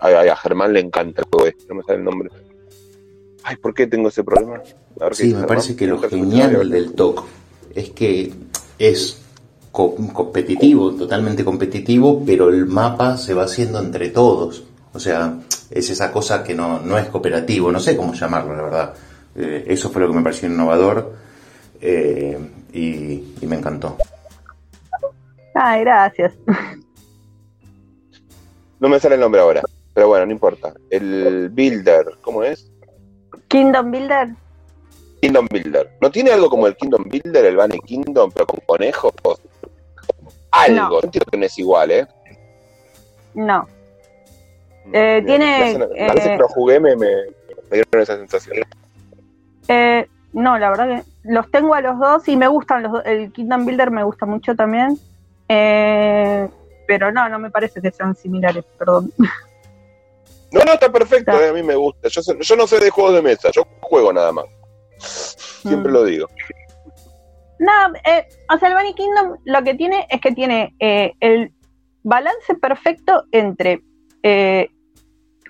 [0.00, 2.28] Ay, ay, a Germán le encanta el juego este, no me sale el nombre.
[3.42, 4.62] Ay, ¿por qué tengo ese problema?
[5.12, 7.24] Sí, me parece que lo genial del TOC
[7.74, 8.32] es que
[8.78, 9.23] es
[9.74, 14.62] co- competitivo, totalmente competitivo, pero el mapa se va haciendo entre todos.
[14.92, 15.34] O sea,
[15.70, 18.94] es esa cosa que no, no es cooperativo, no sé cómo llamarlo, la verdad.
[19.34, 21.12] Eh, eso fue lo que me pareció innovador
[21.80, 22.38] eh,
[22.72, 23.96] y, y me encantó.
[25.54, 26.32] ay, gracias.
[28.78, 30.72] No me sale el nombre ahora, pero bueno, no importa.
[30.90, 32.70] El Builder, ¿cómo es?
[33.48, 34.28] Kingdom Builder,
[35.20, 35.90] Kingdom Builder.
[36.00, 39.12] ¿No tiene algo como el Kingdom Builder, el Bunny Kingdom, pero con conejos?
[40.56, 41.00] Algo, No.
[41.02, 42.06] entiendo que no es igual, ¿eh?
[43.34, 43.66] no.
[44.92, 47.06] Eh, Bien, tiene, eh, que lo jugué me, me,
[47.70, 48.58] me dieron esa sensación.
[49.68, 53.02] Eh, no, la verdad que los tengo a los dos y me gustan los dos.
[53.06, 54.98] El Kingdom Builder me gusta mucho también.
[55.48, 56.46] Eh,
[56.86, 59.10] pero no, no me parece que sean similares, perdón.
[60.52, 61.46] No, no, está perfecto, Está.
[61.46, 62.08] eh, a mí me gusta.
[62.08, 64.44] Yo no sé de juegos de mesa, yo juego nada más.
[64.98, 65.94] Siempre Mm.
[65.94, 66.28] lo digo.
[67.58, 67.72] No,
[68.04, 71.52] eh, o sea, el Bunny Kingdom lo que tiene es que tiene eh, el
[72.02, 73.82] balance perfecto entre
[74.22, 74.68] eh,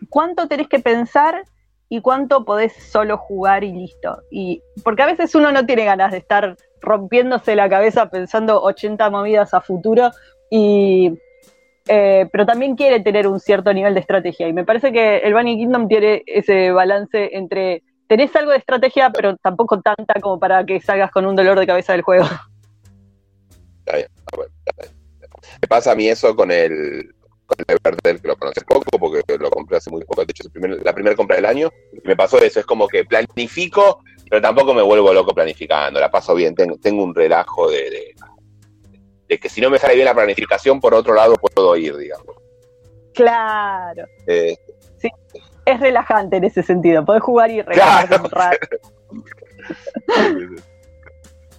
[0.09, 1.45] cuánto tenés que pensar
[1.89, 4.19] y cuánto podés solo jugar y listo.
[4.31, 9.09] Y porque a veces uno no tiene ganas de estar rompiéndose la cabeza pensando 80
[9.11, 10.11] movidas a futuro
[10.51, 11.19] y
[11.87, 15.35] eh, pero también quiere tener un cierto nivel de estrategia y me parece que el
[15.35, 17.83] Bunny Kingdom tiene ese balance entre
[18.17, 21.67] tenés algo de estrategia pero tampoco tanta como para que salgas con un dolor de
[21.67, 22.25] cabeza del juego.
[25.61, 27.13] Me pasa a mí eso con el,
[27.47, 30.45] con el Everdell, que lo conocí poco, porque lo compré hace muy poco, de hecho
[30.47, 34.03] es primer- la primera compra del año, y me pasó eso, es como que planifico,
[34.31, 38.15] pero tampoco me vuelvo loco planificando, la paso bien, tengo, tengo un relajo de, de,
[39.29, 42.37] de que si no me sale bien la planificación, por otro lado puedo ir, digamos.
[43.13, 44.57] Claro, Eh,
[45.67, 48.25] es relajante en ese sentido, podés jugar y relajarte Claro.
[48.25, 48.67] un rato.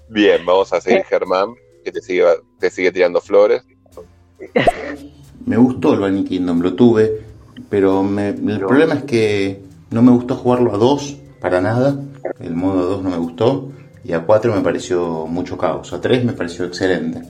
[0.09, 1.07] bien, vamos a seguir, Sí.
[1.09, 1.49] Germán,
[1.83, 2.23] que te sigue,
[2.59, 3.63] te sigue tirando flores.
[5.45, 7.21] Me gustó el Bunny Kingdom, lo tuve,
[7.69, 9.61] pero me- el problema es que
[9.91, 11.95] no me gustó jugarlo a dos para nada.
[12.39, 13.69] El modo 2 no me gustó
[14.03, 15.93] y a 4 me pareció mucho caos.
[15.93, 17.21] A 3 me pareció excelente,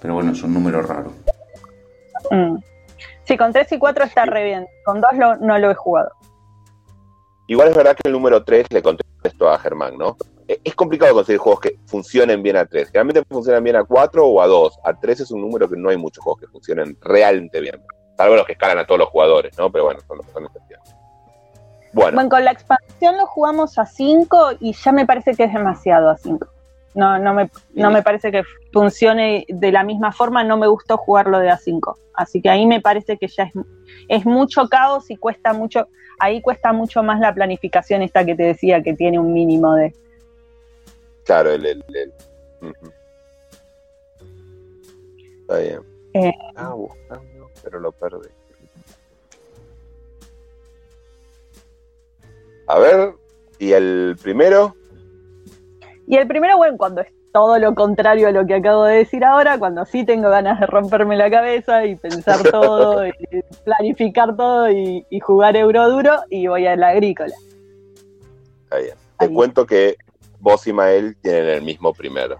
[0.00, 1.12] pero bueno, es un número raro.
[2.30, 2.56] Mm.
[3.24, 6.10] Sí, con 3 y 4 está re bien, con 2 lo- no lo he jugado.
[7.46, 10.16] Igual es verdad que el número 3 le contesto a Germán, ¿no?
[10.46, 12.88] eh, es complicado conseguir juegos que funcionen bien a 3.
[12.88, 14.78] Generalmente funcionan bien a 4 o a 2.
[14.84, 17.82] A 3 es un número que no hay muchos juegos que funcionen realmente bien.
[18.16, 19.72] Salvo los que escalan a todos los jugadores, ¿no?
[19.72, 20.94] Pero bueno, son, son excepciones.
[21.94, 25.52] Bueno, Bueno, con la expansión lo jugamos a 5 y ya me parece que es
[25.52, 26.46] demasiado a 5.
[26.94, 30.96] No, no, me, no me parece que funcione de la misma forma, no me gustó
[30.96, 31.96] jugarlo de A5.
[32.14, 33.52] Así que ahí me parece que ya es,
[34.08, 35.88] es mucho caos y cuesta mucho,
[36.20, 39.92] ahí cuesta mucho más la planificación esta que te decía que tiene un mínimo de...
[41.24, 41.66] claro, el.
[41.66, 41.84] el.
[45.40, 45.80] Está bien.
[46.14, 46.32] Eh.
[46.54, 48.28] Ah, buscando, pero lo perdí.
[52.66, 53.14] A ver,
[53.58, 54.74] ¿y el primero?
[56.06, 59.24] Y el primero, bueno, cuando es todo lo contrario a lo que acabo de decir
[59.24, 63.12] ahora, cuando sí tengo ganas de romperme la cabeza y pensar todo, y
[63.64, 67.34] planificar todo y, y jugar Euroduro, y voy a la agrícola.
[68.64, 68.94] Está bien.
[69.18, 69.34] Te Ahí.
[69.34, 69.96] cuento que
[70.40, 72.38] vos y Mael tienen el mismo primero.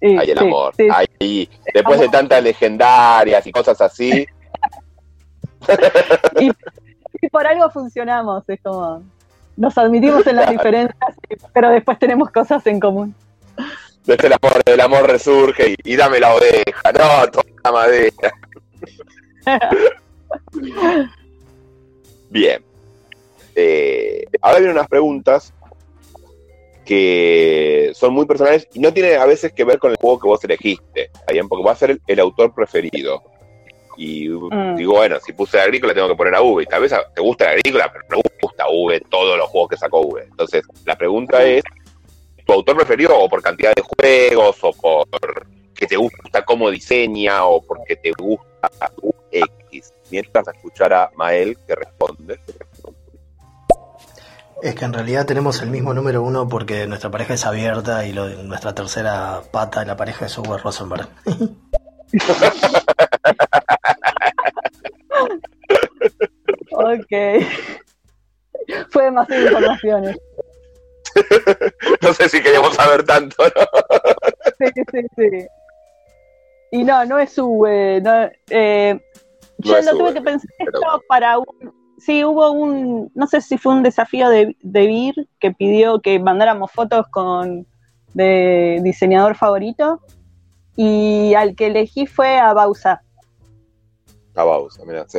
[0.00, 0.74] Sí, Ahí el sí, amor.
[0.76, 0.88] sí.
[0.92, 4.26] Ahí, después de tantas legendarias y cosas así,
[7.20, 9.02] Y por algo funcionamos, es como.
[9.58, 11.16] Nos admitimos en las diferencias,
[11.52, 13.14] pero después tenemos cosas en común.
[14.04, 18.32] desde el amor, el amor resurge y, y dame la oveja, no, toda la madera.
[22.30, 22.62] Bien.
[23.56, 25.52] Eh, ahora vienen unas preguntas
[26.84, 30.28] que son muy personales y no tienen a veces que ver con el juego que
[30.28, 31.48] vos elegiste, ¿está bien?
[31.48, 33.22] Porque va a ser el, el autor preferido.
[34.00, 34.76] Y Mm.
[34.76, 36.62] digo, bueno, si puse agrícola tengo que poner a V.
[36.62, 39.70] Y tal vez a- te gusta la agrícola, pero no gusta V todos los juegos
[39.70, 40.22] que sacó V.
[40.22, 41.64] Entonces, la pregunta es,
[42.46, 47.44] ¿tu autor preferido o por cantidad de juegos o por que te gusta cómo diseña
[47.44, 48.70] o porque te gusta
[49.32, 49.92] X?
[50.10, 52.40] Mientras a escuchar a Mael que responde.
[54.62, 58.12] Es que en realidad tenemos el mismo número uno porque nuestra pareja es abierta y
[58.12, 61.08] lo- nuestra tercera pata de la pareja es Uwe Rosenberg.
[66.78, 67.42] Ok.
[68.90, 70.16] Fue demasiada información.
[72.02, 73.62] No sé si queríamos saber tanto, ¿no?
[74.58, 75.46] Sí, sí, sí.
[76.70, 78.00] Y no, no es V.
[78.00, 79.00] No, eh,
[79.58, 81.46] No yo lo tuve que pensar pero esto para un.
[81.98, 83.10] Sí, hubo un.
[83.14, 87.66] No sé si fue un desafío de, de Vir que pidió que mandáramos fotos con.
[88.14, 90.00] de diseñador favorito.
[90.76, 93.02] Y al que elegí fue a Bausa.
[94.36, 95.18] A Bausa, mira, sí.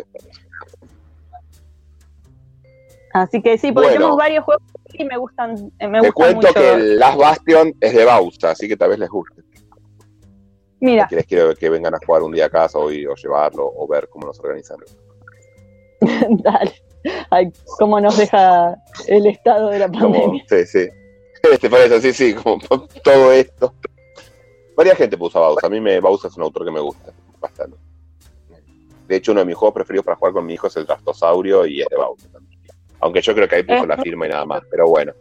[3.14, 3.99] Así que sí, porque Bueno.
[4.02, 4.64] tenemos varios juegos
[4.94, 5.72] y me gustan.
[5.80, 6.53] eh, Me Te gustan cuento mucho.
[6.53, 9.41] que el Last Bastion es de Bausa, así que tal vez les guste.
[10.81, 13.15] Mira, Si les quiero que vengan a jugar un día a casa o, ir- o
[13.15, 14.77] llevarlo o ver cómo nos organizan.
[16.44, 16.73] dale.
[17.30, 18.76] Ay, cómo nos deja
[19.07, 20.44] el estado de la Como, pandemia.
[20.49, 20.88] sí, sí.
[21.52, 22.60] Este, por eso, sí, sí, como
[23.03, 23.73] todo esto.
[24.76, 25.68] Varia gente puso a Bausa.
[25.68, 27.77] A mí me, Bausa es un autor que me gusta bastante.
[29.07, 31.65] De hecho, uno de mis juegos preferidos para jugar con mi hijo es el Trastosaurio
[31.65, 32.49] y es de Bausa también.
[33.02, 35.14] Aunque yo creo que ahí puso la firma y nada más, pero bueno.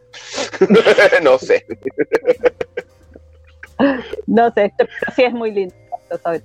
[1.23, 1.67] no sé.
[4.27, 5.75] No sé, este- pero sí es muy lindo.
[6.23, 6.43] sabes.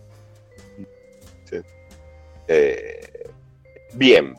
[2.48, 3.30] Eh,
[3.94, 4.36] bien.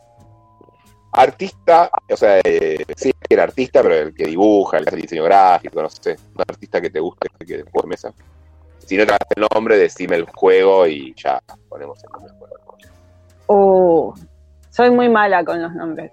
[1.12, 5.22] Artista, o sea, eh, sí, el artista, pero el que dibuja, el que hace diseño
[5.24, 8.12] gráfico, no sé, un artista que te guste, que de juego de mesa.
[8.84, 12.74] Si no te el nombre, decime el juego y ya ponemos el nombre del juego.
[13.46, 14.14] Uh,
[14.70, 16.10] soy muy mala con los nombres.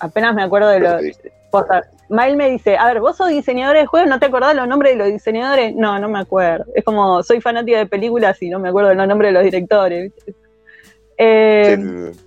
[0.00, 1.02] Apenas me acuerdo de los.
[1.50, 4.68] Posta, Mael me dice, a ver, vos sos diseñador de juegos, ¿no te acordás los
[4.68, 5.74] nombres de los diseñadores?
[5.74, 6.64] No, no me acuerdo.
[6.74, 9.42] Es como, soy fanática de películas y no me acuerdo de los nombres de los
[9.44, 10.12] directores.
[11.18, 12.18] Eh, sí,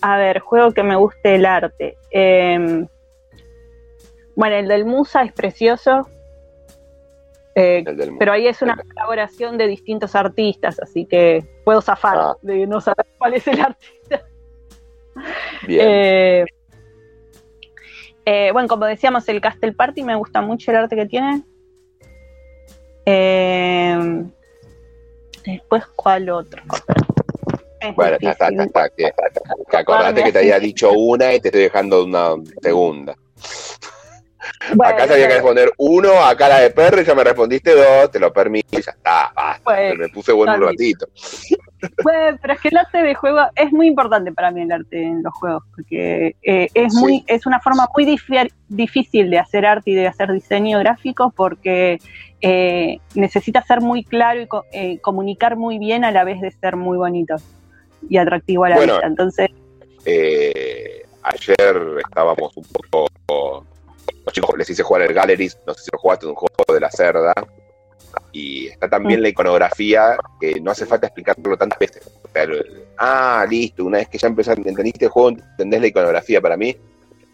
[0.00, 1.96] A ver, juego que me guste el arte.
[2.10, 2.86] Eh,
[4.34, 6.08] bueno, el del Musa es precioso.
[7.54, 7.84] Eh,
[8.18, 12.36] pero ahí es una colaboración de distintos artistas, así que puedo zafar Ah.
[12.40, 14.22] de no saber cuál es el artista.
[15.66, 15.86] Bien.
[15.88, 16.44] Eh,
[18.26, 21.42] eh, bueno, como decíamos, el Castle Party me gusta mucho el arte que tiene.
[23.06, 24.24] Eh,
[25.44, 26.62] después, ¿cuál otro?
[27.80, 28.90] Es bueno, está, está, está,
[29.70, 33.16] que acordate que te había dicho una y te estoy dejando una segunda.
[34.74, 38.10] Bueno, acá sabía que responder uno, acá la de perro y ya me respondiste dos,
[38.10, 39.62] te lo permito, ya está, basta.
[39.64, 41.06] Bueno, me puse bueno un ratito.
[42.02, 45.02] Bueno, pero es que el arte de juego es muy importante para mí el arte
[45.02, 47.00] en los juegos, porque eh, es Sí.
[47.00, 48.04] muy, es una forma muy
[48.68, 51.98] difícil de hacer arte y de hacer diseño gráfico porque
[52.42, 56.76] eh, necesita ser muy claro y eh, comunicar muy bien a la vez de ser
[56.76, 57.36] muy bonito
[58.08, 58.92] y atractivo a la Bueno.
[58.94, 59.06] vista.
[59.06, 59.48] Entonces,
[60.04, 63.64] Eh, ayer estábamos un poco,
[64.24, 66.74] los chicos, les hice jugar el Galleries, no sé si lo jugaste, es un juego
[66.74, 67.32] de la cerda.
[68.32, 72.06] Y está también la iconografía, que no hace falta explicarlo tantas veces.
[72.24, 75.86] O sea, el- ah, listo, una vez que ya empezaste, entendiste el juego, entendés la
[75.86, 76.40] iconografía.
[76.40, 76.76] Para mí,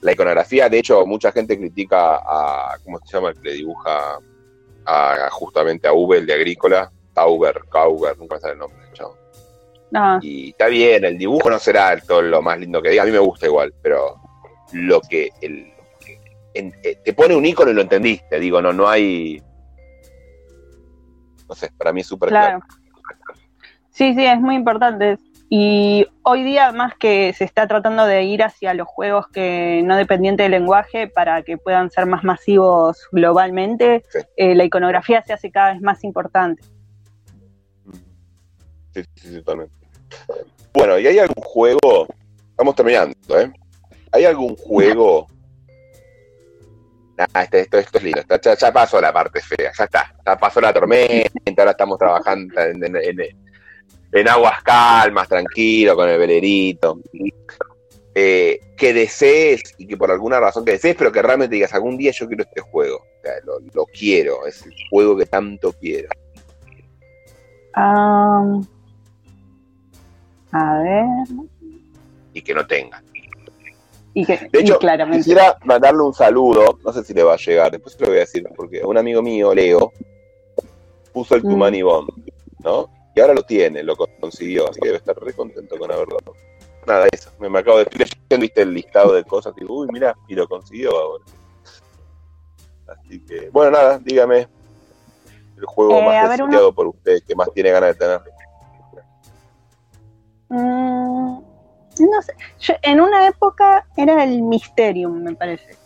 [0.03, 3.31] la iconografía, de hecho, mucha gente critica a, ¿cómo se llama?
[3.31, 4.19] El que le dibuja
[4.85, 8.79] a, justamente a Uber, el de Agrícola, Tauber, Cauber, nunca me sale el nombre.
[9.91, 13.07] No, Y está bien, el dibujo no será todo lo más lindo que diga, a
[13.07, 14.17] mí me gusta igual, pero
[14.73, 15.73] lo que el,
[16.59, 19.43] en- eh, te pone un icono y lo entendiste, digo, no, no hay,
[21.49, 22.61] no sé, para mí es súper claro.
[22.61, 23.41] claro.
[23.91, 25.19] Sí, sí, es muy importante.
[25.49, 29.97] Y hoy día más que se está tratando de ir hacia los juegos que no
[29.97, 34.19] dependientes del lenguaje para que puedan ser más masivos globalmente, Sí.
[34.37, 36.63] eh, la iconografía se hace cada vez más importante.
[38.93, 39.75] Sí, sí, sí, totalmente.
[40.75, 42.07] Bueno, ¿y hay algún juego?
[42.51, 43.53] Estamos terminando, ¿eh?
[44.13, 45.29] ¿Hay algún juego?
[47.17, 48.21] Nah, este- esto, esto es lindo.
[48.21, 50.15] está- ya, ya pasó la parte fea, ya está.
[50.25, 53.37] Ya pasó la tormenta, ahora estamos trabajando en, en- en-
[54.13, 57.01] en aguas calmas, tranquilo, con el velerito.
[58.19, 61.99] Eh, que desees y que por alguna razón que desees, pero que realmente digas algún
[61.99, 62.97] día yo quiero este juego.
[62.99, 66.09] O sea, lo, lo quiero, es el juego que tanto quiero.
[67.75, 68.59] Ah,
[70.53, 71.27] a ver.
[72.33, 73.03] y que no tenga.
[74.19, 75.19] Y que De hecho, y claramente.
[75.19, 78.17] quisiera mandarle un saludo, no sé si le va a llegar, después se lo voy
[78.17, 79.93] a decir, porque un amigo mío, Leo,
[81.13, 81.51] puso el Mm.
[81.51, 82.09] Tumani Bomb,
[82.65, 82.89] ¿no?
[83.15, 86.17] Y ahora lo tiene, lo consiguió, así que debe estar re contento con haberlo.
[86.87, 90.17] Nada, eso, me, acabo de leyendo, viste el listado de cosas, y digo, uy, mira,
[90.29, 91.25] y lo consiguió ahora.
[92.89, 94.49] Así que, bueno, nada, dígame
[95.59, 98.21] el juego Eh, más deseado por usted, que más tiene ganas de tener.
[100.49, 101.39] Mm,
[101.99, 102.33] no sé.
[102.61, 105.77] Yo, en una época era el Mysterium, me parece.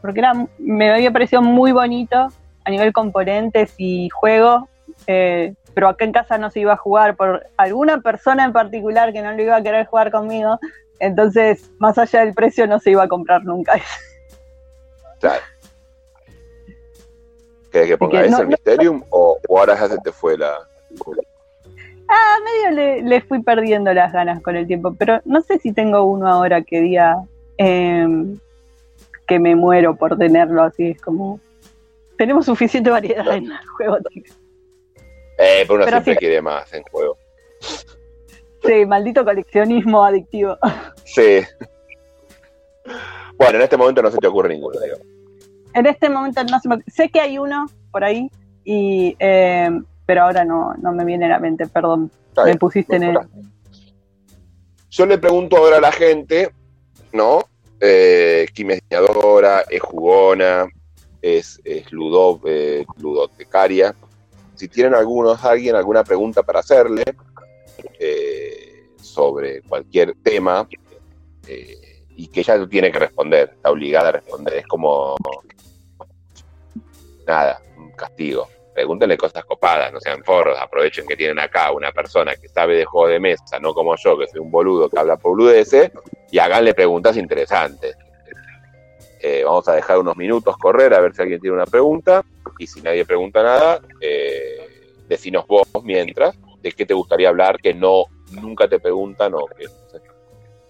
[0.00, 2.28] Porque era, me había parecido muy bonito
[2.64, 4.68] a nivel componentes y juego.
[5.06, 9.12] eh, pero acá en casa no se iba a jugar por alguna persona en particular
[9.12, 10.58] que no lo iba a querer jugar conmigo.
[10.98, 13.74] Entonces, más allá del precio, no se iba a comprar nunca.
[15.20, 15.42] Claro.
[17.72, 20.56] ¿Querés que ponga ese, no- Mysterium, o, o ahora ya se te fue la...
[22.08, 25.72] Ah, medio le, le fui perdiendo las ganas con el tiempo, pero no sé si
[25.72, 27.16] tengo uno ahora que diga
[27.58, 28.38] em,
[29.26, 30.88] que me muero por tenerlo así.
[30.88, 31.40] Es como.
[32.16, 33.98] Tenemos suficiente variedad en el juego.
[35.38, 36.18] Eh, pero uno Pero siempre sí.
[36.18, 37.16] quiere más en juego.
[38.64, 40.56] Sí, maldito coleccionismo adictivo.
[41.04, 41.40] Sí.
[43.36, 44.96] Bueno, en este momento no se te ocurre ninguno, digo.
[45.74, 46.78] En este momento no se me.
[46.88, 48.28] Sé que hay uno por ahí,
[48.64, 52.10] y, em, pero ahora no, no me viene a la mente, perdón.
[52.30, 53.18] Está Me bien, pusiste en el.
[54.88, 56.50] Yo le pregunto ahora a la gente,
[57.12, 57.40] ¿no?
[57.78, 60.66] Eh, Kim es diseñadora, es jugona,
[61.20, 63.94] es, es ludo, eh, ludotecaria.
[64.54, 67.04] Si tienen algunos, alguien alguna pregunta para hacerle
[68.00, 70.66] eh, sobre cualquier tema
[71.46, 75.16] eh, y que ella tiene que responder, está obligada a responder, es como
[77.26, 78.48] nada, un castigo.
[78.78, 82.84] Pregúntenle cosas copadas, no sean forros, aprovechen que tienen acá una persona que sabe de
[82.84, 85.90] juego de mesa, no como yo, que soy un boludo que habla por boludeces,
[86.30, 87.96] y háganle preguntas interesantes.
[89.20, 92.24] Eh, vamos a dejar unos minutos correr a ver si alguien tiene una pregunta,
[92.56, 97.74] y si nadie pregunta nada, eh, decinos vos mientras de qué te gustaría hablar, que
[97.74, 100.00] no nunca te preguntan o que, no sé.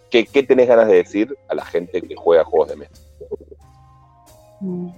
[0.08, 3.02] ¿Qué, qué tenés ganas de decir a la gente que juega juegos de mesa?
[4.60, 4.88] Mm.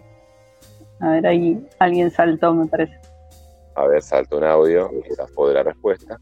[1.00, 2.99] A ver, ahí alguien saltó, me parece.
[3.76, 6.20] A ver, salta un audio, quizás fue de la respuesta.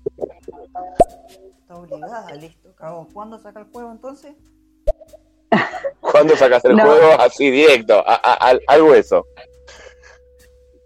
[1.61, 2.75] Está obligada, listo.
[2.75, 3.09] Cagó.
[3.13, 4.35] ¿Cuándo saca el juego entonces?
[6.01, 6.85] ¿Cuándo sacas el No.
[6.85, 7.13] juego?
[7.21, 9.27] Así directo, a- a- al, al hueso.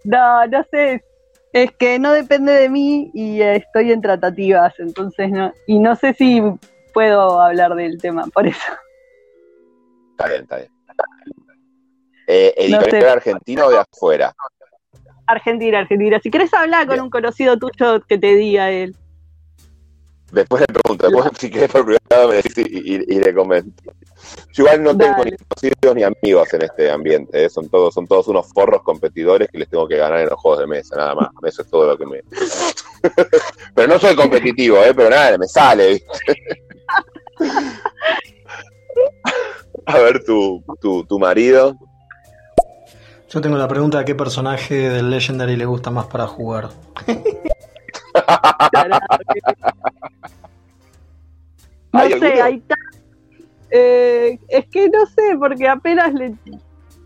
[0.04, 1.04] No, no sé.
[1.52, 5.52] Es que no depende de mí y estoy en tratativas, entonces no.
[5.66, 6.40] Y no sé si
[6.94, 8.72] puedo hablar del tema, por eso.
[10.12, 10.70] Está bien, está bien.
[12.26, 13.08] Eh, ¿Editorial No sé.
[13.10, 14.34] argentino o de afuera?
[15.26, 16.18] Argentina, Argentina.
[16.22, 17.04] Si querés hablar con Bien.
[17.04, 18.94] un conocido tuyo que te diga él.
[20.32, 23.82] Después le pregunto, después si querés por privado me decís y, y- y le comento.
[24.52, 27.50] Yo igual no tengo ni conocidos ni amigos en este ambiente, ¿eh?
[27.50, 30.60] son todos son todos unos forros competidores que les tengo que ganar en los juegos
[30.60, 31.28] de mesa, nada más.
[31.44, 32.22] Eso es todo lo que me...
[33.74, 34.94] pero no soy competitivo, ¿eh?
[34.94, 36.06] pero nada, me sale, ¿viste?
[39.86, 41.76] A ver, tu, tu, tu marido.
[43.32, 46.68] Yo tengo la pregunta de qué personaje del Legendary le gusta más para jugar.
[51.92, 52.44] No ¿Hay sé, alguno?
[52.44, 52.74] ahí está.
[53.70, 56.34] Eh, es que no sé, porque apenas le.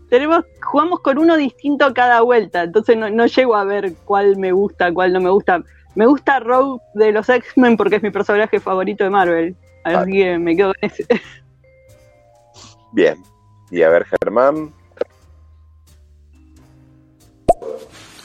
[0.09, 4.53] tenemos, jugamos con uno distinto cada vuelta, entonces no, no llego a ver cuál me
[4.53, 5.61] gusta, cuál no me gusta.
[5.95, 9.55] Me gusta Rogue de los X-Men porque es mi personaje favorito de Marvel.
[9.83, 11.05] Así que me quedo con ese.
[12.93, 13.17] Bien.
[13.71, 14.73] Y a ver, Germán.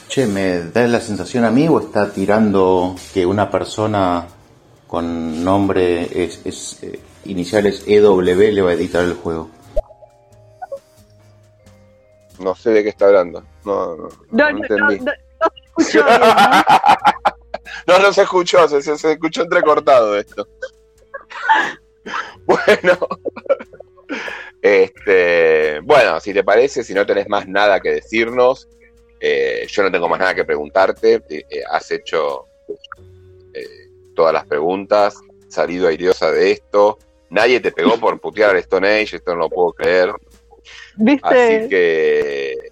[0.07, 4.27] Che, ¿me da la sensación a mí o está tirando que una persona
[4.87, 9.49] con nombre es, es eh, iniciales EW le va a editar el juego?
[12.39, 13.43] No sé de qué está hablando.
[13.65, 14.57] No, no, No, no no, no,
[14.91, 14.99] entendí.
[14.99, 15.11] no, no
[15.51, 16.25] se escuchó bien, ¿no?
[17.87, 20.47] No, no se escuchó, se, se- se escuchó entrecortado esto.
[22.45, 22.97] Bueno.
[24.61, 28.69] Este, bueno, si te parece, si no tenés más nada que decirnos,
[29.25, 31.13] eh, yo no tengo más nada que preguntarte.
[31.29, 32.45] eh, eh, has hecho
[33.53, 35.15] eh, todas las preguntas,
[35.47, 36.97] salido airiosa de esto.
[37.29, 40.11] Nadie te pegó por putear al Stone Age, esto no lo puedo creer.
[40.97, 41.27] ¿Viste?
[41.27, 42.71] Así que.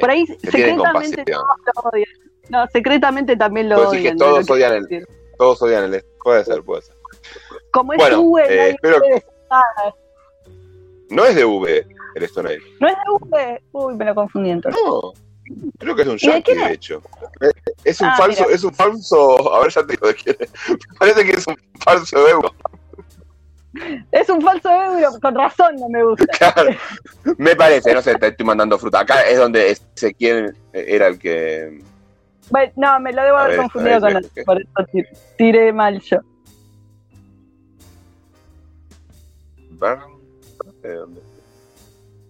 [0.00, 1.24] Por ahí secretamente compasión.
[1.24, 2.10] todos lo odian.
[2.50, 4.16] No, secretamente también lo que odian.
[4.16, 5.06] todos lo odian el-.
[5.38, 6.04] Todos odian el.
[6.22, 6.94] Puede ser, puede ser.
[7.70, 9.94] Como es Bueno, V, nadie espero- puede decir nada.
[11.10, 11.86] No es de V
[12.16, 12.62] el Stone Age.
[12.80, 13.62] ¿No es de V?
[13.72, 14.82] Uy, me lo confundí entonces.
[14.84, 15.12] No,
[15.78, 17.02] creo que es un ¿Y de yankee, de hecho.
[17.40, 17.50] Eh,
[17.84, 18.54] Es un Ah, falso, mira.
[18.54, 20.36] es un falso, a ver, ya te digo de quién.
[20.40, 22.54] Me parece que es un falso euro.
[24.10, 26.26] Es un falso euro, con razón no me gusta.
[26.26, 26.70] Claro.
[27.38, 29.00] Me parece, no sé, te estoy mandando fruta.
[29.00, 31.82] Acá es donde ese quién era el que.
[32.50, 34.28] Bueno, no, me lo debo A haber ver, confundido ver, con ¿qué?
[34.40, 36.18] otro, por eso tir- tiré mal yo.
[39.70, 40.00] Bern.
[40.82, 41.20] ¿de dónde?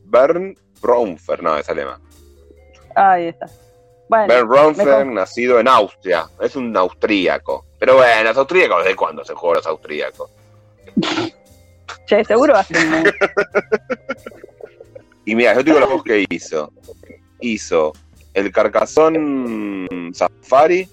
[0.05, 2.01] Bern Braunfer, no, es alemán.
[2.99, 3.47] Ahí está.
[4.09, 6.27] Bueno, Braunfer, conf- nacido en Austria.
[6.41, 7.67] Es un austríaco.
[7.79, 10.31] Pero bueno, los austríacos, ¿de cuándo se juegan los austríacos?
[12.07, 13.13] che, seguro va a ser un-
[15.25, 16.73] Y mira, yo te digo los juegos que hizo.
[17.41, 17.93] Hizo
[18.35, 20.89] el Carcassonne Safari.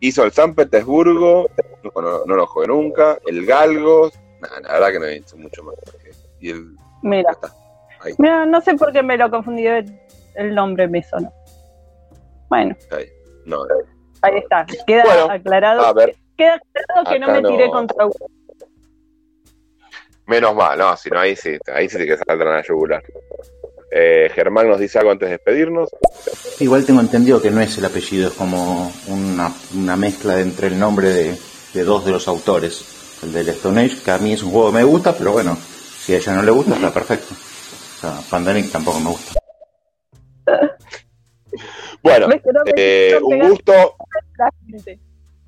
[0.00, 1.48] Hizo el San Petersburgo.
[1.84, 3.18] No, no- no lo jugué nunca.
[3.26, 4.12] El Galgos.
[4.40, 5.74] Nah, la verdad que no hizo mucho más.
[6.40, 6.76] Y el.
[7.02, 7.36] Mira,
[8.18, 10.00] mira, no sé por qué me lo confundí, el,
[10.38, 11.32] el nombre me sonó.
[12.48, 13.06] Bueno, ahí.
[13.44, 13.62] No,
[14.22, 14.64] ahí está.
[14.86, 15.80] Queda Bueno, aclarado.
[15.82, 16.16] a ver.
[16.36, 17.72] Queda aclarado que no me tiré no.
[17.72, 18.06] contra
[20.26, 23.02] menos mal, no, si no, ahí sí, ahí sí que saltan a la yugular.
[23.90, 25.88] Eh, Germán nos dice algo antes de despedirnos.
[26.60, 30.78] Igual tengo entendido que no es el apellido, es como una, una mezcla entre el
[30.78, 31.38] nombre de,
[31.72, 32.96] de dos de los autores.
[33.22, 35.56] El del Stone Age, que a mí es un juego que me gusta, pero bueno,
[35.56, 37.34] si a ella no le gusta, está perfecto.
[37.34, 39.40] O sea, Pandemic tampoco me gusta.
[42.02, 43.72] Bueno, ¿Ves que no me eh, un gusto.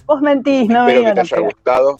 [0.06, 1.52] Vos mentís, no me Espero que te haya pegar.
[1.52, 1.96] gustado.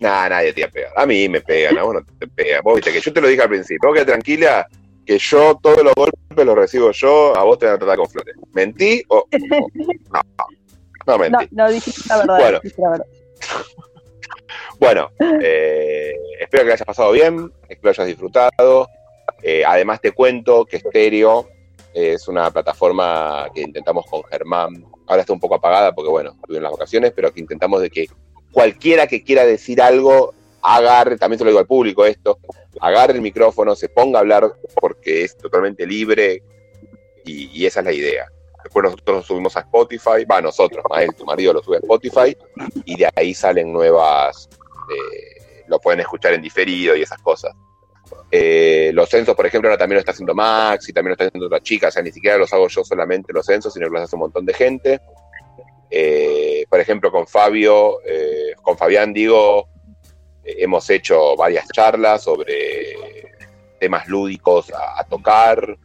[0.00, 0.92] Nah, nadie te va a pegar.
[0.96, 2.60] A mí me pegan, a vos no te pegan.
[2.62, 3.88] Vos viste que yo te lo dije al principio.
[3.88, 4.66] Vos quedate tranquila
[5.06, 8.08] que yo todos los golpes los recibo yo, a vos te van a tratar con
[8.08, 8.34] flores.
[8.52, 9.18] ¿Mentí o.?
[9.18, 9.26] o-
[10.12, 10.20] no,
[11.06, 11.48] no No, mentí.
[11.52, 12.38] no dijiste la verdad.
[12.38, 12.60] Bueno.
[12.60, 13.06] dijiste la verdad.
[14.80, 15.08] Bueno,
[15.40, 18.88] eh, espero que hayas pasado bien, espero que hayas disfrutado.
[19.42, 21.48] Eh, además te cuento que Stereo
[21.94, 24.84] es una plataforma que intentamos con Germán.
[25.06, 28.08] Ahora está un poco apagada porque, bueno, en las vacaciones, pero que intentamos de que
[28.50, 32.38] cualquiera que quiera decir algo, agarre, también se lo digo al público esto,
[32.80, 36.42] agarre el micrófono, se ponga a hablar porque es totalmente libre
[37.24, 38.26] y, esa es la idea.
[38.62, 42.36] Después nosotros subimos a Spotify, va, nosotros, Mael, tu marido lo sube a Spotify
[42.86, 44.48] y de ahí salen nuevas,
[44.90, 47.54] eh, lo pueden escuchar en diferido y esas cosas.
[48.30, 51.24] Eh, los censos, por ejemplo, ahora también lo está haciendo Max y también lo está
[51.26, 53.92] haciendo otra chica, o sea, ni siquiera los hago yo solamente los censos, sino que
[53.92, 55.00] los hace un montón de gente.
[55.96, 59.68] Eh, por ejemplo, con Fabio, eh, con Fabián, digo,
[60.42, 63.36] eh, hemos hecho varias charlas sobre
[63.78, 65.78] temas lúdicos a, tocar.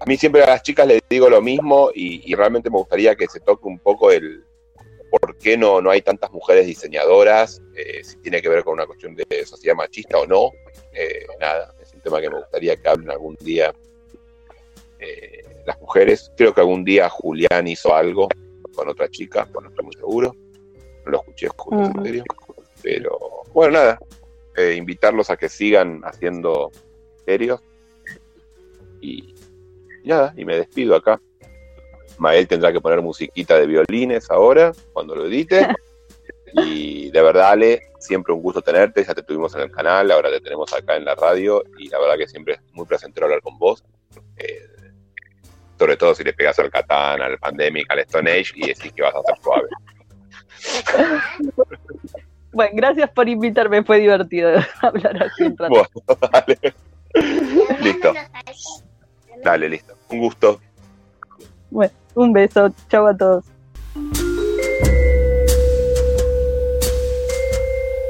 [0.00, 3.26] A mí siempre a las chicas les digo lo mismo y, realmente me gustaría que
[3.26, 4.44] se toque un poco el
[5.10, 7.62] por qué no, no hay tantas mujeres diseñadoras,
[8.02, 10.50] si tiene que ver con una cuestión de sociedad machista o no.
[10.94, 13.74] Eh, nada, es un tema que me gustaría que hablen algún día
[14.98, 16.32] eh, las mujeres.
[16.36, 18.28] Creo que algún día Julián hizo algo
[18.74, 20.34] con otra chica, no estoy muy seguro.
[21.04, 22.24] No lo escuché justo, en serio.
[22.82, 23.18] Pero
[23.52, 23.98] bueno, nada,
[24.56, 26.70] eh, invitarlos a que sigan haciendo
[27.24, 27.60] serios.
[29.00, 29.34] Y
[30.04, 31.20] nada, y me despido acá.
[32.18, 35.66] Mael tendrá que poner musiquita de violines ahora, cuando lo edite.
[36.54, 39.04] Y de verdad, Ale, siempre un gusto tenerte.
[39.04, 41.62] Ya te tuvimos en el canal, ahora te tenemos acá en la radio.
[41.78, 43.84] Y la verdad que siempre es muy placentero hablar con vos.
[44.36, 44.68] Eh,
[45.78, 49.02] sobre todo si le pegas al Catán, al Pandemic, al Stone Age y decís que
[49.02, 49.68] vas a ser suave.
[52.52, 54.50] Bueno, gracias por invitarme, fue divertido
[54.82, 55.72] hablar así un rato.
[55.72, 55.88] Bueno,
[56.32, 56.58] dale.
[57.80, 58.12] Listo.
[59.42, 59.94] Dale, listo.
[60.10, 60.60] Un gusto.
[61.70, 62.70] Bueno, un beso.
[62.88, 63.46] Chau a todos.